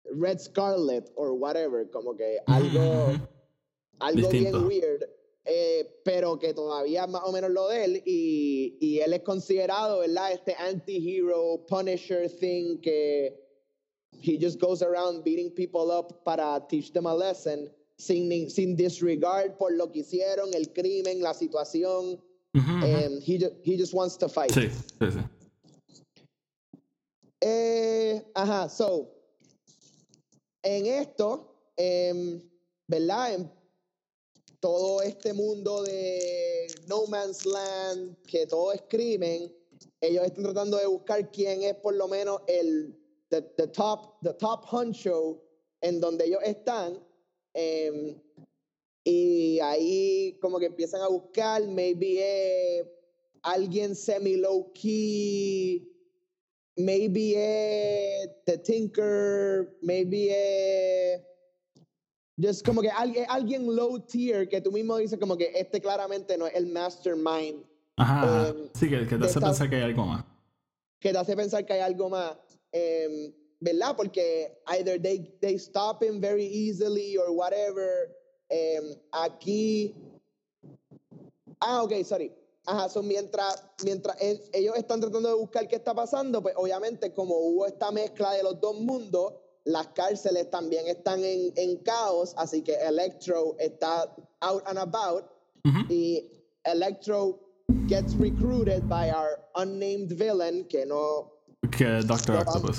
Red 0.05 0.39
Scarlet 0.39 1.11
or 1.17 1.33
whatever, 1.33 1.91
como 1.91 2.15
que 2.15 2.39
algo, 2.47 3.19
algo 3.99 4.29
bien 4.29 4.65
weird, 4.65 5.18
eh, 5.45 6.01
pero 6.05 6.39
que 6.39 6.53
todavía 6.53 7.07
más 7.07 7.23
o 7.25 7.33
menos 7.33 7.51
lo 7.51 7.69
de 7.69 7.85
él 7.85 8.03
y, 8.05 8.77
y 8.81 9.01
él 9.01 9.13
es 9.13 9.23
considerado, 9.23 10.01
¿verdad? 10.01 10.33
Este 10.33 10.55
anti-hero, 10.55 11.65
Punisher 11.67 12.29
thing 12.29 12.79
que 12.81 13.35
he 14.23 14.39
just 14.39 14.61
goes 14.61 14.83
around 14.83 15.25
beating 15.25 15.51
people 15.51 15.91
up 15.91 16.25
para 16.25 16.61
teach 16.69 16.93
them 16.93 17.07
a 17.07 17.15
lesson 17.15 17.71
sin, 17.99 18.49
sin 18.49 18.77
disregard 18.77 19.57
por 19.59 19.73
lo 19.73 19.91
que 19.91 20.01
hicieron, 20.01 20.55
el 20.55 20.73
crimen, 20.73 21.21
la 21.21 21.35
situación. 21.35 22.19
and 22.55 23.23
he, 23.23 23.39
just, 23.39 23.55
he 23.63 23.77
just 23.77 23.95
wants 23.95 24.17
to 24.17 24.29
fight. 24.29 24.51
Sí, 24.51 24.69
sí, 24.99 25.11
sí. 25.13 25.25
Eh, 27.41 28.21
ajá, 28.35 28.69
so, 28.69 29.11
en 30.65 30.87
esto, 30.87 31.55
eh, 31.77 32.41
¿verdad? 32.89 33.49
Todo 34.61 35.03
este 35.03 35.33
mundo 35.33 35.83
de 35.85 36.67
No 36.87 37.07
Man's 37.07 37.47
Land, 37.47 38.17
que 38.27 38.47
todo 38.47 38.73
es 38.73 38.83
crimen, 38.89 39.55
ellos 40.01 40.25
están 40.25 40.45
tratando 40.45 40.77
de 40.77 40.87
buscar 40.87 41.31
quién 41.31 41.63
es 41.63 41.75
por 41.77 41.95
lo 41.95 42.09
menos 42.09 42.41
el 42.47 42.97
the, 43.31 43.43
the, 43.57 43.69
top, 43.69 44.21
the 44.23 44.35
top 44.35 44.65
honcho 44.65 45.41
en 45.81 46.01
donde 46.01 46.25
ellos 46.27 46.41
están. 46.45 47.05
Eh, 47.55 48.17
y 49.05 49.59
ahí 49.61 50.39
como 50.41 50.59
que 50.59 50.67
empiezan 50.67 51.01
a 51.01 51.09
buscar, 51.09 51.67
maybe 51.67 52.19
eh, 52.21 52.85
alguien 53.43 53.95
semi-low 53.95 54.73
key, 54.75 55.89
maybe 56.77 57.35
eh, 57.37 58.29
The 58.45 58.59
Tinker, 58.59 59.79
maybe 59.83 60.29
eh, 60.31 61.25
Just 62.41 62.65
como 62.65 62.81
que 62.81 62.89
alguien, 62.91 63.27
alguien 63.29 63.75
low 63.75 63.99
tier 64.01 64.49
que 64.49 64.61
tú 64.61 64.71
mismo 64.71 64.97
dices 64.97 65.19
como 65.19 65.37
que 65.37 65.51
este 65.55 65.81
claramente 65.81 66.39
no 66.39 66.47
es 66.47 66.55
el 66.55 66.67
mastermind. 66.69 67.65
Ajá. 67.97 68.49
em, 68.51 68.69
sí, 68.75 68.89
que, 68.89 69.07
que 69.09 69.17
te 69.19 69.25
hace 69.25 69.27
esta- 69.39 69.41
pensar 69.41 69.69
que 69.69 69.77
hay 69.77 69.83
algo 69.83 70.07
más. 70.07 70.25
que 71.01 71.13
te 71.13 71.19
hace 71.19 71.35
pensar 71.37 71.65
que 71.67 71.73
hay 71.73 71.81
algo 71.81 72.09
más, 72.09 72.37
em, 72.73 73.33
¿verdad? 73.61 73.97
Porque 73.97 74.57
either 74.67 75.01
they, 75.03 75.19
they 75.41 75.55
stop 75.57 76.03
him 76.03 76.21
very 76.21 76.45
easily 76.47 77.17
or 77.17 77.31
whatever. 77.31 78.15
Em, 78.49 78.95
aquí, 79.11 79.95
ah, 81.61 81.83
ok, 81.83 81.93
sorry. 82.05 82.33
Ajá, 82.67 82.89
so 82.89 83.03
mientras, 83.03 83.65
mientras 83.85 84.17
el- 84.21 84.43
ellos 84.53 84.77
están 84.77 85.01
tratando 85.01 85.29
de 85.29 85.35
buscar 85.35 85.67
qué 85.67 85.77
está 85.77 85.95
pasando, 85.95 86.43
pues 86.43 86.55
obviamente 86.57 87.13
como 87.13 87.35
hubo 87.37 87.67
esta 87.67 87.91
mezcla 87.91 88.33
de 88.33 88.43
los 88.43 88.61
dos 88.61 88.79
mundos, 88.79 89.35
las 89.69 89.89
cárceles 89.89 90.51
también 90.51 90.89
están 90.89 91.23
en, 91.25 91.53
en 91.57 91.77
caos, 91.79 92.33
así 92.39 92.63
que 92.63 92.75
Electro 92.75 93.55
está 93.59 94.15
out 94.41 94.63
and 94.67 94.79
about 94.79 95.25
Ujú. 95.65 95.81
y 95.93 96.25
Electro 96.65 97.39
gets 97.87 98.15
recruited 98.17 98.83
by 98.89 99.11
our 99.11 99.39
unnamed 99.57 100.11
villain, 100.13 100.65
que 100.69 100.87
no, 100.87 101.33
Que 101.71 102.01
Doctor 102.03 102.35
No, 102.37 102.41
Octopus. 102.41 102.79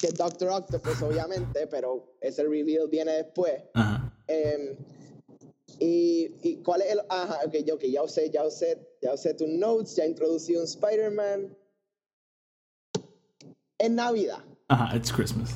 que 0.00 0.08
Doctor 0.12 0.50
Octopus, 0.50 1.02
obviamente, 1.02 1.66
pero 1.66 2.14
ese 2.20 2.44
reveal 2.44 2.86
viene 2.88 3.12
después. 3.12 3.60
Ajá. 3.74 4.12
Em, 4.28 4.76
y, 5.80 6.30
y 6.42 6.56
cuál 6.62 6.82
es 6.82 6.92
el. 6.92 7.00
Ajá, 7.08 7.40
ok, 7.46 7.52
ya- 7.64 7.74
ok, 7.74 7.82
ya 7.84 8.02
usé, 8.02 8.30
ya 8.30 8.44
usé, 8.44 8.78
ya 9.02 9.12
usé 9.14 9.34
tus 9.34 9.48
notes, 9.48 9.96
ya 9.96 10.04
introducí 10.06 10.54
un 10.56 10.64
Spider-Man. 10.64 11.56
En 13.78 13.96
Navidad. 13.96 14.44
Ajá, 14.68 14.96
it's 14.96 15.10
Christmas. 15.10 15.50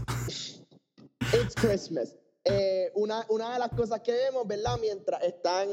It's 1.46 1.54
Christmas. 1.54 2.16
Eh, 2.44 2.90
una, 2.94 3.24
una 3.28 3.52
de 3.52 3.59
las 3.61 3.70
cosas 3.70 4.00
que 4.00 4.12
vemos, 4.12 4.46
¿verdad? 4.46 4.76
Mientras 4.80 5.22
están, 5.22 5.68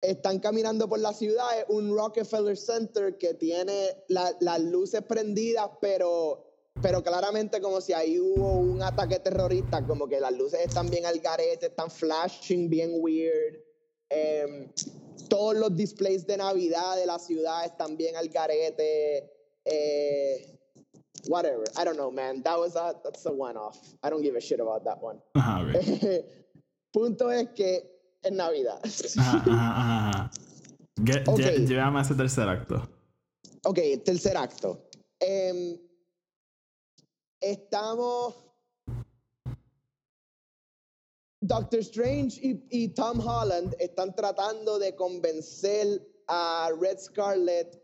están 0.00 0.38
caminando 0.38 0.88
por 0.88 0.98
la 0.98 1.12
ciudad, 1.12 1.46
es 1.58 1.66
un 1.68 1.94
Rockefeller 1.94 2.56
Center 2.56 3.16
que 3.18 3.34
tiene 3.34 3.96
la- 4.08 4.34
las 4.40 4.60
luces 4.60 5.02
prendidas, 5.02 5.68
pero, 5.80 6.44
pero 6.80 7.02
claramente 7.02 7.60
como 7.60 7.80
si 7.82 7.92
ahí 7.92 8.18
hubo 8.18 8.58
un 8.60 8.82
ataque 8.82 9.18
terrorista, 9.18 9.86
como 9.86 10.08
que 10.08 10.20
las 10.20 10.32
luces 10.32 10.60
están 10.60 10.88
bien 10.88 11.04
al 11.04 11.18
garete, 11.20 11.66
están 11.66 11.90
flashing 11.90 12.70
bien 12.70 12.92
weird. 12.94 13.56
Em, 14.10 14.72
todos 15.28 15.54
los 15.54 15.76
displays 15.76 16.26
de 16.26 16.38
Navidad 16.38 16.96
de 16.96 17.04
la 17.04 17.18
ciudad 17.18 17.66
están 17.66 17.96
bien 17.98 18.16
al 18.16 18.28
garete. 18.30 19.30
Eh, 19.66 20.57
whatever. 21.28 21.64
I 21.76 21.84
don't 21.84 21.96
know, 21.96 22.10
man. 22.10 22.42
That 22.42 22.58
was 22.58 22.74
a 22.76 22.94
that's 23.04 23.24
a 23.26 23.32
one 23.32 23.56
off. 23.56 23.78
I 24.02 24.10
don't 24.10 24.22
give 24.22 24.34
a 24.36 24.40
shit 24.40 24.60
about 24.60 24.84
that 24.84 25.00
one. 25.00 25.18
Ajá. 25.36 25.62
Punto 26.92 27.28
es 27.28 27.48
que 27.54 27.82
es 28.24 28.32
Navidad. 28.32 28.80
Ajá, 28.84 29.42
ajá, 29.46 30.10
ajá. 30.10 30.30
Get- 31.04 31.28
Ok. 31.28 31.38
lle- 31.38 31.66
Llévame 31.66 31.98
a 31.98 32.02
ese 32.02 32.14
tercer 32.14 32.48
acto. 32.48 32.82
ok, 33.64 33.78
tercer 34.04 34.36
acto. 34.36 34.88
Em, 35.20 35.78
estamos. 37.40 38.34
Doctor 41.40 41.78
Strange 41.80 42.40
y, 42.42 42.66
y 42.70 42.88
Tom 42.94 43.20
Holland 43.20 43.74
están 43.78 44.12
tratando 44.14 44.78
de 44.78 44.94
convencer 44.96 46.02
a 46.26 46.70
Red 46.80 46.98
Scarlet, 46.98 47.80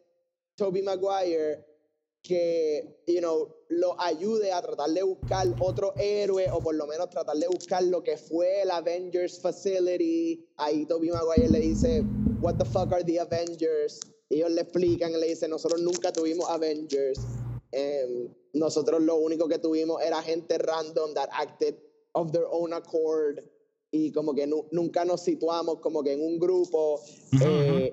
Toby 0.57 0.83
Maguire, 0.83 1.65
que, 2.25 3.03
you 3.07 3.21
know, 3.21 3.47
lo 3.69 3.95
ayude 4.01 4.51
a 4.51 4.63
tratar 4.63 4.91
de 4.91 5.03
buscar 5.03 5.47
otro 5.61 5.93
héroe 5.99 6.51
o 6.51 6.61
por 6.63 6.75
lo 6.75 6.87
menos 6.87 7.11
tratar 7.11 7.37
de 7.37 7.47
buscar 7.47 7.85
lo 7.85 8.03
que 8.03 8.17
fue 8.17 8.63
el 8.63 8.71
Avengers 8.71 9.39
Facility. 9.41 10.43
Ahí 10.57 10.87
Toby 10.87 11.11
Maguire 11.11 11.51
le 11.51 11.61
dice, 11.61 12.03
what 12.41 12.57
the 12.57 12.65
fuck 12.65 12.93
are 12.93 13.05
the 13.05 13.21
Avengers? 13.21 14.01
Y 14.31 14.37
ellos 14.37 14.53
le 14.53 14.63
explican, 14.63 15.13
le 15.13 15.29
dicen, 15.29 15.51
nosotros 15.51 15.83
nunca 15.83 16.13
tuvimos 16.13 16.49
Avengers. 16.49 17.21
Em, 17.73 18.29
nosotros 18.55 19.03
lo 19.03 19.17
único 19.17 19.47
que 19.47 19.59
tuvimos 19.59 20.01
era 20.03 20.23
gente 20.23 20.57
random 20.59 21.13
that 21.13 21.29
acted 21.31 21.75
of 22.15 22.33
their 22.33 22.47
own 22.51 22.73
accord 22.73 23.41
y 23.91 24.13
como 24.13 24.35
que 24.35 24.47
nu- 24.47 24.67
nunca 24.73 25.05
nos 25.05 25.21
situamos 25.23 25.81
como 25.81 26.03
que 26.03 26.13
en 26.13 26.23
un 26.23 26.39
grupo. 26.39 26.95
Ujú, 26.95 27.45
eh, 27.45 27.93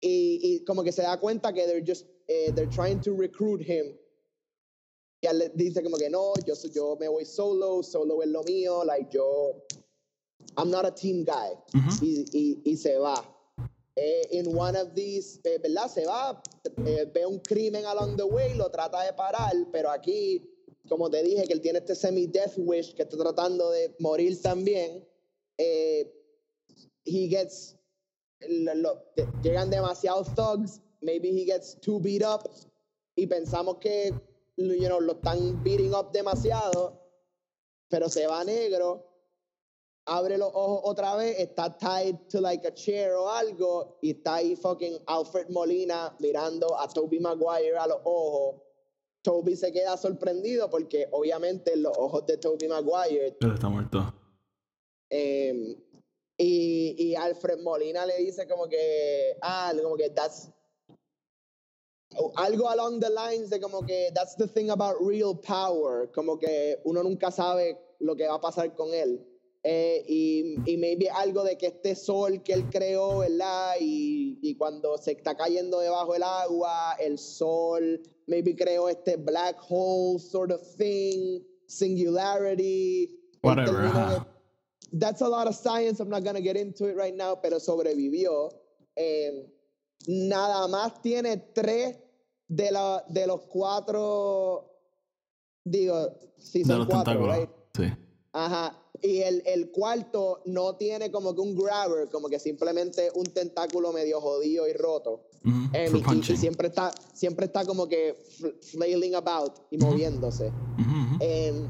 y, 0.00 0.38
y 0.42 0.64
como 0.64 0.84
que 0.84 0.92
se 0.92 1.02
da 1.02 1.18
cuenta 1.18 1.52
que 1.52 1.66
they're 1.66 1.82
just 1.84 2.06
eh, 2.28 2.50
they're 2.52 2.70
trying 2.70 3.00
to 3.00 3.14
recruit 3.14 3.60
him. 3.60 3.96
Y 5.22 5.26
él 5.28 5.38
le 5.38 5.48
dice 5.54 5.82
como 5.82 5.96
que 5.96 6.10
no 6.10 6.34
yo 6.46 6.54
yo 6.72 6.96
me 7.00 7.08
voy 7.08 7.24
solo 7.24 7.82
solo 7.82 8.22
es 8.22 8.28
lo 8.28 8.42
mío 8.44 8.84
like 8.84 9.10
yo 9.10 9.62
I'm 10.58 10.70
not 10.70 10.84
a 10.84 10.90
team 10.90 11.24
guy. 11.24 11.52
Ujú. 11.74 12.04
y, 12.04 12.24
y, 12.32 12.60
y 12.72 12.76
se 12.76 12.96
va. 12.98 13.24
Eh, 13.98 14.28
in 14.32 14.54
one 14.54 14.76
of 14.76 14.94
these 14.94 15.40
eh, 15.44 15.58
verdad 15.58 15.88
se 15.88 16.04
va 16.04 16.42
eh, 16.84 17.06
ve 17.14 17.24
un 17.24 17.38
crimen 17.40 17.86
along 17.86 18.16
the 18.16 18.24
way 18.26 18.52
lo 18.54 18.68
trata 18.70 19.02
de 19.04 19.12
parar 19.14 19.54
pero 19.72 19.88
aquí 19.90 20.42
como 20.86 21.08
te 21.08 21.22
dije 21.22 21.46
que 21.46 21.54
él 21.54 21.62
tiene 21.62 21.78
este 21.78 21.94
semi 21.94 22.26
death 22.26 22.52
wish 22.58 22.94
que 22.94 23.02
está 23.04 23.16
tratando 23.16 23.70
de 23.70 23.94
morir 23.98 24.38
también 24.42 25.02
eh, 25.56 26.12
he 27.06 27.26
gets 27.28 27.74
lo- 28.46 28.74
lo- 28.74 29.02
llegan 29.42 29.70
demasiados 29.70 30.28
thugs, 30.34 30.82
maybe 31.02 31.28
he 31.30 31.44
gets 31.44 31.74
too 31.80 32.00
beat 32.00 32.22
up 32.22 32.48
y 33.16 33.26
pensamos 33.26 33.78
que 33.80 34.12
you 34.56 34.88
know, 34.88 35.00
lo 35.00 35.14
están 35.14 35.62
beating 35.62 35.94
up 35.94 36.12
demasiado, 36.12 36.98
pero 37.88 38.08
se 38.08 38.26
va 38.26 38.44
negro, 38.44 39.04
abre 40.06 40.38
los 40.38 40.50
ojos 40.54 40.80
otra 40.84 41.16
vez, 41.16 41.38
está 41.38 41.76
tied 41.76 42.16
to 42.28 42.40
like 42.40 42.66
a 42.66 42.72
chair 42.72 43.12
o 43.12 43.28
algo 43.28 43.98
y 44.02 44.12
está 44.12 44.36
ahí 44.36 44.56
fucking 44.56 44.98
Alfred 45.06 45.48
Molina 45.50 46.14
mirando 46.20 46.78
a 46.78 46.88
Toby 46.88 47.20
Maguire 47.20 47.76
a 47.76 47.86
los 47.86 47.98
ojos. 48.04 48.62
Toby 49.22 49.56
se 49.56 49.72
queda 49.72 49.96
sorprendido 49.96 50.70
porque 50.70 51.08
obviamente 51.10 51.72
en 51.72 51.82
los 51.82 51.96
ojos 51.98 52.24
de 52.26 52.36
Toby 52.38 52.68
Maguire 52.68 53.36
Él 53.40 53.52
está 53.54 53.68
muerto. 53.68 54.14
eh, 55.10 55.76
y, 56.38 56.94
y 56.98 57.14
Alfred 57.16 57.60
Molina 57.60 58.04
le 58.04 58.18
dice 58.18 58.46
como 58.46 58.68
que, 58.68 59.36
ah, 59.42 59.72
como 59.82 59.96
que 59.96 60.10
that's, 60.10 60.50
algo 62.36 62.68
along 62.70 63.00
the 63.00 63.10
lines 63.10 63.50
de 63.50 63.60
como 63.60 63.82
que 63.82 64.10
that's 64.14 64.36
the 64.36 64.46
thing 64.46 64.70
about 64.70 64.96
real 65.00 65.34
power, 65.34 66.10
como 66.12 66.38
que 66.38 66.76
uno 66.84 67.02
nunca 67.02 67.30
sabe 67.30 67.76
lo 68.00 68.14
que 68.16 68.26
va 68.26 68.34
a 68.36 68.40
pasar 68.40 68.74
con 68.74 68.92
él. 68.94 69.24
Eh, 69.68 70.04
y, 70.06 70.54
y 70.64 70.76
maybe 70.76 71.08
algo 71.10 71.42
de 71.42 71.58
que 71.58 71.66
este 71.66 71.96
sol 71.96 72.40
que 72.44 72.52
él 72.52 72.70
creó, 72.70 73.18
¿verdad? 73.18 73.74
Y, 73.80 74.38
y 74.40 74.54
cuando 74.54 74.96
se 74.96 75.12
está 75.12 75.36
cayendo 75.36 75.80
debajo 75.80 76.12
del 76.12 76.22
agua, 76.22 76.94
el 77.00 77.18
sol, 77.18 78.00
maybe 78.28 78.54
creó 78.54 78.88
este 78.88 79.16
black 79.16 79.56
hole 79.68 80.20
sort 80.20 80.52
of 80.52 80.60
thing, 80.76 81.40
singularity. 81.66 83.10
Whatever, 83.42 83.86
ajá. 83.86 84.26
that's 84.92 85.20
a 85.20 85.28
lot 85.28 85.48
of 85.48 85.54
science. 85.54 86.00
I'm 86.00 86.08
not 86.08 86.22
gonna 86.22 86.40
get 86.40 86.56
into 86.56 86.86
it 86.86 86.96
right 86.96 87.14
now, 87.14 87.36
pero 87.42 87.58
sobrevivió. 87.58 88.50
Eh, 88.96 89.50
nada 90.06 90.68
más 90.68 91.02
tiene 91.02 91.36
tres 91.54 91.96
de, 92.48 92.70
la, 92.70 93.04
de 93.08 93.26
los 93.26 93.42
cuatro, 93.42 94.72
digo, 95.64 95.96
De 96.52 96.64
son 96.64 96.78
los 96.78 96.86
cuatro, 96.86 97.32
right? 97.32 97.50
Sí. 97.74 97.84
Ajá. 98.32 98.82
Y 99.02 99.18
el, 99.20 99.42
el 99.46 99.70
cuarto 99.70 100.40
no 100.46 100.76
tiene 100.76 101.10
como 101.10 101.34
que 101.34 101.40
un 101.42 101.54
grabber, 101.56 102.08
como 102.08 102.28
que 102.28 102.38
simplemente 102.38 103.10
un 103.14 103.24
tentáculo 103.26 103.92
medio 103.92 104.20
jodido 104.20 104.66
y 104.68 104.72
roto. 104.72 105.28
Eh, 105.74 105.90
y- 105.94 106.00
punching. 106.02 106.36
siempre 106.36 106.68
está, 106.68 106.92
siempre 107.12 107.46
está 107.46 107.64
como 107.64 107.86
que 107.88 108.14
fl- 108.40 108.54
flailing 108.62 109.14
about 109.14 109.52
y 109.70 109.78
moviéndose. 109.78 110.50
Em, 111.20 111.68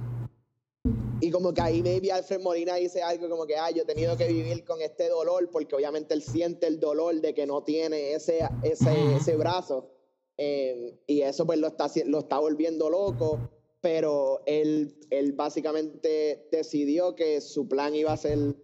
y 1.20 1.30
como 1.30 1.52
que 1.52 1.60
ahí 1.60 1.82
maybe 1.82 2.12
Alfred 2.12 2.40
Molina 2.40 2.76
dice 2.76 3.02
algo 3.02 3.28
como 3.28 3.44
que, 3.46 3.56
ah, 3.56 3.70
yo 3.70 3.82
he 3.82 3.86
tenido 3.86 4.16
que 4.16 4.28
vivir 4.28 4.64
con 4.64 4.80
este 4.80 5.08
dolor 5.08 5.48
porque 5.50 5.74
obviamente 5.74 6.14
él 6.14 6.22
siente 6.22 6.66
el 6.66 6.78
dolor 6.78 7.20
de 7.20 7.34
que 7.34 7.46
no 7.46 7.62
tiene 7.64 8.12
ese, 8.12 8.40
ese, 8.62 9.16
ese 9.16 9.36
brazo. 9.36 9.90
Em, 10.38 10.92
y 11.06 11.22
eso 11.22 11.46
pues 11.46 11.58
lo 11.58 11.68
está, 11.68 11.90
lo 12.06 12.18
está 12.18 12.38
volviendo 12.38 12.90
loco, 12.90 13.40
pero 13.80 14.42
él, 14.46 14.94
él 15.10 15.32
básicamente 15.32 16.48
decidió 16.50 17.14
que 17.14 17.40
su 17.40 17.66
plan 17.68 17.94
iba 17.94 18.12
a 18.12 18.16
ser 18.16 18.54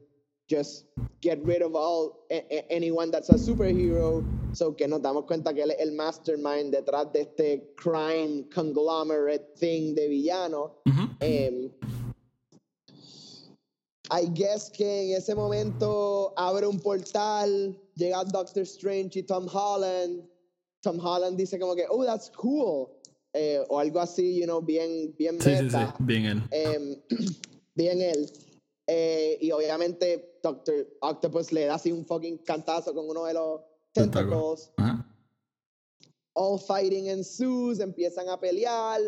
just 0.51 0.87
get 1.23 1.39
rid 1.45 1.63
of 1.63 1.75
all 1.75 2.27
anyone 2.71 3.11
that's 3.11 3.31
a 3.31 3.39
superhero. 3.39 4.25
So 4.53 4.73
que 4.77 4.87
nos 4.87 5.01
damos 5.01 5.25
cuenta 5.25 5.55
que 5.55 5.63
él 5.63 5.71
es 5.71 5.81
el 5.81 5.93
mastermind 5.93 6.73
detrás 6.75 7.11
de 7.13 7.23
este 7.23 7.75
crime 7.77 8.45
conglomerate 8.55 9.55
thing 9.59 9.95
de 9.95 10.09
villano. 10.09 10.75
Ujú. 10.87 11.09
Em, 11.21 11.71
I 14.11 14.27
guess 14.35 14.69
que 14.69 15.13
en 15.13 15.17
ese 15.17 15.35
momento 15.35 16.35
abre 16.37 16.67
un 16.67 16.79
portal, 16.79 17.75
llega 17.97 18.25
Doctor 18.25 18.65
Strange 18.65 19.21
y 19.21 19.23
Tom 19.23 19.47
Holland. 19.47 20.29
Tom 20.83 20.99
Holland 20.99 21.37
dice 21.37 21.59
como 21.59 21.75
que, 21.75 21.87
oh, 21.89 22.05
that's 22.05 22.31
cool. 22.31 22.91
Eh, 23.35 23.65
o 23.69 23.79
algo 23.79 24.01
así, 24.01 24.39
you 24.39 24.45
know, 24.45 24.61
bien, 24.61 25.15
bien 25.17 25.41
Sí, 25.41 25.51
sí, 25.51 25.57
sí. 25.57 25.63
meta. 25.63 25.97
Bien 26.01 26.25
él. 26.27 26.43
Em, 26.51 26.97
bien 27.75 28.01
él. 28.03 28.31
Eh, 28.87 29.39
y 29.41 29.51
obviamente 29.53 30.39
Doctor 30.43 30.87
Octopus 31.01 31.53
le 31.53 31.65
da 31.67 31.77
así 31.77 31.93
un 31.93 32.05
fucking 32.05 32.39
cantazo 32.39 32.93
con 32.93 33.09
uno 33.09 33.25
de 33.25 33.35
los 33.35 33.61
tentacles. 33.93 34.73
All 36.35 36.59
fighting 36.59 37.07
ensues, 37.09 37.79
empiezan 37.79 38.29
a 38.29 38.39
pelear. 38.39 39.01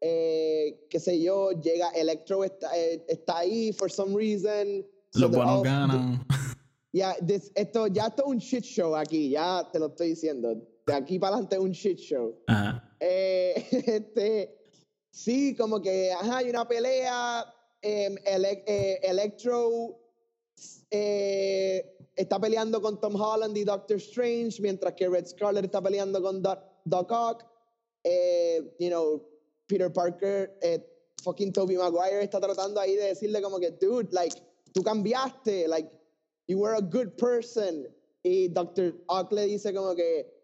Eh, 0.00 0.86
qué 0.88 1.00
sé 1.00 1.20
yo, 1.20 1.50
llega 1.52 1.88
Electro, 1.90 2.44
está, 2.44 2.76
eh, 2.78 3.04
está 3.08 3.38
ahí 3.38 3.72
for 3.72 3.90
some 3.90 4.14
reason. 4.14 4.86
Los 5.14 5.30
buenos 5.30 5.62
ganan. 5.62 6.24
Ya, 6.92 7.14
esto 7.54 7.88
ya 7.88 8.06
esto 8.06 8.22
es 8.22 8.28
un 8.28 8.38
shit 8.38 8.64
show 8.64 8.96
aquí, 8.96 9.28
ya 9.28 9.68
te 9.70 9.78
lo 9.78 9.88
estoy 9.88 10.10
diciendo. 10.10 10.56
De 10.86 10.94
aquí 10.94 11.18
para 11.18 11.34
adelante 11.34 11.56
es 11.56 11.62
un 11.62 11.72
shit 11.72 11.98
show. 11.98 12.38
Eh, 13.00 13.66
este, 13.86 14.56
sí, 15.10 15.56
como 15.56 15.82
que 15.82 16.12
ajá, 16.12 16.38
hay 16.38 16.50
una 16.50 16.66
pelea. 16.66 17.44
Em, 17.82 18.16
eh, 18.24 19.00
Electro 19.02 19.98
eh, 20.90 21.96
está 22.14 22.40
peleando 22.40 22.80
con 22.80 23.00
Tom 23.00 23.20
Holland 23.20 23.56
y 23.56 23.64
Doctor 23.64 23.96
Strange, 23.96 24.62
mientras 24.62 24.94
que 24.94 25.08
Red 25.08 25.26
Scarlet 25.26 25.64
está 25.64 25.82
peleando 25.82 26.22
con 26.22 26.40
Doc, 26.40 26.60
Doc 26.84 27.10
Ock. 27.10 27.44
you 28.78 28.88
know, 28.88 29.20
Peter 29.66 29.92
Parker, 29.92 30.56
fucking 31.22 31.52
Tobey 31.52 31.76
Maguire 31.76 32.22
está 32.22 32.40
tratando 32.40 32.80
ahí 32.80 32.94
de 32.94 33.08
decirle 33.08 33.42
como 33.42 33.58
que, 33.58 33.72
dude, 33.72 34.12
like, 34.12 34.36
tú 34.72 34.84
cambiaste, 34.84 35.66
like, 35.66 35.90
you 36.46 36.58
were 36.58 36.76
a 36.76 36.80
good 36.80 37.16
person. 37.16 37.88
Y 38.22 38.48
Dr. 38.48 38.94
Ock 39.08 39.32
le 39.32 39.46
dice 39.46 39.74
como 39.74 39.94
que, 39.94 40.35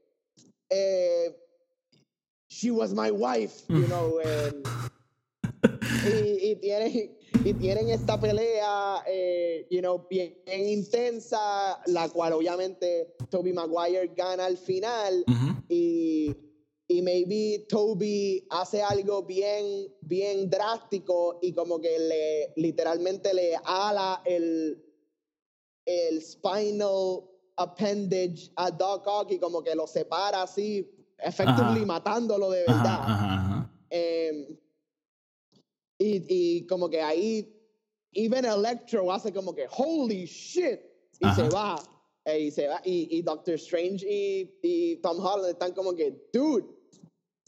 she 2.48 2.70
was 2.70 2.94
my 2.94 3.10
wife, 3.10 3.62
you 3.68 3.86
know. 3.88 4.20
y, 6.04 6.56
tienen, 6.56 7.16
y 7.44 7.54
tienen 7.54 7.88
esta 7.90 8.18
pelea, 8.20 9.04
eh, 9.06 9.66
you 9.70 9.80
know, 9.80 10.06
bien, 10.08 10.34
intensa, 10.46 11.80
la 11.86 12.08
cual 12.08 12.32
obviamente 12.34 13.14
Toby 13.30 13.52
Maguire 13.52 14.12
gana 14.14 14.46
al 14.46 14.56
final. 14.56 15.24
Y 15.68 16.36
y 16.92 17.00
maybe 17.00 17.64
Toby 17.68 18.46
hace 18.50 18.82
algo 18.82 19.22
bien, 19.22 19.88
bien 20.02 20.50
drástico 20.50 21.38
y 21.40 21.54
como 21.54 21.80
que 21.80 21.98
le 21.98 22.52
literalmente 22.56 23.32
le 23.32 23.54
ala 23.64 24.20
el, 24.26 24.84
el 25.86 26.20
spinal 26.22 27.22
appendage 27.56 28.50
a 28.56 28.70
Doc 28.70 29.06
Ock 29.06 29.32
y 29.32 29.38
como 29.38 29.62
que 29.62 29.74
lo 29.74 29.86
separa 29.86 30.42
así, 30.42 30.88
effectively 31.18 31.84
matándolo 31.84 32.50
de 32.50 32.64
verdad. 32.66 33.68
Em, 33.90 34.56
y, 35.98 36.24
y, 36.28 36.66
como 36.66 36.88
que 36.88 37.00
ahí, 37.00 37.54
even 38.12 38.44
Electro 38.44 39.12
hace 39.12 39.32
como 39.32 39.54
que, 39.54 39.66
holy 39.70 40.24
shit, 40.24 40.80
y 41.20 41.30
se 41.34 41.48
va. 41.48 41.76
Eh, 42.24 42.40
y 42.40 42.50
se 42.50 42.68
va. 42.68 42.80
Y, 42.84 43.18
y 43.18 43.22
Doctor 43.22 43.54
Strange 43.54 44.06
y, 44.08 44.58
y 44.62 44.96
Tom 44.96 45.18
Holland 45.18 45.50
están 45.50 45.72
como 45.72 45.94
que, 45.94 46.28
dude, 46.32 46.66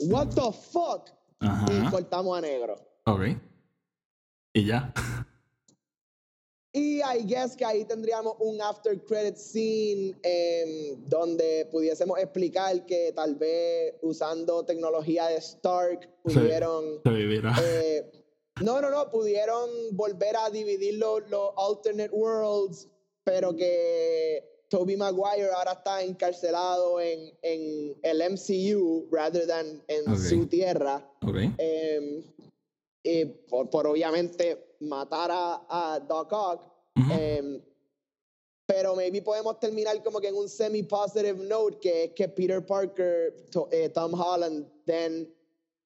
what 0.00 0.28
the 0.28 0.52
fuck? 0.52 1.10
Y 1.40 1.90
cortamos 1.90 2.38
a 2.38 2.40
negro. 2.40 2.76
Ok. 3.06 3.20
Y 4.54 4.66
ya. 4.66 4.92
Y 6.76 7.00
I 7.02 7.22
guess 7.24 7.54
que 7.56 7.64
ahí 7.64 7.84
tendríamos 7.84 8.34
un 8.40 8.60
after 8.60 8.98
credit 9.04 9.36
scene 9.36 10.12
em, 10.24 10.96
donde 11.08 11.68
pudiésemos 11.70 12.18
explicar 12.18 12.84
que 12.84 13.12
tal 13.14 13.36
vez 13.36 13.94
usando 14.02 14.64
tecnología 14.64 15.28
de 15.28 15.36
Stark 15.36 16.10
pudieron... 16.24 17.00
Eh, 17.06 18.10
no, 18.60 18.80
no, 18.80 18.90
no, 18.90 19.08
pudieron 19.08 19.70
volver 19.92 20.36
a 20.36 20.50
dividir 20.50 20.98
los, 20.98 21.22
alternate 21.56 22.10
worlds, 22.10 22.88
pero 23.22 23.54
que 23.54 24.44
Toby 24.68 24.96
Maguire 24.96 25.50
ahora 25.52 25.74
está 25.74 26.02
encarcelado 26.02 27.00
en, 27.00 27.32
en 27.42 27.96
el 28.02 28.32
MCU 28.32 29.06
rather 29.12 29.46
than 29.46 29.80
en 29.86 30.18
su 30.18 30.46
tierra. 30.46 31.08
Em, 31.58 32.24
y 33.04 33.26
por, 33.26 33.68
por 33.70 33.86
obviamente 33.86 34.76
matar 34.80 35.30
a, 35.32 36.00
Doc 36.08 36.32
Ock. 36.32 36.72
Em, 36.96 37.60
pero 38.66 38.96
maybe 38.96 39.20
podemos 39.20 39.60
terminar 39.60 40.02
como 40.02 40.20
que 40.20 40.28
en 40.28 40.36
un 40.36 40.48
semi-positive 40.48 41.38
note, 41.44 41.78
que 41.80 42.04
es 42.04 42.10
que 42.12 42.28
Peter 42.28 42.64
Parker, 42.64 43.34
eh, 43.70 43.90
Tom 43.90 44.14
Holland, 44.14 44.66
then 44.86 45.28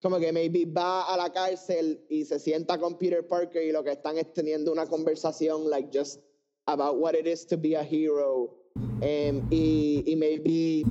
como 0.01 0.21
que 0.21 0.33
maybe 0.33 0.64
va 0.64 1.12
a 1.12 1.16
la 1.16 1.33
cárcel 1.33 2.01
y 2.09 2.25
se 2.25 2.39
sienta 2.39 2.79
con 2.79 2.97
Peter 2.97 3.27
Parker 3.27 3.64
y 3.64 3.73
lo 3.73 3.83
que 3.83 3.91
están 3.91 4.16
es 4.16 4.33
teniendo 4.33 4.71
una 4.71 4.87
conversación 4.87 5.69
like 5.69 5.91
just 5.93 6.21
about 6.66 6.99
what 6.99 7.14
it 7.14 7.27
is 7.27 7.45
to 7.45 7.57
be 7.57 7.75
a 7.75 7.83
hero. 7.83 8.55
Em, 9.01 9.43
y, 9.51 10.05
y, 10.07 10.14
maybe 10.14 10.85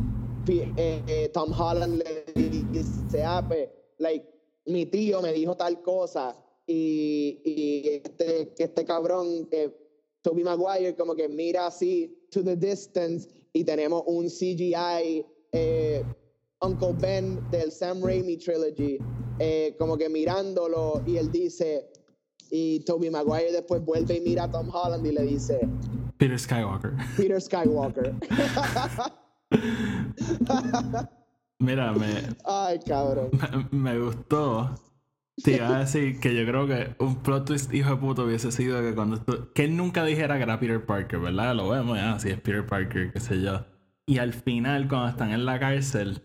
eh, 0.49 1.01
eh, 1.07 1.30
Tom 1.30 1.53
Holland 1.53 2.03
le 2.03 2.25
dice, 2.34 3.23
ah, 3.23 3.41
pues, 3.47 3.69
like, 3.97 4.25
mi 4.68 4.86
tío 4.86 5.22
me 5.22 5.34
dijo 5.34 5.55
tal 5.55 5.82
cosa 5.82 6.36
y, 6.65 7.41
y 7.43 8.01
este, 8.03 8.53
este 8.57 8.86
cabrón, 8.86 9.47
eh, 9.51 9.74
Toby 10.22 10.43
Maguire, 10.43 10.95
como 10.95 11.15
que 11.15 11.30
mira 11.30 11.68
así 11.68 12.28
to 12.32 12.43
the 12.43 12.55
distance 12.55 13.30
y 13.53 13.63
tenemos 13.63 14.03
un 14.05 14.28
CGI 14.28 15.26
eh, 15.53 16.03
Uncle 16.61 16.93
Ben 16.99 17.39
del 17.49 17.72
Sam 17.72 18.03
Raimi 18.03 18.38
trilogy, 18.38 18.97
eh, 19.39 19.76
como 19.80 19.97
que 19.97 20.09
mirándolo 20.09 21.01
y 21.05 21.18
él 21.18 21.32
dice, 21.32 21.89
y 22.51 22.82
Toby 22.82 23.09
Maguire 23.09 23.51
después 23.51 23.84
vuelve 23.84 24.18
y 24.18 24.22
mira 24.22 24.43
a 24.43 24.51
Tom 24.51 24.70
Holland 24.74 25.05
y 25.05 25.11
le 25.11 25.24
dice, 25.24 25.61
Peter 26.18 26.38
Skywalker. 26.38 26.93
Peter 27.15 27.39
Skywalker. 27.39 28.13
Mira, 31.59 31.91
me. 31.93 32.35
Ay, 32.45 32.79
cabrón. 32.85 33.29
me 33.71 33.99
gustó 33.99 34.75
te 35.43 35.55
iba 35.55 35.67
a 35.67 35.79
decir 35.79 36.19
que 36.19 36.35
yo 36.35 36.45
creo 36.45 36.65
que 36.65 36.95
un 36.99 37.21
plot 37.21 37.45
twist 37.45 37.73
hijo 37.73 37.91
de 37.91 37.97
puto 37.97 38.23
hubiese 38.23 38.51
sido 38.51 38.81
que 38.81 38.95
cuando 38.95 39.23
que 39.53 39.65
él 39.65 39.77
nunca 39.77 40.03
dijera 40.03 40.37
que 40.37 40.43
era 40.43 40.59
Peter 40.59 40.83
Parker, 40.83 41.19
¿verdad? 41.19 41.55
Lo 41.55 41.69
vemos 41.69 41.97
ya, 41.97 42.17
si 42.19 42.29
es 42.29 42.41
Peter 42.41 42.65
Parker, 42.65 43.13
qué 43.13 43.19
sé 43.19 43.41
yo. 43.41 43.63
Y 44.07 44.17
al 44.17 44.33
final, 44.33 44.87
cuando 44.87 45.09
están 45.09 45.31
en 45.31 45.45
la 45.45 45.59
cárcel, 45.59 46.23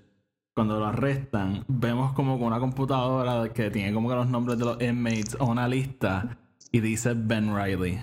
cuando 0.55 0.79
lo 0.79 0.87
arrestan, 0.87 1.65
vemos 1.69 2.13
como 2.13 2.39
con 2.39 2.49
una 2.49 2.61
computadora 2.61 3.53
que 3.53 3.71
tiene 3.71 3.93
como 3.93 4.09
que 4.09 4.15
los 4.15 4.29
nombres 4.29 4.59
de 4.59 4.65
los 4.65 4.81
inmates 4.81 5.37
o 5.39 5.47
una 5.47 5.69
lista 5.69 6.39
y 6.71 6.81
dice 6.81 7.13
Ben 7.15 7.55
Riley. 7.55 8.03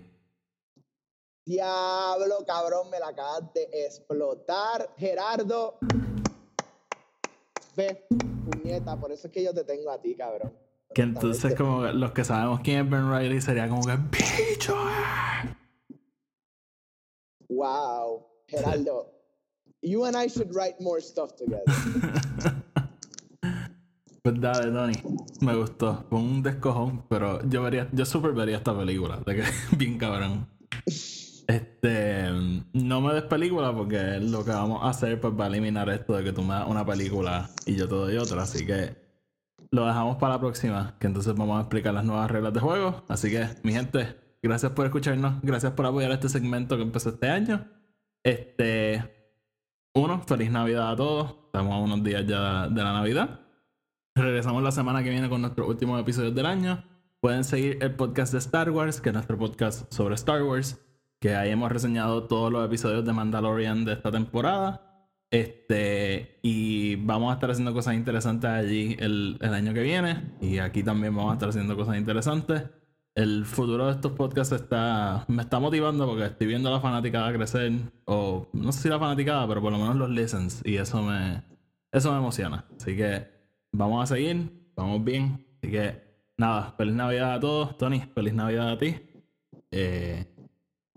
Diablo, 1.45 2.36
cabrón, 2.45 2.91
me 2.91 2.99
la 2.99 3.07
acabas 3.07 3.51
de 3.53 3.67
explotar, 3.86 4.93
Gerardo. 4.97 5.80
Ve, 7.80 8.05
puñeta, 8.51 8.99
por 8.99 9.09
eso 9.09 9.27
es 9.27 9.34
que 9.34 9.41
yo 9.41 9.53
te 9.53 9.63
tengo 9.63 9.89
a 9.89 10.01
ti, 10.01 10.13
cabrón. 10.13 10.51
Que 10.93 11.01
entonces 11.01 11.55
como 11.55 11.86
los 11.86 12.11
que 12.11 12.25
sabemos 12.25 12.59
quién 12.59 12.84
es 12.84 12.91
Ben 12.91 13.09
Riley 13.09 13.39
sería 13.39 13.69
como 13.69 13.84
que 13.84 13.95
¡Bicho! 13.95 14.75
Wow, 17.47 18.27
Geraldo. 18.49 19.13
You 19.82 20.03
and 20.03 20.17
I 20.17 20.27
should 20.27 20.53
write 20.53 20.75
more 20.82 20.99
stuff 20.99 21.38
together. 21.38 21.63
pues 24.23 24.41
dale, 24.41 24.73
Tony. 24.73 24.95
Me 25.39 25.55
gustó. 25.55 26.03
Fue 26.09 26.19
un 26.19 26.43
descojón, 26.43 27.05
pero 27.07 27.41
yo 27.47 27.63
vería, 27.63 27.88
yo 27.93 28.05
super 28.05 28.34
vería 28.34 28.57
esta 28.57 28.77
película. 28.77 29.21
De 29.25 29.38
que 29.38 29.43
bien 29.77 29.97
cabrón. 29.97 30.49
Este, 31.50 32.30
no 32.74 33.02
me 33.02 33.12
des 33.12 33.24
película 33.24 33.74
porque 33.74 34.20
lo 34.20 34.45
que 34.45 34.52
vamos 34.52 34.84
a 34.84 34.89
hacer 34.89 35.20
pues 35.20 35.34
va 35.34 35.45
a 35.45 35.47
eliminar 35.47 35.89
esto 35.89 36.16
de 36.16 36.24
que 36.24 36.32
tú 36.32 36.43
me 36.43 36.54
das 36.54 36.68
una 36.68 36.86
película 36.86 37.50
y 37.66 37.76
yo 37.76 37.89
te 37.89 37.95
doy 37.95 38.18
otra. 38.18 38.43
Así 38.43 38.68
que 38.68 38.95
lo 39.72 39.84
dejamos 39.88 40.18
para 40.18 40.36
la 40.36 40.39
próxima, 40.39 40.95
que 41.00 41.08
entonces 41.08 41.34
vamos 41.34 41.58
a 41.58 41.62
explicar 41.62 41.95
las 41.95 42.06
nuevas 42.06 42.30
reglas 42.30 42.54
de 42.54 42.60
juego. 42.60 43.04
Así 43.08 43.32
que, 43.32 43.47
mi 43.64 43.74
gente, 43.74 44.16
gracias 44.43 44.74
por 44.74 44.86
escucharnos, 44.86 45.41
gracias 45.41 45.72
por 45.72 45.88
apoyar 45.88 46.12
este 46.12 46.30
segmento 46.30 46.78
que 46.78 46.84
empezó 46.84 47.10
este 47.10 47.28
año. 47.28 47.66
Este, 48.24 49.34
uno, 49.95 50.22
feliz 50.28 50.52
Navidad 50.52 50.91
a 50.91 50.95
todos. 50.95 51.36
Estamos 51.45 51.74
a 51.74 51.78
unos 51.78 52.04
días 52.04 52.28
ya 52.28 52.68
de 52.68 52.84
la 52.84 52.93
Navidad. 52.93 53.39
Regresamos 54.14 54.62
la 54.62 54.72
semana 54.72 55.04
que 55.04 55.10
viene 55.10 55.28
con 55.28 55.41
nuestros 55.41 55.68
últimos 55.68 56.00
episodios 56.00 56.36
del 56.36 56.45
año. 56.45 56.84
Pueden 57.20 57.43
seguir 57.43 57.80
el 57.82 57.95
podcast 57.95 58.34
de 58.34 58.38
Star 58.38 58.70
Wars, 58.70 59.02
que 59.02 59.10
es 59.10 59.14
nuestro 59.14 59.36
podcast 59.36 59.91
sobre 59.91 60.14
Star 60.14 60.43
Wars, 60.43 60.80
que 61.20 61.36
ahí 61.36 61.51
hemos 61.51 61.72
reseñado 61.72 62.24
todos 62.24 62.51
los 62.51 62.65
episodios 62.65 63.05
de 63.05 63.13
Mandalorian 63.13 63.86
de 63.86 63.93
esta 63.93 64.11
temporada. 64.11 64.86
Este, 65.32 66.39
y 66.41 66.95
vamos 66.95 67.30
a 67.30 67.36
estar 67.36 67.51
haciendo 67.51 67.74
cosas 67.74 67.93
interesantes 67.93 68.49
allí 68.49 68.95
el, 68.99 69.38
el, 69.41 69.53
año 69.53 69.74
que 69.74 69.82
viene. 69.82 70.34
Y 70.41 70.59
aquí 70.59 70.82
también 70.82 71.15
vamos 71.15 71.32
a 71.32 71.34
estar 71.34 71.49
haciendo 71.49 71.76
cosas 71.76 71.97
interesantes. 71.97 72.63
El 73.15 73.45
futuro 73.45 73.88
de 73.88 73.91
estos 73.91 74.13
podcasts 74.13 74.53
está, 74.53 75.26
me 75.28 75.41
está 75.41 75.59
motivando 75.59 76.07
porque 76.07 76.26
estoy 76.26 76.47
viendo 76.47 76.70
a 76.70 76.74
la 76.74 76.80
fanaticada 76.80 77.32
crecer. 77.34 77.74
O 78.05 78.47
no 78.53 78.72
sé 78.72 78.84
si 78.84 78.89
la 78.89 78.97
fanaticada, 78.97 79.47
pero 79.47 79.61
por 79.61 79.72
lo 79.72 79.78
menos 79.78 79.97
los 79.97 80.09
listens. 80.09 80.61
Y 80.65 80.78
eso 80.78 81.03
me, 81.03 81.43
eso 81.91 82.11
me 82.11 82.17
emociona. 82.17 82.65
Así 82.80 82.95
que 82.95 83.28
vamos 83.72 84.03
a 84.03 84.15
seguir. 84.15 84.72
Vamos 84.76 85.03
bien. 85.03 85.45
Así 85.57 85.72
que 85.72 86.01
nada, 86.38 86.74
feliz 86.78 86.95
Navidad 86.95 87.34
a 87.34 87.39
todos. 87.39 87.78
Tony, 87.78 88.01
feliz 88.15 88.34
Navidad 88.34 88.72
a 88.72 88.78
ti. 88.78 88.95
Eh, 89.72 90.26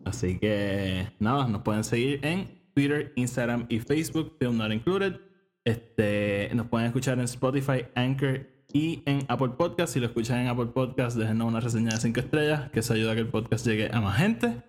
así 0.04 0.38
que 0.38 1.08
nada, 1.18 1.46
nos 1.48 1.62
pueden 1.62 1.84
seguir 1.84 2.24
en 2.24 2.62
Twitter, 2.74 3.12
Instagram 3.16 3.66
y 3.68 3.80
Facebook, 3.80 4.36
Film 4.38 4.58
Not 4.58 4.72
Included. 4.72 5.20
Este, 5.64 6.50
nos 6.54 6.66
pueden 6.66 6.86
escuchar 6.86 7.18
en 7.18 7.24
Spotify, 7.24 7.86
Anchor 7.94 8.46
y 8.72 9.02
en 9.06 9.24
Apple 9.28 9.50
Podcast. 9.56 9.92
Si 9.92 10.00
lo 10.00 10.06
escuchan 10.06 10.40
en 10.40 10.48
Apple 10.48 10.66
Podcast, 10.66 11.16
déjenos 11.16 11.48
una 11.48 11.60
reseña 11.60 11.90
de 11.90 12.00
5 12.00 12.20
estrellas, 12.20 12.70
que 12.70 12.80
eso 12.80 12.94
ayuda 12.94 13.12
a 13.12 13.14
que 13.14 13.20
el 13.20 13.28
podcast 13.28 13.66
llegue 13.66 13.90
a 13.92 14.00
más 14.00 14.16
gente. 14.18 14.62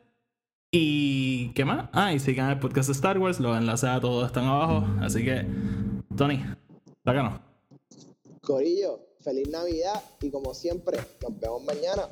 ¿Y 0.72 1.50
qué 1.54 1.66
más? 1.66 1.90
Ah, 1.94 2.14
y 2.14 2.20
sigan 2.20 2.50
el 2.50 2.60
podcast 2.60 2.88
de 2.88 2.94
Star 2.94 3.20
Wars, 3.20 3.40
los 3.40 3.56
enlaces 3.58 3.90
a 3.90 4.02
todos 4.02 4.26
están 4.26 4.46
abajo. 4.46 4.86
Así 5.02 5.24
que, 5.24 5.46
Tony, 6.18 6.44
sácanos. 7.06 7.40
Corillo, 8.42 9.00
feliz 9.22 9.48
Navidad 9.50 10.04
y 10.22 10.32
como 10.32 10.54
siempre, 10.54 10.98
nos 11.22 11.40
vemos 11.40 11.64
mañana. 11.64 12.10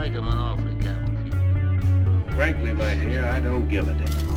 I 0.00 0.04
want 0.04 0.14
to 0.14 0.22
make 0.22 0.32
him 0.32 0.32
an 0.32 0.38
offer, 0.38 0.72
Captain. 0.82 2.24
Frankly, 2.34 2.72
my 2.72 2.94
dear, 2.94 3.26
I 3.26 3.38
don't 3.38 3.68
give 3.68 3.86
a 3.86 3.92
damn. 3.92 4.30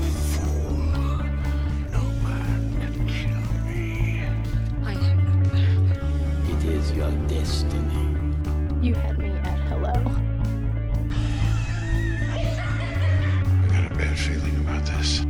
I 4.84 4.91
am 4.91 5.24
not 5.24 5.53
mad. 5.53 5.99
It 6.49 6.66
is 6.66 6.91
your 6.91 7.11
destiny. 7.30 8.18
You 8.82 8.93
had 8.93 9.18
me 9.18 9.30
at 9.30 9.59
hello. 9.70 9.93
I 12.30 12.38
got 13.70 13.89
a 13.89 13.95
bad 13.95 14.20
feeling 14.20 14.57
about 14.57 14.86
this. 14.86 15.26